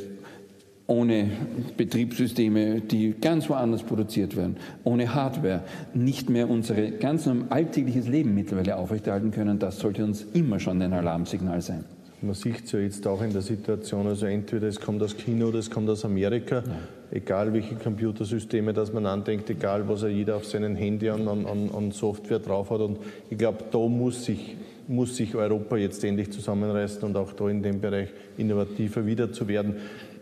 [0.92, 1.30] ohne
[1.76, 5.62] Betriebssysteme, die ganz woanders produziert werden, ohne Hardware,
[5.94, 10.92] nicht mehr unser ganz alltägliches Leben mittlerweile aufrechterhalten können, das sollte uns immer schon ein
[10.92, 11.84] Alarmsignal sein.
[12.20, 15.46] Man sieht es ja jetzt auch in der Situation, also entweder es kommt aus China
[15.46, 16.62] oder es kommt aus Amerika, ja.
[17.10, 21.70] egal welche Computersysteme das man andenkt, egal was er jeder auf seinem Handy an, an,
[21.74, 22.80] an Software drauf hat.
[22.80, 22.98] Und
[23.28, 24.56] ich glaube, da muss sich,
[24.86, 29.48] muss sich Europa jetzt endlich zusammenreißen und auch da in dem Bereich innovativer wieder zu
[29.48, 29.76] werden.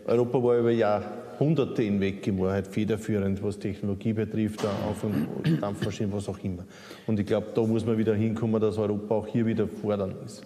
[0.05, 6.27] Europa war über Jahrhunderte hinweg in Wahrheit federführend, was Technologie betrifft, Auf- und Dampfmaschinen, was
[6.27, 6.65] auch immer.
[7.07, 10.43] Und ich glaube, da muss man wieder hinkommen, dass Europa auch hier wieder fordern ist.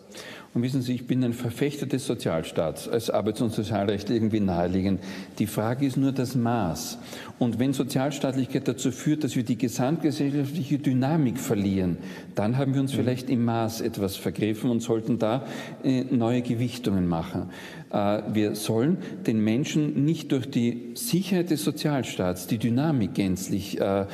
[0.55, 5.01] Und wissen Sie, ich bin ein Verfechter des Sozialstaats, als Arbeits- und Sozialrecht irgendwie naheliegend.
[5.37, 6.97] Die Frage ist nur das Maß.
[7.39, 11.97] Und wenn Sozialstaatlichkeit dazu führt, dass wir die gesamtgesellschaftliche Dynamik verlieren,
[12.35, 12.97] dann haben wir uns mhm.
[12.99, 15.45] vielleicht im Maß etwas vergriffen und sollten da
[15.83, 17.49] äh, neue Gewichtungen machen.
[17.91, 24.05] Äh, wir sollen den Menschen nicht durch die Sicherheit des Sozialstaats die Dynamik gänzlich äh,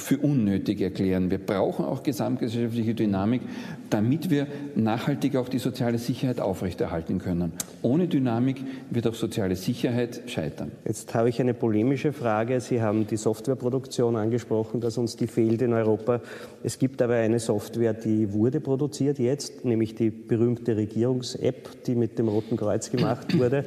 [0.00, 1.30] für unnötig erklären.
[1.30, 3.42] Wir brauchen auch gesamtgesellschaftliche Dynamik,
[3.90, 7.52] damit wir nachhaltig auch die soziale Sicherheit aufrechterhalten können.
[7.82, 10.72] Ohne Dynamik wird auch soziale Sicherheit scheitern.
[10.84, 12.60] Jetzt habe ich eine polemische Frage.
[12.60, 16.20] Sie haben die Softwareproduktion angesprochen, dass uns die fehlt in Europa.
[16.62, 22.18] Es gibt aber eine Software, die wurde produziert jetzt, nämlich die berühmte Regierungs-App, die mit
[22.18, 23.64] dem Roten Kreuz gemacht wurde,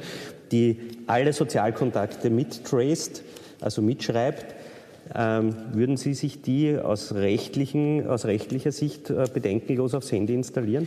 [0.50, 3.22] die alle Sozialkontakte mittraced,
[3.60, 4.61] also mitschreibt
[5.10, 10.86] würden Sie sich die aus, rechtlichen, aus rechtlicher Sicht äh, bedenkenlos aufs Handy installieren?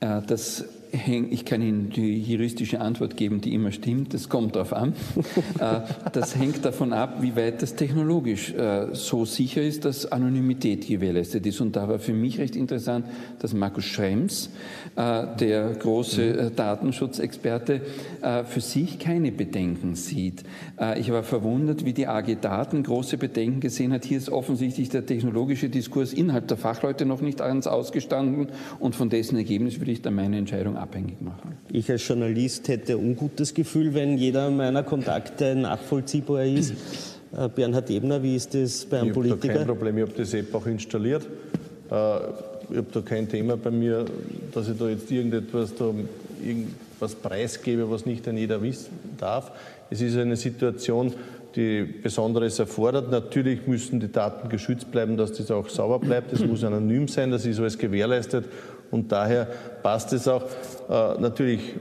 [0.00, 4.12] Äh, das ich kann Ihnen die juristische Antwort geben, die immer stimmt.
[4.12, 4.94] Das kommt darauf an.
[5.58, 5.80] Äh,
[6.12, 11.46] das hängt davon ab, wie weit das technologisch äh, so sicher ist, dass Anonymität gewährleistet
[11.46, 11.60] ist.
[11.60, 13.06] Und da war für mich recht interessant,
[13.38, 14.50] dass Markus Schrems,
[14.96, 17.82] äh, der große Datenschutzexperte,
[18.44, 20.44] für sich keine Bedenken sieht.
[20.96, 24.04] Ich war verwundert, wie die AG Daten große Bedenken gesehen hat.
[24.04, 28.48] Hier ist offensichtlich der technologische Diskurs innerhalb der Fachleute noch nicht ganz ausgestanden
[28.78, 31.56] und von dessen Ergebnis würde ich dann meine Entscheidung abhängig machen.
[31.70, 36.74] Ich als Journalist hätte ein ungutes Gefühl, wenn jeder meiner Kontakte nachvollziehbar ist.
[37.34, 39.44] Äh, Bernhard Ebner, wie ist das bei einem ich Politiker?
[39.44, 41.22] Ich habe kein Problem, ich habe das App auch installiert.
[41.22, 42.16] Äh,
[42.70, 44.04] ich habe da kein Thema bei mir,
[44.52, 45.94] dass ich da jetzt irgendetwas, da,
[46.44, 49.50] irgendwas preisgebe, was nicht an jeder wissen darf.
[49.88, 51.14] Es ist eine Situation,
[51.54, 53.10] die Besonderes erfordert.
[53.10, 56.32] Natürlich müssen die Daten geschützt bleiben, dass das auch sauber bleibt.
[56.32, 58.46] Es muss anonym sein, das ist alles gewährleistet.
[58.92, 59.48] Und daher
[59.82, 60.44] passt es auch.
[60.88, 61.74] Äh, natürlich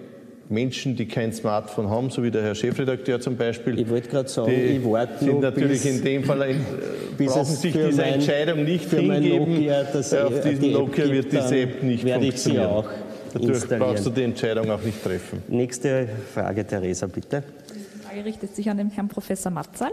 [0.50, 3.80] Menschen, die kein Smartphone haben, so wie der Herr Chefredakteur zum Beispiel.
[3.80, 6.66] Ich wollte gerade sagen, ich warte sind natürlich in dem Fall ein,
[7.18, 9.54] brauchen sich diese mein, Entscheidung nicht hingeben.
[9.54, 12.34] Nokia, das, Auf diesen Nokia wird diese App nicht werde funktionieren.
[12.34, 12.90] Ich sie auch
[13.34, 15.42] Dadurch brauchst du die Entscheidung auch nicht treffen.
[15.48, 17.44] Nächste Frage, Theresa, bitte.
[17.74, 19.92] Die Frage richtet sich an den Herrn Professor Matzal.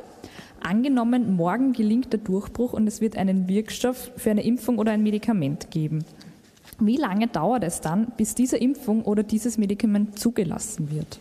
[0.61, 5.03] Angenommen, morgen gelingt der Durchbruch und es wird einen Wirkstoff für eine Impfung oder ein
[5.03, 6.05] Medikament geben.
[6.81, 11.19] Wie lange dauert es dann, bis diese Impfung oder dieses Medikament zugelassen wird?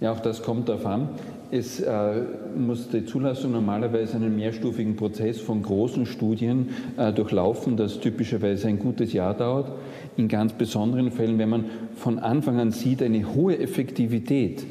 [0.00, 1.08] Ja, auch das kommt darauf an.
[1.50, 2.22] Es äh,
[2.56, 8.78] muss die Zulassung normalerweise einen mehrstufigen Prozess von großen Studien äh, durchlaufen, das typischerweise ein
[8.78, 9.70] gutes Jahr dauert.
[10.16, 11.64] In ganz besonderen Fällen, wenn man
[11.94, 14.64] von Anfang an sieht, eine hohe Effektivität,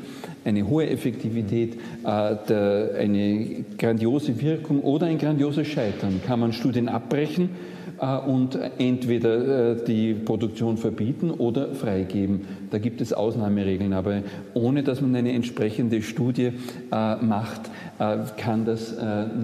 [0.43, 6.89] eine hohe Effektivität, äh, der, eine grandiose Wirkung oder ein grandioses Scheitern, kann man Studien
[6.89, 7.49] abbrechen
[8.05, 12.41] und entweder äh, die Produktion verbieten oder freigeben.
[12.71, 14.23] Da gibt es Ausnahmeregeln, aber
[14.53, 16.53] ohne dass man eine entsprechende Studie
[16.91, 17.69] äh, macht,
[18.35, 18.95] kann das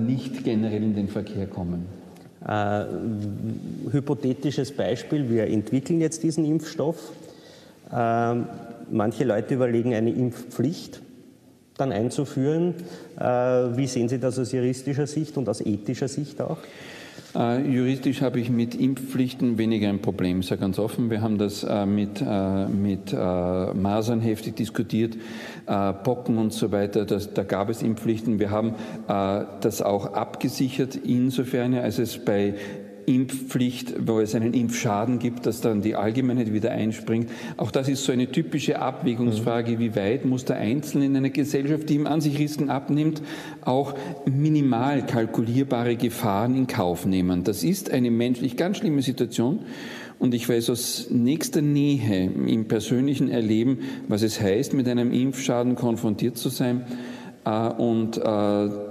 [0.03, 1.85] nicht generell in den Verkehr kommen.
[2.47, 2.85] Äh,
[3.91, 7.11] hypothetisches Beispiel, wir entwickeln jetzt diesen Impfstoff.
[7.91, 8.35] Äh,
[8.89, 11.01] manche Leute überlegen, eine Impfpflicht
[11.77, 12.73] dann einzuführen.
[13.19, 16.57] Äh, wie sehen Sie das aus juristischer Sicht und aus ethischer Sicht auch?
[17.35, 21.09] Äh, juristisch habe ich mit Impfpflichten weniger ein Problem, sage ganz offen.
[21.09, 25.17] Wir haben das äh, mit, äh, mit äh, Masern heftig diskutiert,
[25.65, 27.05] äh, Pocken und so weiter.
[27.05, 28.39] Das, da gab es Impfpflichten.
[28.39, 28.75] Wir haben
[29.07, 32.55] äh, das auch abgesichert, insofern als es bei
[33.07, 37.29] Impfpflicht, wo es einen Impfschaden gibt, dass dann die Allgemeinheit wieder einspringt.
[37.55, 41.87] Auch das ist so eine typische Abwägungsfrage, wie weit muss der Einzelne in einer Gesellschaft,
[41.87, 43.21] die ihm an sich Risiken abnimmt,
[43.61, 43.93] auch
[44.25, 47.45] minimal kalkulierbare Gefahren in Kauf nehmen.
[47.45, 49.59] Das ist eine menschlich ganz schlimme Situation.
[50.19, 53.79] Und ich weiß aus nächster Nähe im persönlichen Erleben,
[54.09, 56.85] was es heißt, mit einem Impfschaden konfrontiert zu sein.
[57.47, 58.21] Äh, und äh,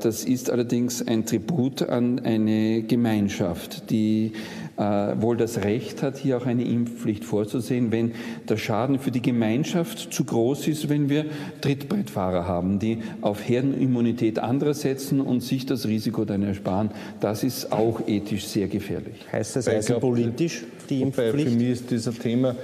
[0.01, 4.33] das ist allerdings ein Tribut an eine Gemeinschaft, die
[4.77, 4.83] äh,
[5.21, 8.13] wohl das Recht hat, hier auch eine Impfpflicht vorzusehen, wenn
[8.49, 11.27] der Schaden für die Gemeinschaft zu groß ist, wenn wir
[11.61, 16.91] Trittbrettfahrer haben, die auf Herdenimmunität anderer setzen und sich das Risiko dann ersparen.
[17.21, 19.17] Das ist auch ethisch sehr gefährlich.
[19.33, 21.49] Heißt das also politisch, die Impfpflicht?
[21.49, 22.55] Für mich ist dieser Thema,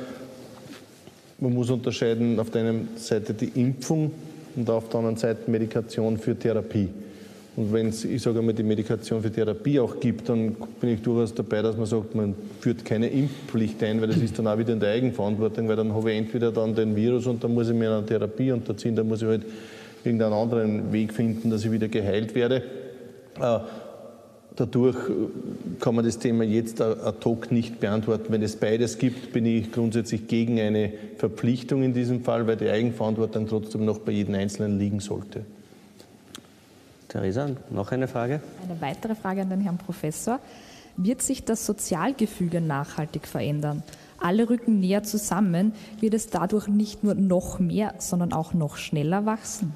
[1.38, 4.12] man muss unterscheiden auf der einen Seite die Impfung
[4.56, 6.88] und auf der anderen Seite Medikation für Therapie.
[7.54, 11.02] Und wenn es, ich sage einmal, die Medikation für Therapie auch gibt, dann bin ich
[11.02, 14.56] durchaus dabei, dass man sagt, man führt keine Impfpflicht ein, weil das ist dann auch
[14.56, 17.68] wieder in der Eigenverantwortung, weil dann habe ich entweder dann den Virus und dann muss
[17.68, 19.42] ich mir eine Therapie unterziehen, dann muss ich halt
[20.02, 22.62] irgendeinen anderen Weg finden, dass ich wieder geheilt werde.
[24.52, 24.96] Äh, dadurch
[25.80, 28.26] kann man das Thema jetzt ad hoc nicht beantworten.
[28.28, 32.68] Wenn es beides gibt, bin ich grundsätzlich gegen eine Verpflichtung in diesem Fall, weil die
[32.68, 35.44] Eigenverantwortung trotzdem noch bei jedem Einzelnen liegen sollte.
[37.08, 38.40] Theresa, noch eine Frage?
[38.66, 40.40] Eine weitere Frage an den Herrn Professor.
[40.96, 43.82] Wird sich das Sozialgefüge nachhaltig verändern?
[44.18, 45.72] Alle rücken näher zusammen.
[46.00, 49.72] Wird es dadurch nicht nur noch mehr, sondern auch noch schneller wachsen?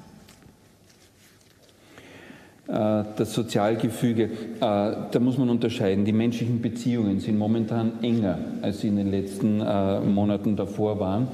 [2.67, 4.29] Äh, das Sozialgefüge, äh,
[4.59, 6.03] da muss man unterscheiden.
[6.03, 11.27] Die menschlichen Beziehungen sind momentan enger, als sie in den letzten äh, Monaten davor waren.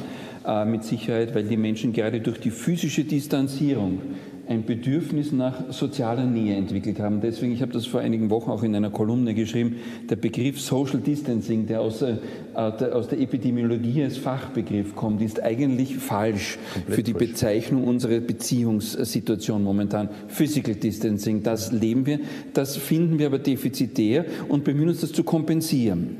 [0.66, 4.02] Mit Sicherheit, weil die Menschen gerade durch die physische Distanzierung
[4.48, 7.22] ein Bedürfnis nach sozialer Nähe entwickelt haben.
[7.22, 9.78] Deswegen, ich habe das vor einigen Wochen auch in einer Kolumne geschrieben,
[10.10, 12.18] der Begriff Social Distancing, der aus, äh,
[12.54, 17.28] aus der Epidemiologie als Fachbegriff kommt, ist eigentlich falsch Komplett für die falsch.
[17.28, 20.10] Bezeichnung unserer Beziehungssituation momentan.
[20.28, 22.20] Physical Distancing, das leben wir,
[22.54, 26.18] das finden wir aber defizitär und bemühen uns, das zu kompensieren.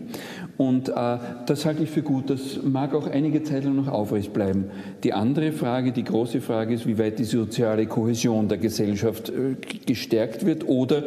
[0.56, 1.18] Und äh,
[1.48, 2.30] das halte ich für gut.
[2.30, 4.66] Das mag auch einige Zeit lang noch aufrecht bleiben.
[5.04, 9.56] Die andere Frage, die große Frage ist, wie weit die soziale Kohäsion der Gesellschaft äh,
[9.86, 10.68] gestärkt wird.
[10.68, 11.06] Oder,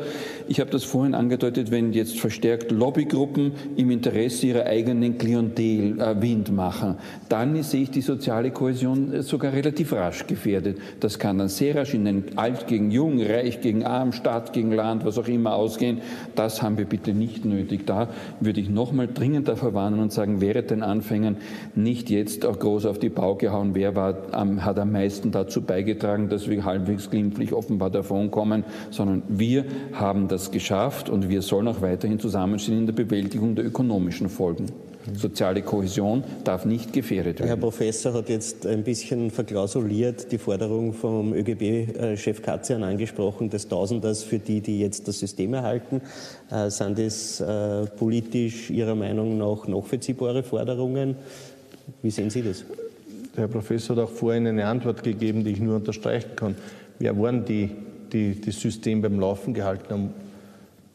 [0.49, 6.21] ich habe das vorhin angedeutet, wenn jetzt verstärkt Lobbygruppen im Interesse ihrer eigenen Klientel äh,
[6.21, 6.97] Wind machen,
[7.29, 10.79] dann sehe ich die soziale Kohäsion äh, sogar relativ rasch gefährdet.
[10.99, 14.73] Das kann dann sehr rasch in den Alt gegen Jung, Reich gegen Arm, Stadt gegen
[14.73, 16.01] Land, was auch immer ausgehen.
[16.35, 17.87] Das haben wir bitte nicht nötig.
[17.87, 18.09] Da
[18.41, 21.37] würde ich nochmal dringend dringend davor warnen und sagen, während den Anfängen
[21.75, 26.29] nicht jetzt auch groß auf die Pauke hauen, wer war, hat am meisten dazu beigetragen,
[26.29, 31.83] dass wir halbwegs glimpflich offenbar davonkommen, sondern wir haben das geschafft und wir sollen auch
[31.83, 34.67] weiterhin zusammenstehen in der Bewältigung der ökonomischen Folgen.
[35.15, 37.49] Soziale Kohäsion darf nicht gefährdet werden.
[37.49, 44.23] Herr Professor hat jetzt ein bisschen verklausuliert die Forderung vom ÖGB-Chef Katzian angesprochen, des Tausenders
[44.23, 46.01] für die, die jetzt das System erhalten.
[46.51, 51.17] Äh, sind das äh, politisch Ihrer Meinung nach nachvollziehbare Forderungen?
[52.03, 52.65] Wie sehen Sie das?
[53.37, 56.57] Der Herr Professor hat auch vorhin eine Antwort gegeben, die ich nur unterstreichen kann.
[56.99, 57.71] Wer waren die,
[58.13, 60.26] die das System beim Laufen gehalten haben?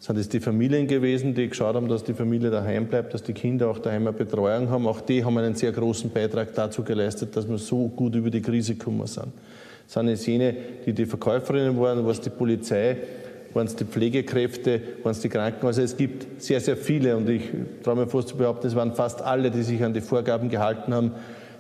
[0.02, 3.34] Sind es die Familien gewesen, die geschaut haben, dass die Familie daheim bleibt, dass die
[3.34, 4.88] Kinder auch daheim eine Betreuung haben?
[4.88, 8.42] Auch die haben einen sehr großen Beitrag dazu geleistet, dass wir so gut über die
[8.42, 9.28] Krise gekommen sind.
[9.86, 10.56] Sind es jene,
[10.88, 12.98] die die Verkäuferinnen waren, was die Polizei,
[13.54, 15.84] waren es die Pflegekräfte, waren es die Krankenhäuser?
[15.84, 17.44] Es gibt sehr, sehr viele und ich
[17.84, 20.96] traue mir fast zu behaupten, es waren fast alle, die sich an die Vorgaben gehalten
[20.96, 21.12] haben,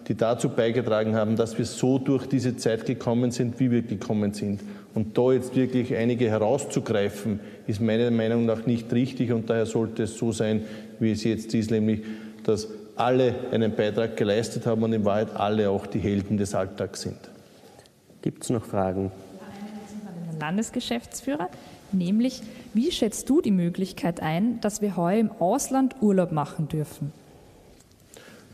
[0.07, 4.33] die dazu beigetragen haben, dass wir so durch diese Zeit gekommen sind, wie wir gekommen
[4.33, 4.61] sind.
[4.93, 10.03] Und da jetzt wirklich einige herauszugreifen, ist meiner Meinung nach nicht richtig und daher sollte
[10.03, 10.63] es so sein,
[10.99, 12.01] wie es jetzt ist, nämlich
[12.43, 17.01] dass alle einen Beitrag geleistet haben und in Wahrheit alle auch die Helden des Alltags
[17.01, 17.17] sind.
[18.21, 19.11] Gibt es noch Fragen?
[19.39, 21.49] Ja, Landesgeschäftsführer,
[21.91, 22.41] nämlich
[22.73, 27.13] wie schätzt du die Möglichkeit ein, dass wir heuer im Ausland Urlaub machen dürfen?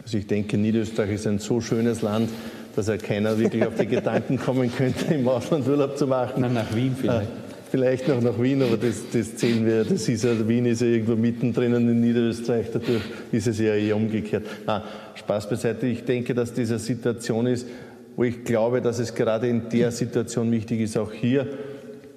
[0.04, 2.30] Also ich denke, Niederösterreich ist ein so schönes Land,
[2.78, 6.36] dass ja keiner wirklich auf die Gedanken kommen könnte, im Ausland Urlaub zu machen.
[6.38, 7.28] Na, nach Wien vielleicht.
[7.28, 10.82] Äh, vielleicht noch nach Wien, aber das, das zählen wir, das ist ja, Wien ist
[10.82, 13.02] ja irgendwo mittendrin in Niederösterreich, dadurch
[13.32, 14.45] ist es ja eher umgekehrt.
[14.68, 14.84] Na,
[15.16, 17.66] Spaß beiseite, ich denke, dass diese Situation ist,
[18.16, 21.48] wo ich glaube, dass es gerade in der Situation wichtig ist, auch hier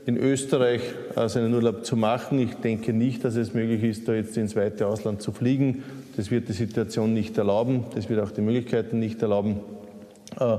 [0.04, 0.82] in Österreich
[1.26, 2.38] seinen Urlaub zu machen.
[2.38, 5.84] Ich denke nicht, dass es möglich ist, da jetzt ins weite Ausland zu fliegen.
[6.16, 9.60] Das wird die Situation nicht erlauben, das wird auch die Möglichkeiten nicht erlauben.
[10.38, 10.58] Äh,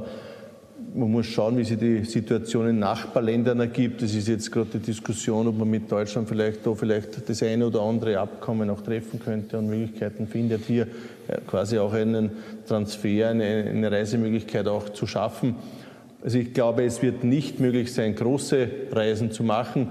[0.93, 4.01] man muss schauen, wie sich die Situation in Nachbarländern ergibt.
[4.01, 7.67] Es ist jetzt gerade die Diskussion, ob man mit Deutschland vielleicht da vielleicht das eine
[7.67, 10.87] oder andere Abkommen auch treffen könnte und Möglichkeiten findet, hier
[11.27, 12.31] äh, quasi auch einen
[12.67, 15.55] Transfer, eine, eine Reisemöglichkeit auch zu schaffen.
[16.23, 19.89] Also ich glaube, es wird nicht möglich sein, große Reisen zu machen.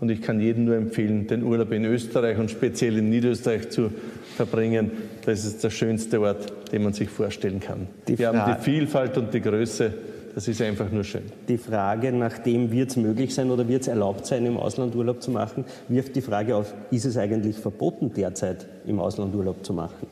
[0.00, 3.90] Und ich kann jedem nur empfehlen, den Urlaub in Österreich und speziell in Niederösterreich zu
[4.38, 4.92] verbringen.
[5.26, 7.88] Das ist der schönste Ort, den man sich vorstellen kann.
[8.06, 9.92] Die Wir haben die Vielfalt und die Größe
[10.34, 11.24] das ist einfach nur schön.
[11.48, 15.20] Die Frage, nachdem wird es möglich sein oder wird es erlaubt sein, im Ausland Urlaub
[15.20, 19.72] zu machen, wirft die Frage auf, ist es eigentlich verboten derzeit, im Ausland Urlaub zu
[19.72, 20.06] machen?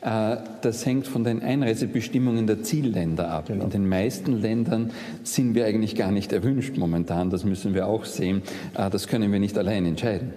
[0.00, 3.48] Äh, das hängt von den Einreisebestimmungen der Zielländer ab.
[3.48, 3.64] Genau.
[3.64, 4.90] In den meisten Ländern
[5.22, 7.28] sind wir eigentlich gar nicht erwünscht momentan.
[7.28, 8.40] Das müssen wir auch sehen.
[8.74, 10.32] Äh, das können wir nicht allein entscheiden.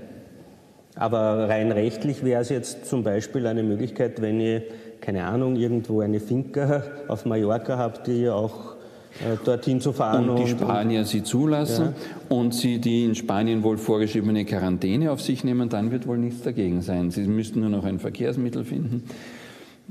[0.96, 4.64] Aber rein rechtlich wäre es jetzt zum Beispiel eine Möglichkeit, wenn ihr,
[5.02, 8.76] keine Ahnung, irgendwo eine Finca auf Mallorca habt, die ihr auch
[9.20, 10.30] äh, dorthin zu fahren.
[10.30, 12.38] Und die Spanier und, sie zulassen ja.
[12.38, 16.42] und sie die in Spanien wohl vorgeschriebene Quarantäne auf sich nehmen, dann wird wohl nichts
[16.44, 17.12] dagegen sein.
[17.12, 19.04] Sie müssten nur noch ein Verkehrsmittel finden,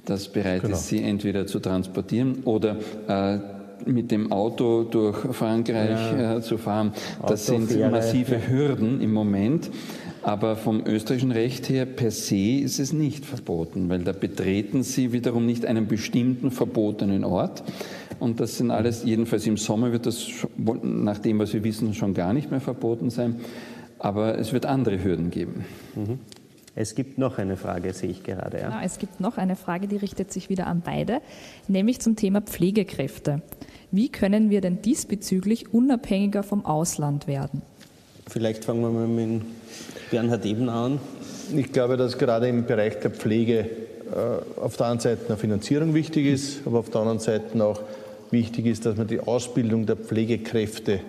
[0.05, 0.75] das bereit genau.
[0.75, 2.77] ist, sie entweder zu transportieren oder
[3.09, 3.39] äh,
[3.87, 6.37] mit dem Auto durch Frankreich ja.
[6.37, 6.93] äh, zu fahren.
[7.27, 9.71] Das sind massive Hürden im Moment.
[10.25, 15.13] Aber vom österreichischen Recht her per se ist es nicht verboten, weil da betreten Sie
[15.13, 17.63] wiederum nicht einen bestimmten verbotenen Ort,
[18.21, 22.15] und das sind alles, jedenfalls im Sommer wird das nach dem, was wir wissen, schon
[22.15, 23.41] gar nicht mehr verboten sein.
[23.99, 25.65] Aber es wird andere Hürden geben.
[25.95, 26.19] Mhm.
[26.75, 28.59] Es gibt noch eine Frage, sehe ich gerade.
[28.59, 28.71] Ja.
[28.71, 28.81] ja.
[28.83, 31.21] es gibt noch eine Frage, die richtet sich wieder an beide,
[31.69, 33.43] nämlich zum Thema Pflegekräfte.
[33.93, 37.63] Wie können wir denn diesbezüglich unabhängiger vom Ausland werden?
[38.27, 39.43] Vielleicht fangen wir mal mit
[40.11, 40.99] Bernhard Eben an.
[41.55, 45.95] Ich glaube, dass gerade im Bereich der Pflege äh, auf der einen Seite eine Finanzierung
[45.95, 47.81] wichtig ist, aber auf der anderen Seite auch
[48.31, 51.01] wichtig ist, dass man die Ausbildung der Pflegekräfte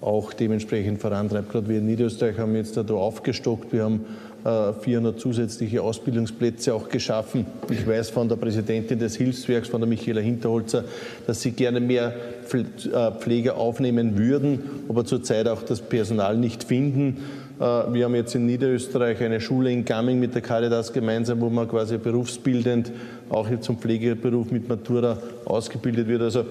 [0.00, 1.50] auch dementsprechend vorantreibt.
[1.50, 3.72] Gerade wir in Niederösterreich haben jetzt da aufgestockt.
[3.72, 4.04] Wir haben
[4.44, 7.46] 400 äh, zusätzliche Ausbildungsplätze auch geschaffen.
[7.70, 10.84] Ich weiß von der Präsidentin des Hilfswerks, von der Michaela Hinterholzer,
[11.26, 12.14] dass sie gerne mehr
[12.52, 17.16] äh, Pfleger aufnehmen würden, aber zurzeit auch das Personal nicht finden.
[17.58, 21.50] Äh, wir haben jetzt in Niederösterreich eine Schule in Gamming mit der Caritas gemeinsam, wo
[21.50, 22.92] man quasi berufsbildend
[23.28, 26.22] auch jetzt zum Pflegeberuf mit Matura ausgebildet wird.
[26.22, 26.44] Also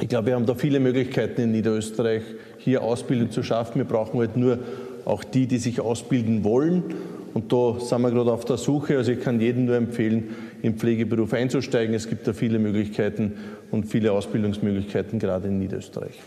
[0.00, 2.22] ich glaube, wir haben da viele Möglichkeiten in Niederösterreich,
[2.58, 3.78] hier Ausbildung zu schaffen.
[3.78, 4.58] Wir brauchen halt nur
[5.04, 6.84] auch die, die sich ausbilden wollen.
[7.32, 8.96] Und da sind wir gerade auf der Suche.
[8.96, 11.94] Also ich kann jedem nur empfehlen, im Pflegeberuf einzusteigen.
[11.94, 13.34] Es gibt da viele Möglichkeiten
[13.70, 16.18] und viele Ausbildungsmöglichkeiten, gerade in Niederösterreich.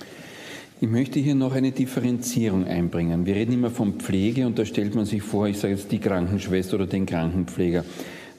[0.83, 3.25] Ich möchte hier noch eine Differenzierung einbringen.
[3.25, 5.99] Wir reden immer von Pflege und da stellt man sich vor, ich sage jetzt die
[5.99, 7.85] Krankenschwester oder den Krankenpfleger.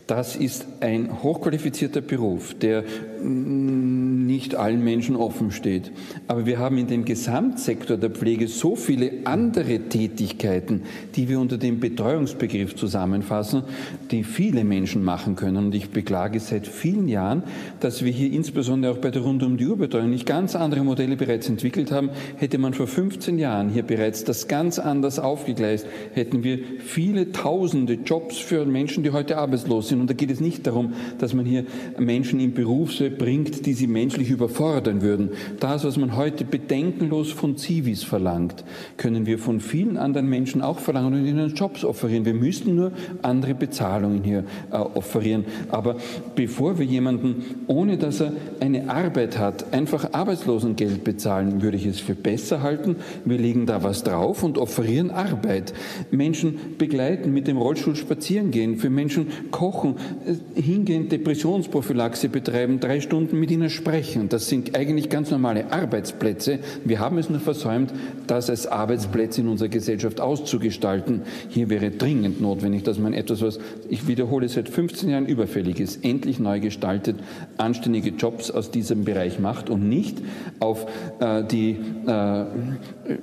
[0.07, 2.85] Das ist ein hochqualifizierter Beruf, der
[3.23, 5.93] nicht allen Menschen offen steht.
[6.29, 10.83] Aber wir haben in dem Gesamtsektor der Pflege so viele andere Tätigkeiten,
[11.15, 13.63] die wir unter dem Betreuungsbegriff zusammenfassen,
[14.11, 15.57] die viele Menschen machen können.
[15.57, 17.43] Und ich beklage seit vielen Jahren,
[17.81, 20.85] dass wir hier insbesondere auch bei der Rund um die Uhr Betreuung nicht ganz andere
[20.85, 22.11] Modelle bereits entwickelt haben.
[22.37, 27.95] Hätte man vor 15 Jahren hier bereits das ganz anders aufgegleist, hätten wir viele tausende
[27.95, 30.01] Jobs für Menschen, die heute arbeitslos sind sind.
[30.01, 31.65] Und da geht es nicht darum, dass man hier
[31.99, 35.31] Menschen in Berufe bringt, die sie menschlich überfordern würden.
[35.61, 38.65] Das, was man heute bedenkenlos von Zivis verlangt,
[38.97, 42.25] können wir von vielen anderen Menschen auch verlangen und ihnen Jobs offerieren.
[42.25, 42.93] Wir müssen nur
[43.23, 45.45] andere Bezahlungen hier äh, offerieren.
[45.71, 45.97] Aber
[46.35, 52.01] bevor wir jemanden, ohne dass er eine Arbeit hat, einfach Arbeitslosengeld bezahlen, würde ich es
[52.01, 52.97] für besser halten.
[53.25, 55.73] Wir legen da was drauf und offerieren Arbeit.
[56.11, 59.97] Menschen begleiten, mit dem Rollstuhl spazieren gehen, für Menschen kochen, Wochen
[60.27, 64.29] äh, hingehend Depressionsprophylaxe betreiben, drei Stunden mit ihnen sprechen.
[64.29, 66.59] Das sind eigentlich ganz normale Arbeitsplätze.
[66.85, 67.93] Wir haben es nur versäumt,
[68.27, 71.23] das als Arbeitsplätze in unserer Gesellschaft auszugestalten.
[71.49, 73.59] Hier wäre dringend notwendig, dass man etwas, was
[73.89, 77.17] ich wiederhole, seit 15 Jahren überfällig ist, endlich neu gestaltet,
[77.59, 80.19] anständige Jobs aus diesem Bereich macht und nicht
[80.61, 80.87] auf
[81.21, 82.45] äh, die äh,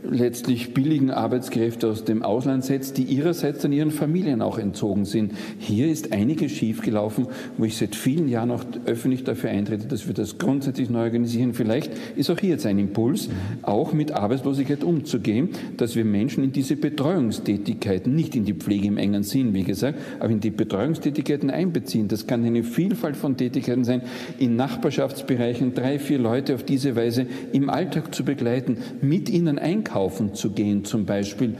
[0.04, 5.34] letztlich billigen Arbeitskräfte aus dem Ausland setzt, die ihrerseits dann ihren Familien auch entzogen sind.
[5.60, 10.14] Hier ist einiges schiefgelaufen, wo ich seit vielen Jahren auch öffentlich dafür eintrete, dass wir
[10.14, 11.54] das grundsätzlich neu organisieren.
[11.54, 13.30] Vielleicht ist auch hier jetzt ein Impuls,
[13.62, 18.98] auch mit Arbeitslosigkeit umzugehen, dass wir Menschen in diese Betreuungstätigkeiten, nicht in die Pflege im
[18.98, 22.08] engen Sinn, wie gesagt, aber in die Betreuungstätigkeiten einbeziehen.
[22.08, 24.02] Das kann eine Vielfalt von Tätigkeiten sein,
[24.40, 30.34] in Nachbarschaftsbereichen drei, vier Leute auf diese Weise im Alltag zu begleiten, mit ihnen einkaufen
[30.34, 31.56] zu gehen zum Beispiel.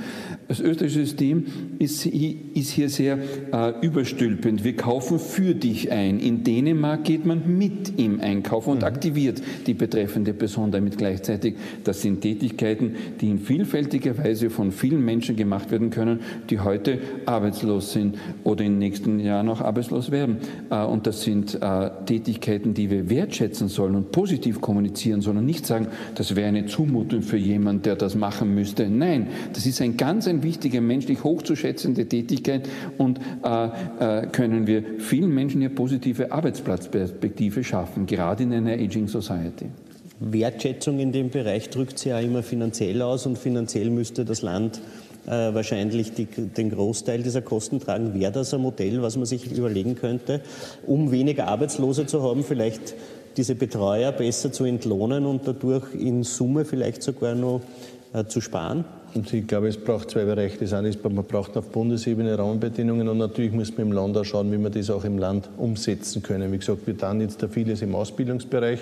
[0.48, 1.46] Das österreichische System
[1.80, 3.18] ist, hier sehr
[3.52, 4.64] äh, überstülpend.
[4.64, 6.20] Wir kaufen für dich ein.
[6.20, 8.86] In Dänemark geht man mit ihm einkaufen und mhm.
[8.86, 11.54] aktiviert die betreffende Person damit gleichzeitig.
[11.84, 16.98] Das sind Tätigkeiten, die in vielfältiger Weise von vielen Menschen gemacht werden können, die heute
[17.28, 20.38] arbeitslos sind oder in den nächsten Jahren auch arbeitslos werden.
[20.72, 25.68] Äh, und das sind äh, Tätigkeiten, die wir wertschätzen sollen und positiv kommunizieren, sondern nicht
[25.68, 28.90] sagen, das wäre eine Zumutung für jemanden, der das machen müsste.
[28.90, 32.68] Nein, das ist ein ganz ein wichtiger, menschlich hochzuschätzende Tätigkeit
[32.98, 39.68] und äh, können wir vielen Menschen hier positive Arbeitsplatzperspektive schaffen, gerade in einer Aging Society.
[40.20, 44.80] Wertschätzung in dem Bereich drückt sich ja immer finanziell aus und finanziell müsste das Land
[45.26, 48.14] äh, wahrscheinlich die, den Großteil dieser Kosten tragen.
[48.14, 50.42] Wäre das ein Modell, was man sich überlegen könnte,
[50.86, 52.96] um weniger Arbeitslose zu haben, vielleicht
[53.38, 57.62] diese Betreuer besser zu entlohnen und dadurch in Summe vielleicht sogar noch
[58.14, 58.86] äh, zu sparen?
[59.14, 60.58] Und ich glaube, es braucht zwei Bereiche.
[60.60, 64.24] Das eine ist, man braucht auf Bundesebene Rahmenbedingungen und natürlich muss man im Land auch
[64.24, 66.52] schauen, wie wir das auch im Land umsetzen können.
[66.54, 68.80] Wie gesagt, wir tun jetzt da vieles im Ausbildungsbereich,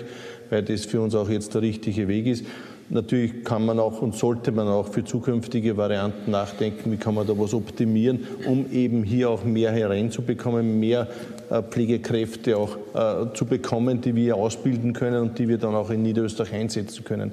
[0.48, 2.44] weil das für uns auch jetzt der richtige Weg ist.
[2.90, 7.24] Natürlich kann man auch und sollte man auch für zukünftige Varianten nachdenken, wie kann man
[7.24, 11.06] da was optimieren, um eben hier auch mehr hereinzubekommen, mehr
[11.50, 15.90] äh, Pflegekräfte auch äh, zu bekommen, die wir ausbilden können und die wir dann auch
[15.90, 17.32] in Niederösterreich einsetzen können.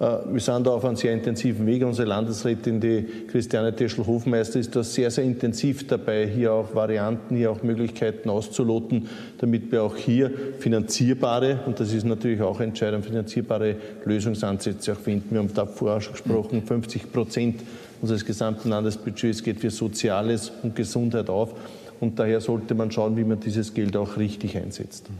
[0.00, 1.84] Äh, wir sind da auf einem sehr intensiven Weg.
[1.84, 7.50] Unsere Landesrätin, die Christiane Teschel-Hofmeister, ist da sehr, sehr intensiv dabei, hier auch Varianten, hier
[7.50, 9.08] auch Möglichkeiten auszuloten,
[9.38, 15.32] damit wir auch hier finanzierbare, und das ist natürlich auch entscheidend, finanzierbare Lösungsansätze auch finden.
[15.32, 17.60] Wir haben da vorher schon gesprochen, 50 Prozent
[18.00, 21.54] unseres gesamten Landesbudgets geht für Soziales und Gesundheit auf.
[22.00, 25.10] Und daher sollte man schauen, wie man dieses Geld auch richtig einsetzt.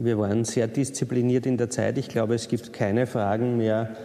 [0.00, 1.98] Wir waren sehr diszipliniert in der Zeit.
[1.98, 3.96] Ich glaube, es gibt keine Fragen mehr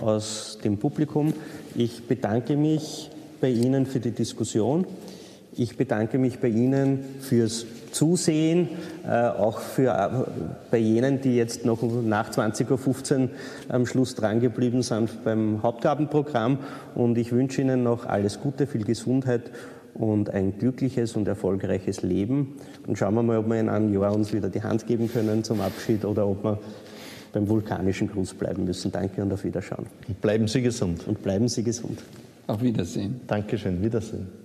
[0.00, 1.34] aus dem Publikum.
[1.74, 4.86] Ich bedanke mich bei Ihnen für die Diskussion.
[5.54, 8.70] Ich bedanke mich bei Ihnen fürs Zusehen,
[9.06, 10.30] äh, auch für, äh,
[10.70, 13.28] bei jenen, die jetzt noch nach 20.15 Uhr
[13.68, 16.60] am Schluss drangeblieben sind beim Hauptgabenprogramm.
[16.94, 19.50] Und ich wünsche Ihnen noch alles Gute, viel Gesundheit
[19.94, 22.56] und ein glückliches und erfolgreiches Leben.
[22.86, 25.44] Und schauen wir mal, ob wir in einem Jahr uns wieder die Hand geben können
[25.44, 26.58] zum Abschied oder ob wir
[27.32, 28.92] beim vulkanischen Gruß bleiben müssen.
[28.92, 29.86] Danke und auf Wiederschauen.
[30.08, 31.06] Und bleiben Sie gesund.
[31.06, 32.02] Und bleiben Sie gesund.
[32.46, 33.20] Auf Wiedersehen.
[33.26, 33.82] Dankeschön.
[33.82, 34.41] Wiedersehen.